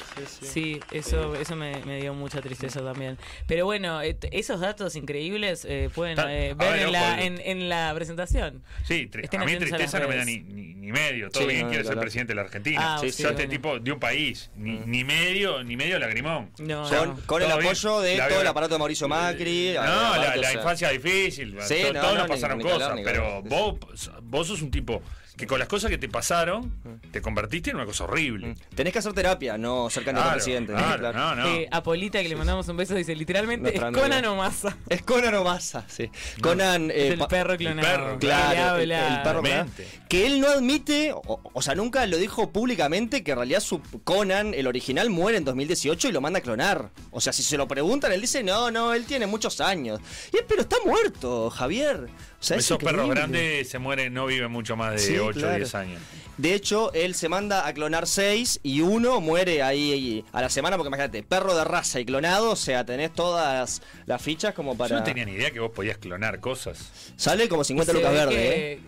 Sí, 0.41 0.79
eso, 0.91 1.35
eso 1.35 1.55
me, 1.55 1.83
me 1.85 2.01
dio 2.01 2.13
mucha 2.13 2.41
tristeza 2.41 2.64
también. 2.73 3.17
Pero 3.47 3.65
bueno, 3.65 4.01
eh, 4.01 4.17
esos 4.31 4.59
datos 4.59 4.95
increíbles 4.95 5.65
eh, 5.69 5.89
pueden 5.93 6.17
eh, 6.19 6.53
ver 6.53 6.57
ver, 6.57 6.75
en, 6.79 6.83
ojo, 6.83 6.91
la, 6.91 7.21
el- 7.21 7.39
en, 7.39 7.41
en 7.61 7.69
la 7.69 7.91
presentación. 7.95 8.63
Sí, 8.83 9.09
Estén 9.21 9.41
a 9.41 9.45
mí 9.45 9.53
a 9.53 9.59
tristeza 9.59 9.99
no 9.99 10.07
me 10.07 10.15
da 10.17 10.25
ni, 10.25 10.39
ni, 10.39 10.73
ni 10.75 10.91
medio. 10.91 11.29
Todo 11.29 11.43
Sí, 11.43 11.49
bien 11.49 11.61
no, 11.63 11.67
quiere 11.69 11.83
ser 11.83 11.93
claro. 11.93 12.01
presidente 12.01 12.31
de 12.31 12.35
la 12.35 12.41
Argentina. 12.43 12.95
Ah, 12.95 12.97
Sí, 12.99 13.07
este 13.07 13.23
bueno. 13.31 13.49
tipo 13.49 13.79
de 13.79 13.91
un 13.91 13.99
país, 13.99 14.49
ni, 14.55 14.77
ni 14.79 15.03
medio, 15.03 15.63
ni 15.63 15.75
medio 15.77 15.99
lagrimón. 15.99 16.51
No, 16.59 16.87
Con, 16.89 17.09
no. 17.09 17.19
con 17.25 17.41
el 17.41 17.47
bien. 17.49 17.59
apoyo 17.61 18.01
de 18.01 18.17
La 18.17 18.27
todo 18.27 18.41
el 18.41 18.47
aparato 18.47 18.75
de 18.75 18.79
Mauricio 18.79 19.07
Macri. 19.07 19.73
No, 19.75 19.81
aparte, 19.81 20.27
la, 20.27 20.35
la 20.37 20.53
infancia 20.53 20.89
difícil. 20.89 21.55
No, 21.55 21.61
todos 21.67 21.93
no, 21.93 22.15
nos 22.19 22.27
pasaron 22.27 22.59
cosas, 22.61 22.99
pero 23.03 23.41
vos, 23.43 23.75
vos 24.23 24.47
sos 24.47 24.61
un 24.61 24.71
tipo 24.71 25.01
que 25.37 25.47
con 25.47 25.59
las 25.59 25.67
cosas 25.67 25.89
que 25.89 25.97
te 25.97 26.07
pasaron, 26.07 26.73
te 27.11 27.21
convertiste 27.21 27.69
en 27.69 27.75
una 27.75 27.85
cosa 27.85 28.05
horrible. 28.05 28.55
Tenés 28.73 28.93
que 28.93 28.99
hacer 28.99 29.13
terapia, 29.13 29.57
no 29.57 29.89
ser 29.89 30.03
candidato 30.05 30.29
a 30.29 30.33
Claro, 30.33 30.43
presidente. 30.43 30.73
claro, 30.73 30.99
claro. 30.99 31.17
no, 31.19 31.35
no. 31.35 31.47
Eh, 31.47 31.67
a 31.71 31.83
Polita, 31.83 32.21
que 32.21 32.29
le 32.29 32.35
mandamos 32.35 32.67
un 32.69 32.77
beso, 32.77 32.95
dice 32.95 33.15
literalmente 33.15 33.63
Nuestra 33.63 33.89
es 33.89 33.93
Conan 33.93 34.11
amiga. 34.13 34.31
o 34.31 34.35
Massa. 34.37 34.77
Es 34.89 35.01
Conan 35.01 35.35
o 35.35 35.43
Massa, 35.43 35.85
sí. 35.87 36.09
Conan. 36.41 36.89
Es 36.89 36.97
eh, 36.97 37.07
el 37.13 37.27
perro 37.27 37.57
clonado. 37.57 37.87
perro, 37.87 38.19
Claro, 38.19 38.77
el, 38.77 38.91
el 38.91 39.21
perro 39.23 39.41
clonado. 39.41 39.69
Que 40.07 40.25
él 40.25 40.39
no 40.39 40.47
admite, 40.47 41.11
o, 41.13 41.41
o 41.53 41.61
sea, 41.61 41.75
nunca 41.75 42.05
lo 42.05 42.17
dijo 42.17 42.51
públicamente, 42.51 43.23
que 43.23 43.31
en 43.31 43.37
realidad 43.37 43.59
su 43.59 43.81
Conan, 44.03 44.53
el 44.53 44.67
original, 44.67 45.09
muere 45.09 45.37
en 45.37 45.43
2018 45.45 46.07
y 46.07 46.11
lo 46.11 46.21
manda 46.21 46.39
a 46.39 46.41
clonar. 46.41 46.91
O 47.11 47.19
sea, 47.19 47.33
si 47.33 47.43
se 47.43 47.57
lo 47.57 47.67
preguntan, 47.67 48.11
él 48.13 48.21
dice, 48.21 48.41
no, 48.43 48.71
no, 48.71 48.93
él 48.93 49.05
tiene 49.05 49.27
muchos 49.27 49.59
años. 49.61 49.99
Y 50.31 50.37
él, 50.37 50.45
pero 50.47 50.61
está 50.61 50.77
muerto, 50.85 51.49
Javier. 51.49 52.07
O 52.39 52.43
sea, 52.47 52.57
es 52.57 52.65
Esos 52.65 52.77
perros 52.77 53.09
grandes 53.09 53.67
se 53.69 53.79
mueren, 53.79 54.13
no 54.13 54.25
viven 54.27 54.51
mucho 54.51 54.75
más 54.75 54.91
de 54.93 54.99
Sí, 54.99 55.17
8 55.17 55.27
o 55.39 55.41
claro. 55.41 55.55
10 55.57 55.75
años. 55.75 56.01
De 56.37 56.53
hecho, 56.53 56.91
él 56.93 57.15
se 57.15 57.29
manda 57.29 57.65
a 57.65 57.73
clonar 57.73 58.07
seis 58.07 58.59
y 58.61 58.81
uno 58.81 59.21
muere 59.21 59.63
ahí 59.63 60.23
a 60.33 60.41
la 60.41 60.49
semana, 60.49 60.75
porque 60.75 60.89
imagínate, 60.89 61.23
perro 61.23 61.55
de 61.55 61.63
raza 61.63 61.99
y 62.01 62.05
clonado, 62.05 62.51
o 62.51 62.55
sea, 62.57 62.85
tenés 62.85 63.13
todas 63.13 63.81
las 64.05 64.21
fichas 64.21 64.53
como 64.53 64.77
para. 64.77 64.89
Yo 64.89 64.95
no 64.97 65.03
tenía 65.03 65.23
ni 65.25 65.31
idea 65.31 65.51
que 65.51 65.61
vos 65.61 65.71
podías 65.71 65.97
clonar 65.97 66.39
cosas. 66.41 67.13
Sale 67.15 67.47
como 67.47 67.63
50 67.63 67.93
Se 67.93 67.97
lucas 67.97 68.11
ve 68.13 68.17
verdes, 68.19 68.37
¿eh? 68.37 68.79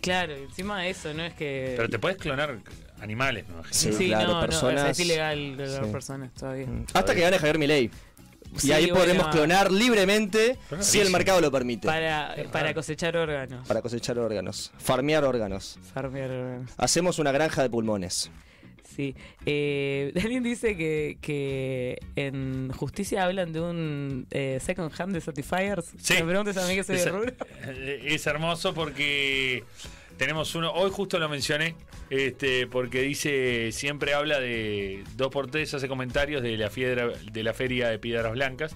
Claro, 0.00 0.34
encima 0.34 0.80
de 0.82 0.90
eso, 0.90 1.12
no 1.14 1.24
es 1.24 1.34
que. 1.34 1.74
Pero 1.76 1.88
te 1.90 1.98
podés 1.98 2.16
clonar 2.16 2.58
animales, 3.00 3.46
me 3.48 3.54
imagino. 3.54 3.74
Sí, 3.74 3.92
Sí, 3.92 4.06
claro, 4.08 4.28
no, 4.28 4.34
no, 4.34 4.40
personas- 4.40 4.80
o 4.80 4.82
sea, 4.84 4.90
es 4.90 5.00
ilegal 5.00 5.52
clonar 5.56 5.84
Sí. 5.84 5.90
personas 5.92 6.34
todavía. 6.34 6.66
Hasta 6.94 7.14
que 7.14 7.20
gane 7.20 7.38
Javier 7.38 7.58
Milei. 7.58 7.90
Y 8.56 8.58
Sí, 8.60 8.72
ahí 8.72 8.86
podemos 8.88 9.24
bueno. 9.24 9.30
clonar 9.32 9.72
libremente 9.72 10.58
si 10.80 11.00
el 11.00 11.10
mercado 11.10 11.40
lo 11.40 11.50
permite. 11.50 11.86
Para, 11.86 12.34
para 12.52 12.72
cosechar 12.74 13.16
órganos. 13.16 13.66
Para 13.66 13.82
cosechar 13.82 14.18
órganos. 14.18 14.72
Farmear 14.78 15.24
órganos. 15.24 15.78
Farmear 15.92 16.30
órganos. 16.30 16.70
Hacemos 16.76 17.18
una 17.18 17.32
granja 17.32 17.62
de 17.62 17.70
pulmones. 17.70 18.30
Sí. 18.94 19.14
Eh, 19.44 20.12
alguien 20.22 20.42
dice 20.42 20.76
que, 20.76 21.18
que 21.20 21.98
en 22.16 22.70
justicia 22.72 23.24
hablan 23.24 23.52
de 23.52 23.60
un 23.60 24.26
eh, 24.30 24.60
second 24.64 24.92
hand 24.96 25.14
de 25.14 25.20
Satisfiers. 25.20 25.86
Sí. 25.98 26.14
Me 26.14 26.24
preguntas 26.24 26.56
a 26.56 26.68
mí 26.68 26.76
que 26.76 26.84
soy 26.84 26.96
de 26.96 27.02
Es, 27.02 27.08
eh, 27.66 28.00
es 28.06 28.26
hermoso 28.26 28.72
porque 28.72 29.64
tenemos 30.16 30.54
uno, 30.54 30.72
hoy 30.72 30.90
justo 30.90 31.18
lo 31.18 31.28
mencioné, 31.28 31.76
este, 32.10 32.66
porque 32.66 33.02
dice, 33.02 33.70
siempre 33.72 34.14
habla 34.14 34.40
de 34.40 35.04
dos 35.16 35.28
por 35.30 35.50
tres, 35.50 35.72
hace 35.74 35.88
comentarios 35.88 36.42
de 36.42 36.56
la, 36.56 36.70
fiedra, 36.70 37.08
de 37.08 37.42
la 37.42 37.54
feria 37.54 37.88
de 37.88 37.98
Piedras 37.98 38.32
Blancas. 38.32 38.74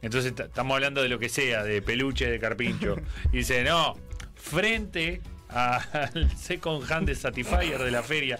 Entonces 0.00 0.34
estamos 0.38 0.74
hablando 0.74 1.02
de 1.02 1.08
lo 1.08 1.18
que 1.18 1.28
sea, 1.28 1.62
de 1.62 1.80
peluche, 1.82 2.28
de 2.30 2.38
carpincho. 2.38 2.96
Y 3.32 3.38
dice, 3.38 3.62
no, 3.64 3.96
frente 4.34 5.20
al 5.48 6.30
second 6.36 6.90
hand 6.90 7.06
de 7.06 7.14
Satisfyer 7.14 7.78
de 7.78 7.90
la 7.90 8.02
feria. 8.02 8.38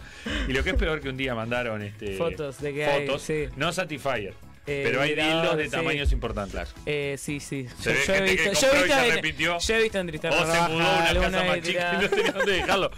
Y 0.48 0.53
lo 0.53 0.64
que 0.64 0.70
es 0.70 0.76
peor 0.76 1.00
que 1.00 1.09
un 1.09 1.16
día 1.16 1.34
mandaron 1.34 1.82
este, 1.82 2.16
Fotos 2.16 2.61
de 2.61 2.72
que 2.74 2.84
hay, 2.84 3.09
sí. 3.18 3.48
no 3.57 3.72
Satisfyer. 3.72 4.34
Eh, 4.64 4.82
pero 4.84 5.02
hay 5.02 5.14
dildos 5.16 5.56
de 5.56 5.64
sí. 5.64 5.70
tamaños 5.70 6.12
importantes. 6.12 6.72
Eh, 6.86 7.16
sí, 7.18 7.40
sí. 7.40 7.66
Yo, 7.82 7.90
he 7.90 7.94
visto, 7.94 8.12
yo 8.14 8.14
he 8.14 8.22
visto 8.52 8.60
se 8.60 8.76
en- 8.84 8.92
arrepintió. 9.12 9.58
yo 9.58 9.74
he 9.74 9.82
visto 9.82 9.98
en 9.98 10.06
Tristán 10.06 10.32
O 10.34 10.36
se 10.38 10.60
mudó 10.68 10.76
una 10.76 11.14
casa 11.20 11.44
más 11.44 11.60
chica 11.62 11.92
y 11.98 12.02
no 12.02 12.08
tenía 12.10 12.32
dónde 12.32 12.52
dejarlo. 12.52 12.90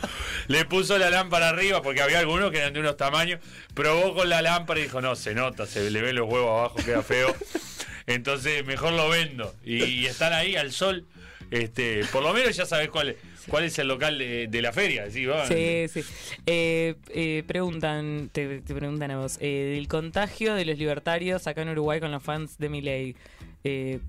Le 0.48 0.64
puso 0.66 0.98
la 0.98 1.08
lámpara 1.08 1.48
arriba 1.48 1.80
porque 1.80 2.02
había 2.02 2.18
algunos 2.18 2.50
que 2.50 2.58
eran 2.58 2.74
de 2.74 2.80
unos 2.80 2.96
tamaños. 2.98 3.40
Probó 3.72 4.14
con 4.14 4.28
la 4.28 4.42
lámpara 4.42 4.78
y 4.80 4.82
dijo, 4.84 5.00
no, 5.00 5.16
se 5.16 5.34
nota, 5.34 5.64
se 5.66 5.90
le 5.90 6.02
ven 6.02 6.16
los 6.16 6.28
huevos 6.28 6.50
abajo, 6.50 6.76
queda 6.84 7.02
feo. 7.02 7.34
Entonces 8.06 8.64
mejor 8.66 8.92
lo 8.92 9.08
vendo. 9.08 9.54
Y, 9.64 9.82
y 9.84 10.06
están 10.06 10.32
ahí 10.34 10.56
al 10.56 10.72
sol. 10.72 11.06
Este, 11.50 12.04
por 12.06 12.22
lo 12.22 12.32
menos 12.32 12.56
ya 12.56 12.66
sabes 12.66 12.88
cuál 12.88 13.10
es, 13.10 13.16
cuál 13.48 13.64
es 13.64 13.78
el 13.78 13.88
local 13.88 14.18
de, 14.18 14.46
de 14.48 14.62
la 14.62 14.72
feria. 14.72 15.10
Sí, 15.10 15.26
va. 15.26 15.46
Sí, 15.46 15.86
sí. 15.88 16.02
Eh, 16.46 16.94
eh, 17.10 17.42
preguntan, 17.46 18.30
te, 18.32 18.60
te 18.60 18.74
preguntan 18.74 19.10
a 19.10 19.18
vos, 19.18 19.38
eh, 19.40 19.72
del 19.74 19.88
contagio 19.88 20.54
de 20.54 20.64
los 20.64 20.78
libertarios 20.78 21.46
acá 21.46 21.62
en 21.62 21.70
Uruguay 21.70 22.00
con 22.00 22.10
los 22.10 22.22
fans 22.22 22.58
de 22.58 22.68
Milei. 22.68 23.16
Eh, 23.64 24.00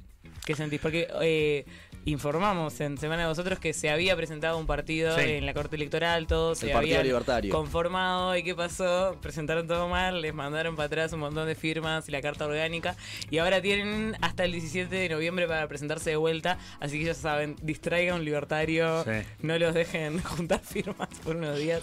¿Qué 0.46 0.56
sentís? 0.56 0.80
Porque 0.80 1.08
eh, 1.22 1.66
informamos 2.06 2.80
en 2.82 2.98
Semana 3.00 3.24
de 3.24 3.28
Vosotros 3.28 3.58
que 3.60 3.74
se 3.74 3.90
había 3.90 4.16
presentado 4.16 4.58
un 4.58 4.68
partido 4.68 5.16
Sí. 5.18 5.24
en 5.24 5.46
la 5.46 5.54
Corte 5.54 5.76
Electoral, 5.76 6.28
todos 6.28 6.60
se 6.60 6.72
El 6.72 7.04
Libertario. 7.04 7.52
conformado. 7.52 8.36
¿Y 8.38 8.44
qué 8.44 8.54
pasó? 8.54 9.18
Presentaron 9.22 9.68
todo 9.68 9.88
mal, 9.90 10.22
les 10.22 10.34
mandaron 10.34 10.76
para 10.76 10.86
atrás 10.88 11.14
un 11.14 11.20
montón 11.22 11.48
de 11.48 11.56
firmas 11.56 12.08
y 12.08 12.12
la 12.12 12.22
carta 12.22 12.46
orgánica. 12.46 12.96
Y 13.32 13.40
ahora 13.40 13.62
tienen 13.62 14.16
hasta 14.22 14.46
el 14.46 14.52
17 14.52 14.96
de 14.96 15.10
noviembre 15.10 15.48
para 15.48 15.68
presentarse 15.68 16.12
de 16.12 16.16
vuelta. 16.16 16.60
Así 16.80 17.00
que 17.00 17.06
ya 17.06 17.14
saben, 17.16 17.56
distraigan 17.62 18.16
un 18.16 18.26
libertario, 18.26 19.04
Sí. 19.04 19.26
no 19.42 19.58
los 19.58 19.74
dejen 19.74 20.20
juntar 20.24 20.60
firmas 20.62 21.10
por 21.24 21.36
unos 21.36 21.58
días 21.58 21.82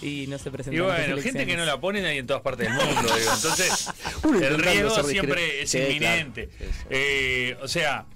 y 0.00 0.26
no 0.28 0.38
se 0.38 0.50
presenten. 0.50 0.80
Y 0.80 0.84
bueno, 0.86 1.16
gente 1.20 1.44
que 1.44 1.56
no 1.56 1.64
la 1.64 1.80
ponen 1.80 2.04
ahí 2.04 2.18
en 2.18 2.26
todas 2.26 2.42
partes 2.42 2.68
del 2.68 2.76
mundo. 2.76 3.02
digo. 3.16 3.32
Entonces, 3.34 3.90
el 4.42 4.58
riesgo 4.58 5.02
siempre 5.02 5.62
es 5.62 5.70
Sí, 5.70 5.78
inminente. 5.78 6.50
Eh, 6.90 7.56
o 7.62 7.66
sea, 7.68 8.06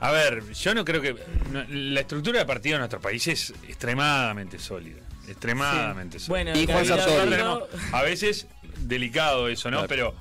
a 0.00 0.10
ver, 0.10 0.52
yo 0.52 0.74
no 0.74 0.84
creo 0.84 1.00
que. 1.02 1.14
no, 1.52 1.64
la 1.68 2.00
estructura 2.00 2.38
de 2.40 2.46
partido 2.46 2.76
en 2.76 2.80
nuestro 2.80 3.00
país 3.00 3.26
es 3.28 3.52
extremadamente 3.68 4.58
sólida. 4.58 5.00
Extremadamente 5.28 6.18
Sí. 6.18 6.26
sólida. 6.26 6.44
Bueno, 6.52 6.58
Y 6.58 6.62
el 6.62 6.66
Juan 6.66 6.78
candidato- 6.86 7.10
Sartori. 7.10 7.30
tenemos, 7.30 7.62
a 7.92 8.02
veces 8.02 8.46
delicado 8.78 9.48
eso, 9.48 9.70
¿no? 9.70 9.86
Claro. 9.86 9.88
Pero 9.88 10.14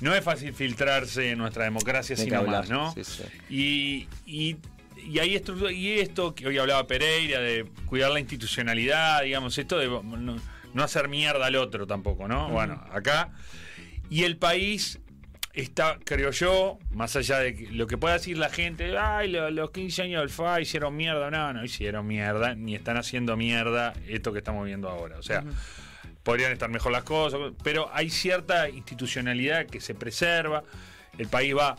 no 0.00 0.14
es 0.14 0.24
fácil 0.24 0.54
filtrarse 0.54 1.30
en 1.30 1.38
nuestra 1.38 1.64
democracia 1.64 2.14
Ni 2.16 2.22
sin 2.22 2.30
que 2.30 2.36
hablar. 2.36 2.68
¿no? 2.70 2.92
Sí, 2.94 3.04
sí. 3.04 3.22
Y, 3.50 4.08
y, 4.26 4.56
y 5.04 5.18
hay 5.18 5.34
estructura, 5.34 5.72
y 5.72 5.98
esto 5.98 6.34
que 6.34 6.46
hoy 6.46 6.56
hablaba 6.58 6.86
Pereira, 6.86 7.40
de 7.40 7.66
cuidar 7.86 8.10
la 8.12 8.20
institucionalidad, 8.20 9.22
digamos, 9.22 9.58
esto 9.58 9.76
de 9.78 9.88
no, 9.88 10.36
no 10.72 10.82
hacer 10.82 11.08
mierda 11.08 11.46
al 11.46 11.56
otro 11.56 11.86
tampoco, 11.86 12.28
¿no? 12.28 12.48
Bueno, 12.48 12.82
acá. 12.92 13.30
Y 14.08 14.24
el 14.24 14.36
país 14.38 14.98
está, 15.60 15.98
creo 16.04 16.30
yo, 16.30 16.78
más 16.92 17.16
allá 17.16 17.38
de 17.38 17.68
lo 17.72 17.86
que 17.86 17.96
pueda 17.98 18.14
decir 18.14 18.36
la 18.38 18.48
gente, 18.50 18.96
ay, 18.98 19.28
lo- 19.30 19.50
los 19.50 19.70
15 19.70 20.02
años 20.02 20.20
del 20.20 20.30
FA 20.30 20.60
hicieron 20.60 20.96
mierda, 20.96 21.30
no, 21.30 21.52
no 21.52 21.64
hicieron 21.64 22.06
mierda, 22.06 22.54
ni 22.54 22.74
están 22.74 22.96
haciendo 22.96 23.36
mierda 23.36 23.92
esto 24.08 24.32
que 24.32 24.38
estamos 24.38 24.64
viendo 24.66 24.88
ahora. 24.88 25.18
O 25.18 25.22
sea, 25.22 25.44
podrían 26.22 26.52
estar 26.52 26.68
mejor 26.68 26.92
las 26.92 27.04
cosas, 27.04 27.40
pero 27.62 27.88
hay 27.92 28.10
cierta 28.10 28.68
institucionalidad 28.68 29.66
que 29.66 29.80
se 29.80 29.94
preserva, 29.94 30.62
el 31.18 31.28
país 31.28 31.56
va 31.56 31.76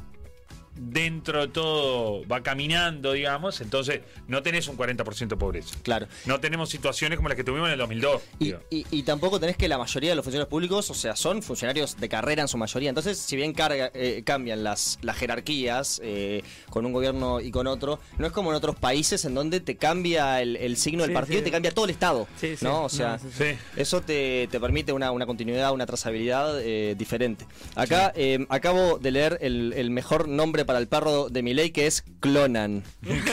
dentro 0.76 1.42
de 1.42 1.48
todo, 1.50 2.26
va 2.28 2.42
caminando, 2.44 3.12
digamos, 3.14 3.62
entonces 3.62 4.02
no 4.28 4.42
tenés 4.42 4.68
un 4.68 4.78
40% 4.78 5.28
de 5.28 5.36
pobreza. 5.38 5.76
Claro. 5.84 6.08
No 6.26 6.40
tenemos 6.40 6.70
situaciones 6.70 7.18
como 7.18 7.30
las 7.30 7.36
que 7.36 7.44
tuvimos 7.44 7.68
en 7.68 7.74
el 7.74 7.80
2002. 7.80 8.22
Y, 8.40 8.54
y- 8.70 8.86
y 8.90 9.04
tampoco 9.04 9.40
tenés 9.40 9.58
que 9.58 9.68
la 9.68 9.78
mayoría 9.78 10.10
de 10.12 10.16
los 10.16 10.24
funcionarios 10.24 10.50
públicos, 10.50 10.90
o 10.90 10.94
sea, 10.94 11.16
son 11.16 11.42
funcionarios 11.44 11.98
de 12.00 12.10
carrera 12.10 12.42
en 12.42 12.48
su 12.48 12.58
mayoría. 12.58 12.90
Entonces, 12.90 13.18
si 13.18 13.36
bien 13.36 13.54
carga- 13.54 13.92
eh, 13.94 14.24
cambian 14.26 14.64
las, 14.64 14.98
las 15.02 15.18
jerarquías 15.18 16.00
eh, 16.04 16.44
con 16.70 16.86
un 16.86 16.94
gobierno 16.94 17.42
y 17.42 17.52
con 17.52 17.68
otro, 17.68 18.00
no 18.18 18.26
es 18.28 18.32
como 18.32 18.50
en 18.52 18.56
otros 18.56 18.76
países 18.76 19.26
en 19.26 19.36
donde 19.36 19.60
te 19.60 19.76
cambia 19.78 20.42
el, 20.42 20.56
el 20.56 20.78
signo 20.78 21.04
del 21.04 21.14
partido 21.14 21.40
sí. 21.40 21.42
y 21.42 21.46
te 21.46 21.52
cambia 21.52 21.72
todo 21.72 21.86
el 21.86 21.92
Estado. 21.92 22.28
Sí, 22.40 22.56
sí. 22.58 22.66
¿no? 22.66 22.84
O 22.84 22.90
sea, 22.90 23.14
No, 23.14 23.20
sí, 23.20 23.28
sí. 23.38 23.44
Sí. 23.52 23.58
eso 23.76 24.02
te, 24.02 24.48
te 24.50 24.60
permite 24.60 24.94
una, 24.94 25.12
una 25.12 25.26
continuidad, 25.26 25.72
una 25.74 25.86
trazabilidad 25.86 26.60
eh, 26.62 26.96
diferente. 26.98 27.46
Acá 27.76 28.12
eh, 28.16 28.46
acabo 28.50 28.98
de 29.00 29.12
leer 29.12 29.38
el, 29.42 29.74
el 29.76 29.90
mejor 29.92 30.28
nombre 30.28 30.61
para 30.66 30.80
el 30.80 30.88
perro 30.88 31.30
de 31.30 31.44
Miley, 31.44 31.72
que 31.72 31.88
es 31.88 32.04
Clonan. 32.20 32.84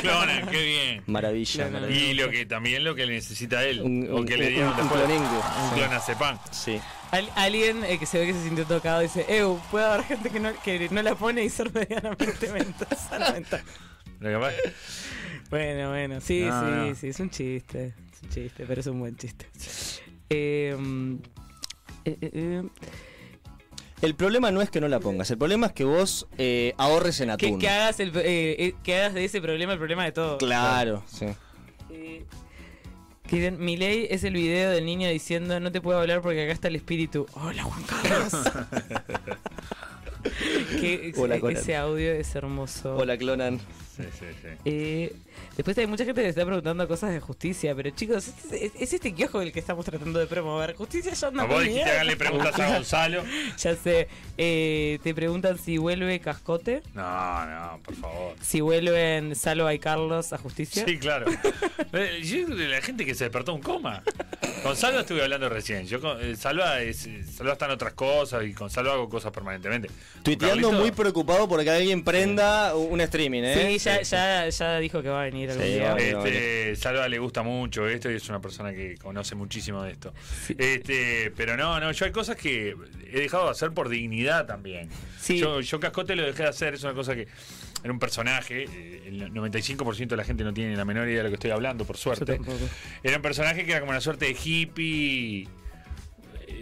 Clonan, 0.01 0.49
qué 0.49 0.63
bien. 0.65 1.03
Maravilla. 1.07 1.65
Clonan. 1.65 1.73
maravilla. 1.73 2.05
Y 2.11 2.15
lo 2.15 2.31
que 2.31 2.47
también 2.47 2.85
lo 2.85 2.95
que 2.95 3.07
le 3.07 3.15
necesita 3.15 3.65
él, 3.65 3.81
Un- 3.83 4.09
o 4.11 4.25
que 4.25 4.35
un- 4.35 4.41
le 4.41 4.63
un- 4.65 4.69
un 4.69 4.89
Sí. 4.89 5.75
clonazepam. 5.77 6.39
Sí. 6.51 6.81
Al- 7.11 7.31
alguien 7.37 7.85
eh, 7.85 7.99
que 7.99 8.07
se 8.07 8.19
ve 8.19 8.27
que 8.27 8.33
se 8.35 8.43
sintió 8.45 8.65
tocado 8.67 9.01
dice, 9.01 9.25
Ew, 9.29 9.59
puede 9.71 9.87
haber 9.87 10.05
gente 10.05 10.31
que 10.31 10.41
no, 10.41 10.53
que 10.63 10.89
no 10.91 11.03
la 11.03 11.15
pone 11.15 11.45
y 11.45 11.49
ser 11.51 11.73
medianamente 11.75 12.49
mental. 12.53 13.33
mental". 13.33 13.63
Lo 14.21 14.29
que 14.31 14.39
pasa- 14.39 14.57
Bueno, 15.51 15.91
bueno, 15.91 16.21
sí, 16.21 16.41
No, 16.43 16.61
sí, 16.61 16.71
no. 16.91 16.95
sí, 16.95 17.09
es 17.09 17.21
un 17.21 17.31
chiste. 17.31 17.95
Es 18.13 18.23
un 18.23 18.29
chiste, 18.31 18.65
pero 18.67 18.81
es 18.81 18.87
un 18.89 19.01
buen 19.01 19.17
chiste. 19.17 19.47
Eh, 20.31 20.77
eh, 22.05 22.19
eh, 22.21 22.31
eh, 22.35 22.63
El 24.01 24.15
problema 24.15 24.51
no 24.53 24.61
es 24.63 24.71
que 24.71 24.81
no 24.81 24.87
la 24.89 25.01
pongas, 25.01 25.31
el 25.31 25.39
problema 25.39 25.67
es 25.67 25.73
que 25.73 25.85
vos 25.85 26.27
eh, 26.39 26.73
ahorres 26.79 27.21
en 27.21 27.29
que, 27.37 27.47
atún. 27.47 27.59
que 27.59 27.69
hagas 27.69 27.99
el, 27.99 28.11
eh, 28.17 28.57
eh, 28.59 28.75
que 28.85 28.97
hagas 28.97 29.15
de 29.15 29.25
ese 29.25 29.41
problema 29.41 29.73
el 29.73 29.79
problema 29.79 30.05
de 30.05 30.13
todo. 30.13 30.39
Claro, 30.39 31.03
sí. 31.09 31.27
Eh, 31.91 32.25
que 33.27 33.51
Milei 33.51 34.07
es 34.11 34.23
el 34.25 34.35
video 34.35 34.71
del 34.71 34.87
niño 34.87 35.09
diciendo 35.09 35.59
no 35.61 35.73
te 35.73 35.81
puedo 35.81 35.99
hablar 35.99 36.21
porque 36.23 36.45
acá 36.45 36.53
está 36.53 36.69
el 36.69 36.77
espíritu. 36.77 37.27
Hola 37.35 37.63
Juan 37.65 37.83
Carlos. 37.83 38.33
que 40.81 41.09
ese- 41.09 41.21
Hola, 41.21 41.41
Conan. 41.41 41.57
ese 41.57 41.77
audio 41.77 42.13
es 42.13 42.35
hermoso. 42.37 42.97
Hola, 42.97 43.17
Clonan. 43.19 43.61
Sí, 43.99 44.05
sí, 44.19 44.27
sí. 44.43 44.49
Eh, 44.65 45.13
después 45.57 45.77
hay 45.79 45.87
mucha 45.87 46.05
gente 46.05 46.23
que 46.23 46.29
está 46.29 46.45
preguntando 46.47 46.87
cosas 46.87 47.11
de 47.11 47.21
justicia, 47.21 47.75
pero 47.75 47.91
chicos, 47.91 48.29
es, 48.29 48.53
es- 48.53 48.73
es 48.81 48.93
este 48.93 49.13
kiosco 49.13 49.43
el 49.43 49.51
que 49.53 49.59
estamos 49.61 49.85
tratando 49.85 50.19
de 50.19 50.27
promover. 50.27 50.75
Justicia 50.77 51.13
ya 51.13 51.29
anda 51.29 51.43
A 51.43 51.47
vos 51.47 51.63
dijiste 51.63 51.91
haganle 51.91 52.17
preguntas 52.17 52.59
a 52.59 52.75
Gonzalo. 52.75 53.25
Ya 53.59 53.75
sé. 53.75 54.09
Eh, 54.37 54.99
te 55.03 55.15
preguntan 55.15 55.59
si 55.59 55.79
vuelve 55.79 56.21
Cascote, 56.21 56.83
No, 56.95 57.47
no, 57.47 57.81
por 57.85 57.95
favor. 57.97 58.35
si 58.41 58.61
vuelven 58.61 59.35
Salva 59.35 59.75
y 59.75 59.79
Carlos 59.81 60.33
a 60.33 60.39
justicia. 60.39 60.85
Sí, 60.87 60.99
claro. 60.99 61.27
Eh, 61.93 62.21
yo 62.23 62.49
la 62.49 62.83
gente 62.83 63.07
que 63.07 63.15
se 63.15 63.25
despertó 63.25 63.55
un 63.55 63.63
coma. 63.63 64.03
Con 64.63 64.77
Salva 64.77 65.01
estuve 65.01 65.23
hablando 65.23 65.49
recién. 65.49 65.87
Yo 65.87 66.01
con, 66.01 66.21
eh, 66.21 66.37
Salva, 66.37 66.81
es, 66.83 67.09
Salva 67.35 67.53
está 67.55 67.65
en 67.65 67.71
otras 67.73 67.95
cosas 67.95 68.45
y 68.45 68.53
con 68.53 68.69
Salva 68.69 68.93
hago 68.93 69.09
cosas 69.09 69.33
permanentemente. 69.33 69.89
Tuiteando 70.23 70.69
Carlito, 70.69 70.73
muy 70.83 70.91
preocupado 70.93 71.49
porque 71.49 71.71
alguien 71.71 72.05
prenda 72.05 72.75
un 72.77 73.01
streaming, 73.01 73.43
¿eh? 73.43 73.69
Sí, 73.73 73.79
ya, 73.97 74.03
ya, 74.03 74.49
ya 74.49 74.79
dijo 74.79 75.03
que 75.03 75.09
va 75.09 75.23
a 75.23 75.25
venir 75.25 75.51
algún 75.51 75.65
Sí, 75.65 75.73
día. 75.73 75.97
Este, 75.97 76.77
Salva 76.77 77.09
le 77.09 77.19
gusta 77.19 77.43
mucho 77.43 77.89
esto 77.89 78.11
y 78.11 78.15
es 78.15 78.29
una 78.29 78.41
persona 78.41 78.73
que 78.73 78.97
conoce 78.97 79.35
muchísimo 79.35 79.83
de 79.83 79.93
esto. 79.93 80.15
Este, 80.57 81.33
pero 81.37 81.57
no, 81.57 81.81
no, 81.81 81.93
yo 81.93 82.05
hay 82.05 82.13
cosas 82.13 82.37
que 82.37 82.77
he 83.11 83.21
dejado 83.21 83.47
de 83.47 83.51
hacer 83.51 83.73
por 83.73 83.89
dignidad 83.89 84.47
también. 84.47 84.89
Sí. 85.21 85.39
Yo, 85.39 85.61
yo 85.61 85.81
Cascote 85.81 86.15
lo 86.17 86.25
dejé 86.25 86.45
de 86.45 86.49
hacer, 86.49 86.75
es 86.75 86.83
una 86.85 86.95
cosa 86.95 87.15
que 87.15 87.27
era 87.83 87.93
un 87.93 87.99
personaje, 87.99 88.65
eh, 88.65 89.03
el 89.07 89.33
95% 89.33 90.09
de 90.09 90.17
la 90.17 90.25
gente 90.25 90.45
no 90.45 90.53
tiene 90.53 90.77
la 90.77 90.85
menor 90.85 91.09
idea 91.09 91.19
de 91.19 91.25
lo 91.25 91.29
que 91.31 91.35
estoy 91.35 91.51
hablando, 91.51 91.85
por 91.85 91.97
suerte. 91.97 92.41
Era 93.03 93.17
un 93.17 93.23
personaje 93.23 93.65
que 93.65 93.71
era 93.71 93.81
como 93.81 93.91
una 93.91 94.01
suerte 94.01 94.27
de 94.27 94.37
hippie. 94.43 95.49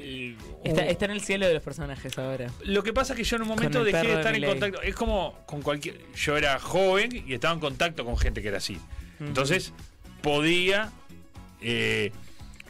Eh, 0.08 0.36
Está, 0.62 1.06
en 1.06 1.10
el 1.10 1.20
cielo 1.20 1.48
de 1.48 1.54
los 1.54 1.62
personajes 1.62 2.16
ahora. 2.16 2.46
Lo 2.64 2.84
que 2.84 2.92
pasa 2.92 3.12
es 3.12 3.16
que 3.16 3.24
yo 3.24 3.36
en 3.36 3.42
un 3.42 3.48
momento 3.48 3.82
dejé 3.82 3.98
de 3.98 4.08
de 4.08 4.14
estar 4.14 4.34
en 4.34 4.44
contacto. 4.44 4.82
Es 4.82 4.94
como 4.94 5.44
con 5.46 5.62
cualquier. 5.62 5.98
Yo 6.14 6.36
era 6.36 6.60
joven 6.60 7.24
y 7.26 7.34
estaba 7.34 7.54
en 7.54 7.60
contacto 7.60 8.04
con 8.04 8.16
gente 8.16 8.40
que 8.40 8.48
era 8.48 8.58
así. 8.58 8.78
Entonces 9.18 9.72
podía 10.22 10.92
eh, 11.60 12.12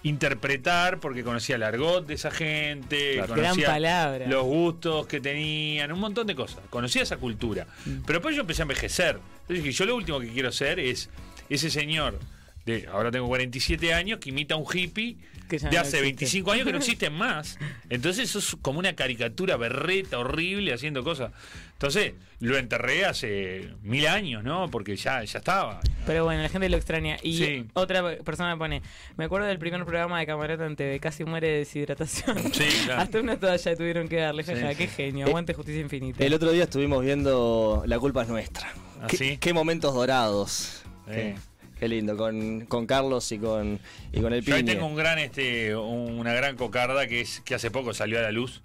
interpretar 0.02 0.98
porque 0.98 1.22
conocía 1.24 1.56
el 1.56 1.62
argot 1.62 2.06
de 2.06 2.14
esa 2.14 2.30
gente, 2.30 3.14
Claro. 3.14 3.34
Conocía 3.34 3.66
palabra. 3.66 4.26
los 4.28 4.44
gustos 4.44 5.06
que 5.06 5.20
tenían, 5.20 5.92
un 5.92 6.00
montón 6.00 6.26
de 6.26 6.34
cosas. 6.34 6.60
Conocía 6.70 7.02
esa 7.02 7.18
cultura. 7.18 7.66
Mm. 7.84 7.98
Pero 8.06 8.18
después 8.18 8.34
yo 8.34 8.42
empecé 8.42 8.62
a 8.62 8.64
envejecer. 8.64 9.18
Entonces 9.42 9.64
dije, 9.64 9.72
yo 9.72 9.84
lo 9.84 9.96
último 9.96 10.20
que 10.20 10.28
quiero 10.28 10.52
ser 10.52 10.80
es 10.80 11.10
ese 11.50 11.70
señor 11.70 12.18
de 12.66 12.86
ahora 12.92 13.10
tengo 13.10 13.26
47 13.28 13.94
años, 13.94 14.18
que 14.18 14.30
imita 14.30 14.54
a 14.54 14.58
un 14.58 14.66
hippie 14.70 15.16
Que 15.48 15.58
de 15.58 15.62
no 15.64 15.68
hace 15.80 15.98
existe. 15.98 16.02
25 16.02 16.50
años 16.52 16.66
que 16.66 16.72
no 16.72 16.78
existen 16.78 17.12
más. 17.16 17.58
Entonces 17.88 18.28
eso 18.28 18.40
es 18.40 18.56
como 18.60 18.78
una 18.80 18.94
caricatura 18.94 19.56
berreta, 19.56 20.18
horrible, 20.18 20.72
haciendo 20.74 21.04
cosas. 21.04 21.30
Entonces 21.74 22.14
lo 22.40 22.56
enterré 22.58 23.04
hace 23.04 23.68
mil 23.82 24.06
años, 24.08 24.42
¿no? 24.42 24.68
Porque 24.70 24.96
ya, 24.96 25.22
ya 25.22 25.38
estaba. 25.38 25.80
Pero 26.06 26.24
bueno, 26.24 26.42
la 26.42 26.48
gente 26.48 26.68
lo 26.68 26.76
extraña. 26.76 27.18
Y 27.22 27.36
Sí. 27.36 27.66
otra 27.74 28.16
persona 28.18 28.54
me 28.54 28.58
pone, 28.58 28.82
me 29.16 29.26
acuerdo 29.26 29.46
del 29.46 29.58
primer 29.58 29.84
programa 29.84 30.18
de 30.18 30.26
Camarata 30.26 30.66
en 30.66 30.74
TV, 30.74 30.98
casi 31.00 31.24
muere 31.24 31.48
de 31.48 31.58
deshidratación. 31.58 32.36
Sí, 32.52 32.64
claro. 32.86 33.02
Hasta 33.02 33.20
una 33.20 33.36
toalla 33.38 33.76
tuvieron 33.76 34.08
que 34.08 34.16
darle, 34.16 34.42
jaja, 34.42 34.70
Sí. 34.70 34.76
qué 34.76 34.86
genio, 34.88 35.26
aguante 35.26 35.54
justicia 35.54 35.80
infinita. 35.82 36.24
El 36.24 36.34
otro 36.34 36.50
día 36.50 36.64
estuvimos 36.64 37.04
viendo 37.04 37.84
La 37.86 37.98
culpa 38.00 38.22
es 38.22 38.28
nuestra. 38.28 38.72
¿Ah, 39.00 39.06
qué, 39.08 39.16
sí? 39.16 39.38
qué 39.38 39.52
momentos 39.52 39.94
dorados. 39.94 40.82
Eh. 41.08 41.36
Qué, 41.78 41.88
lindo, 41.88 42.16
con, 42.16 42.62
con 42.66 42.86
Carlos 42.86 43.30
y 43.32 43.38
con, 43.38 43.78
y 44.12 44.20
con 44.20 44.32
el 44.32 44.42
Yo 44.42 44.54
ahí 44.54 44.62
Piñe. 44.62 44.74
tengo 44.74 44.86
un 44.86 44.96
gran, 44.96 45.18
este, 45.18 45.76
una 45.76 46.32
gran 46.32 46.56
cocarda 46.56 47.06
que 47.06 47.20
es 47.20 47.40
que 47.44 47.54
hace 47.54 47.70
poco 47.70 47.92
salió 47.92 48.18
a 48.18 48.22
la 48.22 48.32
luz, 48.32 48.62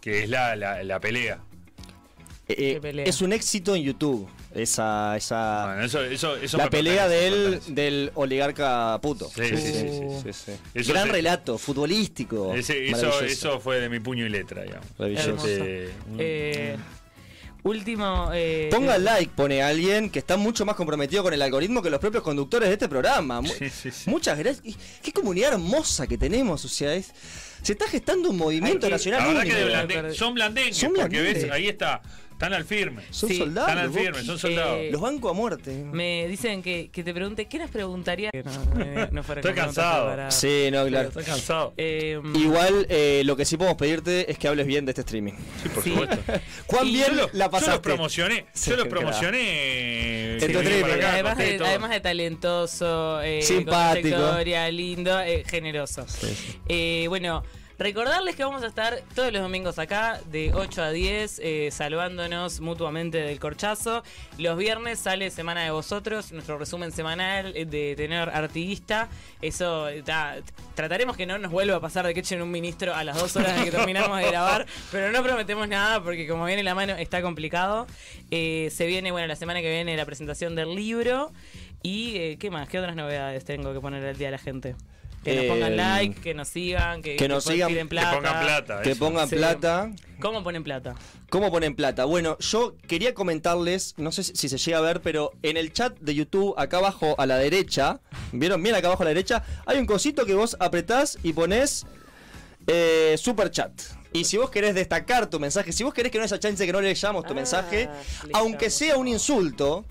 que 0.00 0.24
es 0.24 0.28
la, 0.28 0.56
la, 0.56 0.82
la 0.82 0.98
pelea. 1.00 1.38
Eh, 2.48 2.54
eh, 2.58 2.74
Qué 2.74 2.80
pelea. 2.80 3.04
es 3.06 3.20
un 3.22 3.32
éxito 3.32 3.74
en 3.76 3.82
YouTube. 3.82 4.28
Esa, 4.54 5.16
esa 5.16 5.66
Bueno, 5.66 5.82
eso, 5.82 6.02
eso, 6.02 6.36
eso 6.36 6.56
la 6.56 6.70
pelea 6.70 7.06
pertenece, 7.06 7.24
de 7.24 7.30
me 7.30 7.36
él, 7.36 7.50
pertenece. 7.52 7.72
del 7.74 8.10
oligarca 8.14 8.98
puto. 9.02 9.28
Sí, 9.28 9.42
sí, 9.48 9.56
sí, 9.56 9.88
sí, 10.22 10.32
sí. 10.32 10.52
Eso 10.72 10.92
Gran 10.94 11.06
se- 11.08 11.12
relato, 11.12 11.58
futbolístico. 11.58 12.54
Ese- 12.54 12.88
eso, 12.88 13.20
eso 13.20 13.60
fue 13.60 13.80
de 13.80 13.88
mi 13.90 14.00
puño 14.00 14.24
y 14.24 14.30
letra, 14.30 14.62
digamos. 14.62 14.86
Este, 14.98 15.90
un- 16.10 16.16
Eh, 16.18 16.76
último... 17.66 18.30
eh, 18.32 18.68
Ponga 18.70 18.96
eh, 18.96 19.00
like, 19.00 19.32
pone 19.34 19.62
alguien 19.62 20.10
que 20.10 20.18
está 20.18 20.36
mucho 20.36 20.64
más 20.64 20.76
comprometido 20.76 21.22
con 21.22 21.32
el 21.34 21.42
algoritmo 21.42 21.82
que 21.82 21.90
los 21.90 22.00
propios 22.00 22.22
conductores 22.22 22.68
de 22.68 22.74
este 22.74 22.88
programa. 22.88 23.40
Mu- 23.40 23.48
Sí, 23.48 23.68
sí, 23.70 23.90
sí. 23.90 24.08
Muchas 24.10 24.38
gracias. 24.38 24.64
Y 24.66 24.76
Qué 25.02 25.12
comunidad 25.12 25.52
hermosa 25.54 26.06
que 26.06 26.16
tenemos, 26.18 26.64
o 26.64 26.68
sea, 26.68 26.94
es, 26.94 27.12
se 27.62 27.72
está 27.72 27.86
gestando 27.88 28.30
un 28.30 28.36
movimiento 28.36 28.88
nacional 28.88 29.20
La 29.22 29.26
verdad 29.28 29.42
que 29.44 29.54
de 29.54 29.64
Blande- 29.66 29.94
blande- 29.94 30.14
son 30.14 30.34
blandengues, 30.34 30.76
Son 30.76 30.92
porque 30.94 31.20
ves, 31.20 31.50
ahí 31.50 31.68
está, 31.68 32.02
están 32.36 32.52
al 32.52 32.64
firme. 32.64 33.02
Son 33.10 33.30
Sí, 33.30 33.38
soldados. 33.38 33.70
Están 33.70 33.84
al 33.86 33.92
firme, 33.92 34.22
son 34.22 34.38
soldados. 34.38 34.78
Eh, 34.78 34.88
Los 34.92 35.00
banco 35.00 35.30
a 35.30 35.32
muerte. 35.32 35.70
Me 35.72 36.28
dicen 36.28 36.62
que, 36.62 36.90
que 36.92 37.02
te 37.02 37.14
pregunte, 37.14 37.46
¿qué 37.46 37.58
nos 37.58 37.70
preguntaría? 37.70 38.30
Que 38.30 38.42
no, 38.42 38.52
eh, 38.78 39.08
no 39.10 39.22
fuera 39.22 39.40
Estoy 39.40 39.54
cansado. 39.54 40.30
Sí, 40.30 40.68
no, 40.70 40.84
claro. 40.86 41.08
Estoy 41.08 41.24
cansado. 41.24 41.72
Eh, 41.78 42.20
Igual 42.34 42.86
eh, 42.90 43.22
lo 43.24 43.36
que 43.36 43.44
sí 43.46 43.56
podemos 43.56 43.78
pedirte 43.78 44.30
es 44.30 44.38
que 44.38 44.48
hables 44.48 44.66
bien 44.66 44.84
de 44.84 44.90
este 44.90 45.00
streaming. 45.00 45.32
Sí, 45.62 45.68
por 45.70 45.82
sí. 45.82 45.90
supuesto. 45.90 46.18
¿Cuán 46.66 46.86
Y 46.86 46.92
bien 46.92 47.06
Yo 47.08 47.14
lo- 47.14 47.30
la 47.32 47.46
Yo 47.46 47.50
pasaste? 47.50 47.70
los 47.72 47.80
promocioné, 47.80 48.46
Sí, 48.52 48.70
yo 48.70 48.76
los 48.76 48.88
promocioné. 48.88 50.36
Acá, 50.36 51.12
además, 51.14 51.38
de, 51.38 51.58
además 51.64 51.90
de 51.90 52.00
talentoso, 52.00 53.20
eh, 53.22 53.40
Simpático. 53.42 54.16
con 54.16 54.44
lindo, 54.76 55.20
eh, 55.20 55.42
generoso. 55.48 56.04
Eh, 56.68 57.06
bueno, 57.08 57.42
recordarles 57.78 58.36
que 58.36 58.44
vamos 58.44 58.62
a 58.62 58.66
estar 58.66 59.00
todos 59.14 59.32
los 59.32 59.42
domingos 59.42 59.78
acá, 59.78 60.20
de 60.30 60.52
8 60.54 60.82
a 60.82 60.90
10, 60.90 61.40
eh, 61.42 61.68
salvándonos 61.72 62.60
mutuamente 62.60 63.18
del 63.18 63.38
corchazo. 63.38 64.02
Los 64.38 64.56
viernes 64.56 64.98
sale 64.98 65.30
Semana 65.30 65.62
de 65.64 65.70
Vosotros, 65.70 66.32
nuestro 66.32 66.58
resumen 66.58 66.92
semanal 66.92 67.52
eh, 67.56 67.64
de 67.66 67.94
tener 67.96 68.28
artiguista. 68.30 69.08
Eso, 69.42 69.88
eh, 69.88 70.02
ta- 70.02 70.36
trataremos 70.74 71.16
que 71.16 71.26
no 71.26 71.38
nos 71.38 71.50
vuelva 71.52 71.76
a 71.76 71.80
pasar 71.80 72.06
de 72.06 72.14
que 72.14 72.20
echen 72.20 72.40
un 72.42 72.50
ministro 72.50 72.94
a 72.94 73.04
las 73.04 73.18
dos 73.18 73.36
horas 73.36 73.56
de 73.58 73.64
que 73.66 73.70
terminamos 73.70 74.18
de 74.18 74.26
grabar, 74.28 74.66
pero 74.90 75.10
no 75.12 75.22
prometemos 75.22 75.68
nada 75.68 76.02
porque 76.02 76.26
como 76.26 76.44
viene 76.46 76.62
la 76.62 76.74
mano 76.74 76.94
está 76.94 77.20
complicado. 77.22 77.86
Eh, 78.30 78.70
se 78.72 78.86
viene, 78.86 79.12
bueno, 79.12 79.26
la 79.26 79.36
semana 79.36 79.60
que 79.60 79.70
viene 79.70 79.96
la 79.96 80.04
presentación 80.06 80.54
del 80.54 80.74
libro. 80.74 81.32
¿Y 81.82 82.16
eh, 82.16 82.36
qué 82.40 82.50
más? 82.50 82.68
¿Qué 82.68 82.78
otras 82.80 82.96
novedades 82.96 83.44
tengo 83.44 83.72
que 83.72 83.80
poner 83.80 84.04
al 84.04 84.16
día 84.16 84.28
a 84.28 84.30
la 84.32 84.38
gente? 84.38 84.74
Que 85.26 85.36
nos 85.36 85.44
pongan 85.46 85.76
like, 85.76 86.20
que 86.20 86.34
nos 86.34 86.48
sigan, 86.48 87.02
que, 87.02 87.16
que 87.16 87.28
nos 87.28 87.44
sigan, 87.44 87.68
piden 87.68 87.88
Que 87.88 87.96
pongan 87.96 88.40
plata. 88.40 88.82
Que 88.82 88.90
eso. 88.92 88.98
pongan 88.98 89.28
Sí. 89.28 89.36
plata. 89.36 89.90
¿Cómo 90.20 90.42
ponen 90.42 90.64
plata? 90.64 90.94
¿Cómo 91.28 91.50
ponen 91.50 91.74
plata? 91.74 92.04
Bueno, 92.06 92.38
yo 92.38 92.74
quería 92.88 93.12
comentarles, 93.12 93.94
no 93.98 94.12
sé 94.12 94.22
si 94.24 94.48
se 94.48 94.56
llega 94.56 94.78
a 94.78 94.80
ver, 94.80 95.02
pero 95.02 95.32
en 95.42 95.56
el 95.56 95.72
chat 95.72 95.98
de 96.00 96.14
YouTube, 96.14 96.54
acá 96.56 96.78
abajo 96.78 97.14
a 97.18 97.26
la 97.26 97.36
derecha, 97.36 98.00
¿vieron 98.32 98.62
bien 98.62 98.74
acá 98.74 98.86
abajo 98.86 99.02
a 99.02 99.04
la 99.06 99.10
derecha? 99.10 99.42
Hay 99.66 99.78
un 99.78 99.86
cosito 99.86 100.24
que 100.24 100.34
vos 100.34 100.56
apretás 100.60 101.18
y 101.22 101.32
ponés 101.32 101.84
eh, 102.66 103.16
super 103.18 103.50
chat. 103.50 103.72
Y 104.12 104.24
si 104.24 104.38
vos 104.38 104.48
querés 104.50 104.74
destacar 104.74 105.28
tu 105.28 105.38
mensaje, 105.38 105.72
si 105.72 105.84
vos 105.84 105.92
querés 105.92 106.10
que 106.10 106.18
no 106.18 106.24
haya 106.24 106.38
chance 106.38 106.64
que 106.64 106.72
no 106.72 106.80
leyamos 106.80 107.24
tu 107.24 107.32
Ah, 107.32 107.34
mensaje, 107.36 107.88
le 108.24 108.30
aunque 108.32 108.70
sea 108.70 108.96
un 108.96 109.08
insulto, 109.08 109.84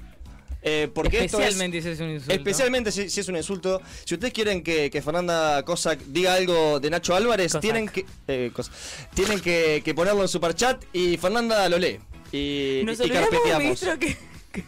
eh, 0.67 0.89
porque 0.93 1.23
esto 1.23 1.39
es... 1.39 1.45
Especialmente 1.49 1.81
si 1.81 1.89
es 1.89 1.99
un 1.99 2.09
insulto. 2.09 2.33
Especialmente 2.33 2.91
si, 2.91 3.09
si 3.09 3.19
es 3.21 3.27
un 3.29 3.37
insulto. 3.37 3.81
Si 4.03 4.15
ustedes 4.15 4.33
quieren 4.33 4.63
que, 4.63 4.89
que 4.89 5.01
Fernanda 5.01 5.63
Cossack 5.63 5.99
diga 6.07 6.33
algo 6.33 6.79
de 6.79 6.89
Nacho 6.89 7.15
Álvarez, 7.15 7.51
Cossack. 7.53 7.61
tienen 7.61 7.87
que 7.87 8.05
eh, 8.27 8.51
Cos- 8.53 8.71
tienen 9.13 9.39
que, 9.39 9.81
que 9.85 9.93
ponerlo 9.93 10.23
en 10.23 10.27
superchat 10.27 10.83
y 10.91 11.17
Fernanda 11.17 11.69
lo 11.69 11.77
lee. 11.77 11.99
Y, 12.31 12.81
Nos 12.83 12.99
y 12.99 13.09
carpeteamos. 13.09 13.79
que, 13.99 14.17
que, 14.51 14.63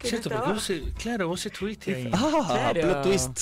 que 0.00 0.08
Cierto, 0.08 0.30
no 0.30 0.52
vos, 0.54 0.68
eh, 0.70 0.82
claro, 1.00 1.28
vos 1.28 1.46
estuviste 1.46 1.94
ahí. 1.94 2.10
Ah, 2.12 2.72
Claro. 2.72 2.80
plot 2.80 3.02
twist. 3.02 3.40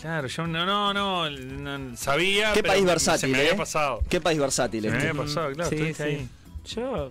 Claro, 0.00 0.26
yo 0.28 0.46
no, 0.46 0.64
no, 0.64 0.94
no, 0.94 1.28
no, 1.30 1.96
sabía. 1.96 2.52
Qué 2.54 2.62
pero 2.62 2.72
país 2.74 2.80
Se 2.82 2.86
versátil, 2.86 3.30
me 3.30 3.38
había 3.38 3.50
¿eh? 3.52 3.56
pasado. 3.56 4.02
Qué 4.08 4.20
país 4.20 4.38
versátil 4.38 4.82
Se 4.84 4.88
me 4.90 4.96
este. 4.96 5.08
había 5.10 5.22
pasado, 5.22 5.52
claro, 5.52 5.68
Sí, 5.68 5.74
estuviste 5.76 6.02
sí. 6.04 6.08
ahí. 6.10 6.28
Yo, 6.64 7.10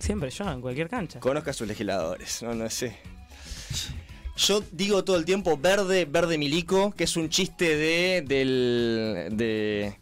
siempre 0.00 0.30
yo, 0.30 0.50
en 0.50 0.60
cualquier 0.60 0.88
cancha. 0.88 1.20
Conozca 1.20 1.50
a 1.50 1.54
sus 1.54 1.68
legisladores, 1.68 2.42
no, 2.42 2.54
no 2.54 2.68
sé. 2.70 2.96
Yo 4.36 4.62
digo 4.70 5.02
todo 5.02 5.16
el 5.16 5.24
tiempo 5.24 5.58
verde, 5.58 6.04
verde 6.04 6.38
milico, 6.38 6.92
que 6.92 7.04
es 7.04 7.16
un 7.16 7.28
chiste 7.28 7.76
de. 7.76 8.22
del. 8.24 9.28
de. 9.32 9.98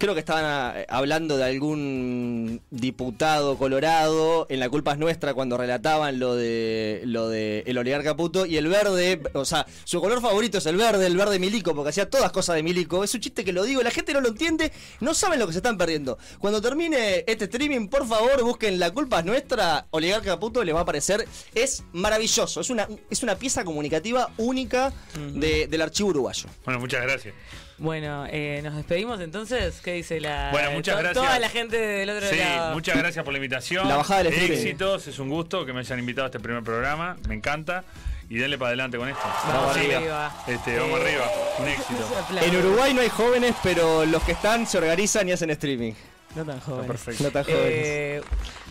Creo 0.00 0.14
que 0.14 0.20
estaban 0.20 0.44
ah, 0.46 0.74
hablando 0.88 1.36
de 1.36 1.44
algún 1.44 2.62
diputado 2.70 3.58
colorado 3.58 4.46
en 4.48 4.58
La 4.58 4.70
culpa 4.70 4.92
es 4.92 4.98
nuestra 4.98 5.34
cuando 5.34 5.58
relataban 5.58 6.18
lo 6.18 6.34
de 6.36 7.02
lo 7.04 7.28
de 7.28 7.62
el 7.66 7.76
oligarca 7.76 8.16
puto 8.16 8.46
y 8.46 8.56
el 8.56 8.66
verde, 8.68 9.20
o 9.34 9.44
sea, 9.44 9.66
su 9.84 10.00
color 10.00 10.22
favorito 10.22 10.56
es 10.56 10.64
el 10.64 10.76
verde, 10.76 11.04
el 11.04 11.18
verde 11.18 11.38
milico 11.38 11.74
porque 11.74 11.90
hacía 11.90 12.08
todas 12.08 12.32
cosas 12.32 12.56
de 12.56 12.62
milico. 12.62 13.04
Es 13.04 13.14
un 13.14 13.20
chiste 13.20 13.44
que 13.44 13.52
lo 13.52 13.62
digo, 13.64 13.82
la 13.82 13.90
gente 13.90 14.14
no 14.14 14.22
lo 14.22 14.28
entiende, 14.28 14.72
no 15.00 15.12
saben 15.12 15.38
lo 15.38 15.46
que 15.46 15.52
se 15.52 15.58
están 15.58 15.76
perdiendo. 15.76 16.16
Cuando 16.38 16.62
termine 16.62 17.22
este 17.26 17.44
streaming, 17.44 17.88
por 17.88 18.06
favor, 18.08 18.42
busquen 18.42 18.78
La 18.80 18.90
culpa 18.90 19.18
es 19.18 19.26
nuestra, 19.26 19.86
oligarca 19.90 20.40
puto 20.40 20.64
les 20.64 20.74
va 20.74 20.78
a 20.78 20.82
aparecer, 20.84 21.28
es 21.54 21.84
maravilloso, 21.92 22.62
es 22.62 22.70
una 22.70 22.88
es 23.10 23.22
una 23.22 23.36
pieza 23.36 23.64
comunicativa 23.64 24.30
única 24.38 24.94
de- 25.34 25.66
del 25.66 25.82
archivo 25.82 26.08
uruguayo. 26.08 26.46
Bueno, 26.64 26.80
muchas 26.80 27.02
gracias. 27.02 27.34
Bueno, 27.80 28.26
eh, 28.30 28.60
nos 28.62 28.76
despedimos 28.76 29.20
entonces. 29.20 29.80
¿Qué 29.82 29.94
dice 29.94 30.20
la. 30.20 30.50
Bueno, 30.52 30.70
muchas 30.72 30.96
to- 30.96 31.02
gracias. 31.02 31.24
Toda 31.24 31.38
la 31.38 31.48
gente 31.48 31.76
del 31.78 32.10
otro 32.10 32.28
Sí, 32.28 32.36
lado. 32.36 32.74
muchas 32.74 32.96
gracias 32.98 33.24
por 33.24 33.32
la 33.32 33.38
invitación. 33.38 33.88
La 33.88 33.96
bajada 33.96 34.22
del 34.22 34.32
streaming. 34.34 34.56
Éxitos, 34.58 35.06
es 35.08 35.18
un 35.18 35.30
gusto 35.30 35.64
que 35.64 35.72
me 35.72 35.80
hayan 35.80 35.98
invitado 35.98 36.26
a 36.26 36.28
este 36.28 36.40
primer 36.40 36.62
programa, 36.62 37.16
me 37.26 37.34
encanta. 37.34 37.82
Y 38.28 38.36
denle 38.36 38.58
para 38.58 38.68
adelante 38.68 38.96
con 38.96 39.08
esto. 39.08 39.22
Vamos 39.48 39.76
arriba. 39.76 40.44
Este, 40.46 40.78
vamos 40.78 41.00
Eh, 41.00 41.02
arriba, 41.02 41.24
un 41.58 41.68
éxito. 41.68 42.44
En 42.46 42.56
Uruguay 42.56 42.94
no 42.94 43.00
hay 43.00 43.08
jóvenes, 43.08 43.56
pero 43.62 44.04
los 44.06 44.22
que 44.22 44.32
están 44.32 44.66
se 44.68 44.78
organizan 44.78 45.28
y 45.28 45.32
hacen 45.32 45.50
streaming. 45.50 45.94
No 46.36 46.44
tan 46.44 46.60
joven. 46.60 46.86
Perfecto. 46.86 47.24
No 47.24 47.30
tan 47.32 47.42
jóvenes. 47.42 47.64
Eh, 47.66 48.22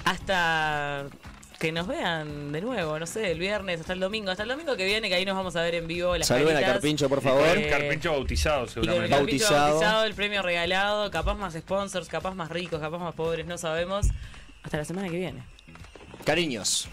hasta 0.06 1.04
que 1.60 1.74
nos 1.74 1.88
vean 1.88 2.54
de 2.54 2.62
nuevo, 2.62 2.98
no 2.98 3.06
sé, 3.06 3.32
el 3.32 3.38
viernes, 3.38 3.82
hasta 3.82 3.92
el 3.94 4.00
domingo. 4.00 4.32
Hasta 4.32 4.44
el 4.44 4.50
domingo 4.50 4.78
que 4.78 4.86
viene, 4.86 5.10
que 5.10 5.16
ahí 5.16 5.26
nos 5.26 5.36
vamos 5.36 5.56
a 5.58 5.62
ver 5.62 5.76
en 5.76 5.88
vivo. 5.88 6.16
Las 6.18 6.28
Saluden 6.28 6.56
a 6.56 6.62
caritas. 6.62 6.74
Carpincho, 6.76 7.10
por 7.10 7.22
favor. 7.22 7.46
el 7.46 7.70
Carpincho 7.70 8.12
bautizado, 8.14 8.64
el 8.64 8.70
seguramente. 8.70 9.10
Carpincho 9.10 9.44
Bautizado. 9.44 9.70
bautizado, 9.74 10.04
el 10.06 10.16
premio 10.16 10.42
regalado, 10.42 11.12
capaz 11.12 11.36
más 11.36 11.54
sponsors, 11.54 12.08
capaz 12.08 12.34
más 12.34 12.50
ricos, 12.50 12.80
capaz 12.80 12.98
más 12.98 13.14
pobres, 13.14 13.46
no 13.46 13.58
sabemos. 13.58 14.08
Hasta 14.64 14.78
la 14.78 14.86
semana 14.86 15.10
que 15.10 15.18
viene. 15.18 15.44
Cariños. 16.24 16.88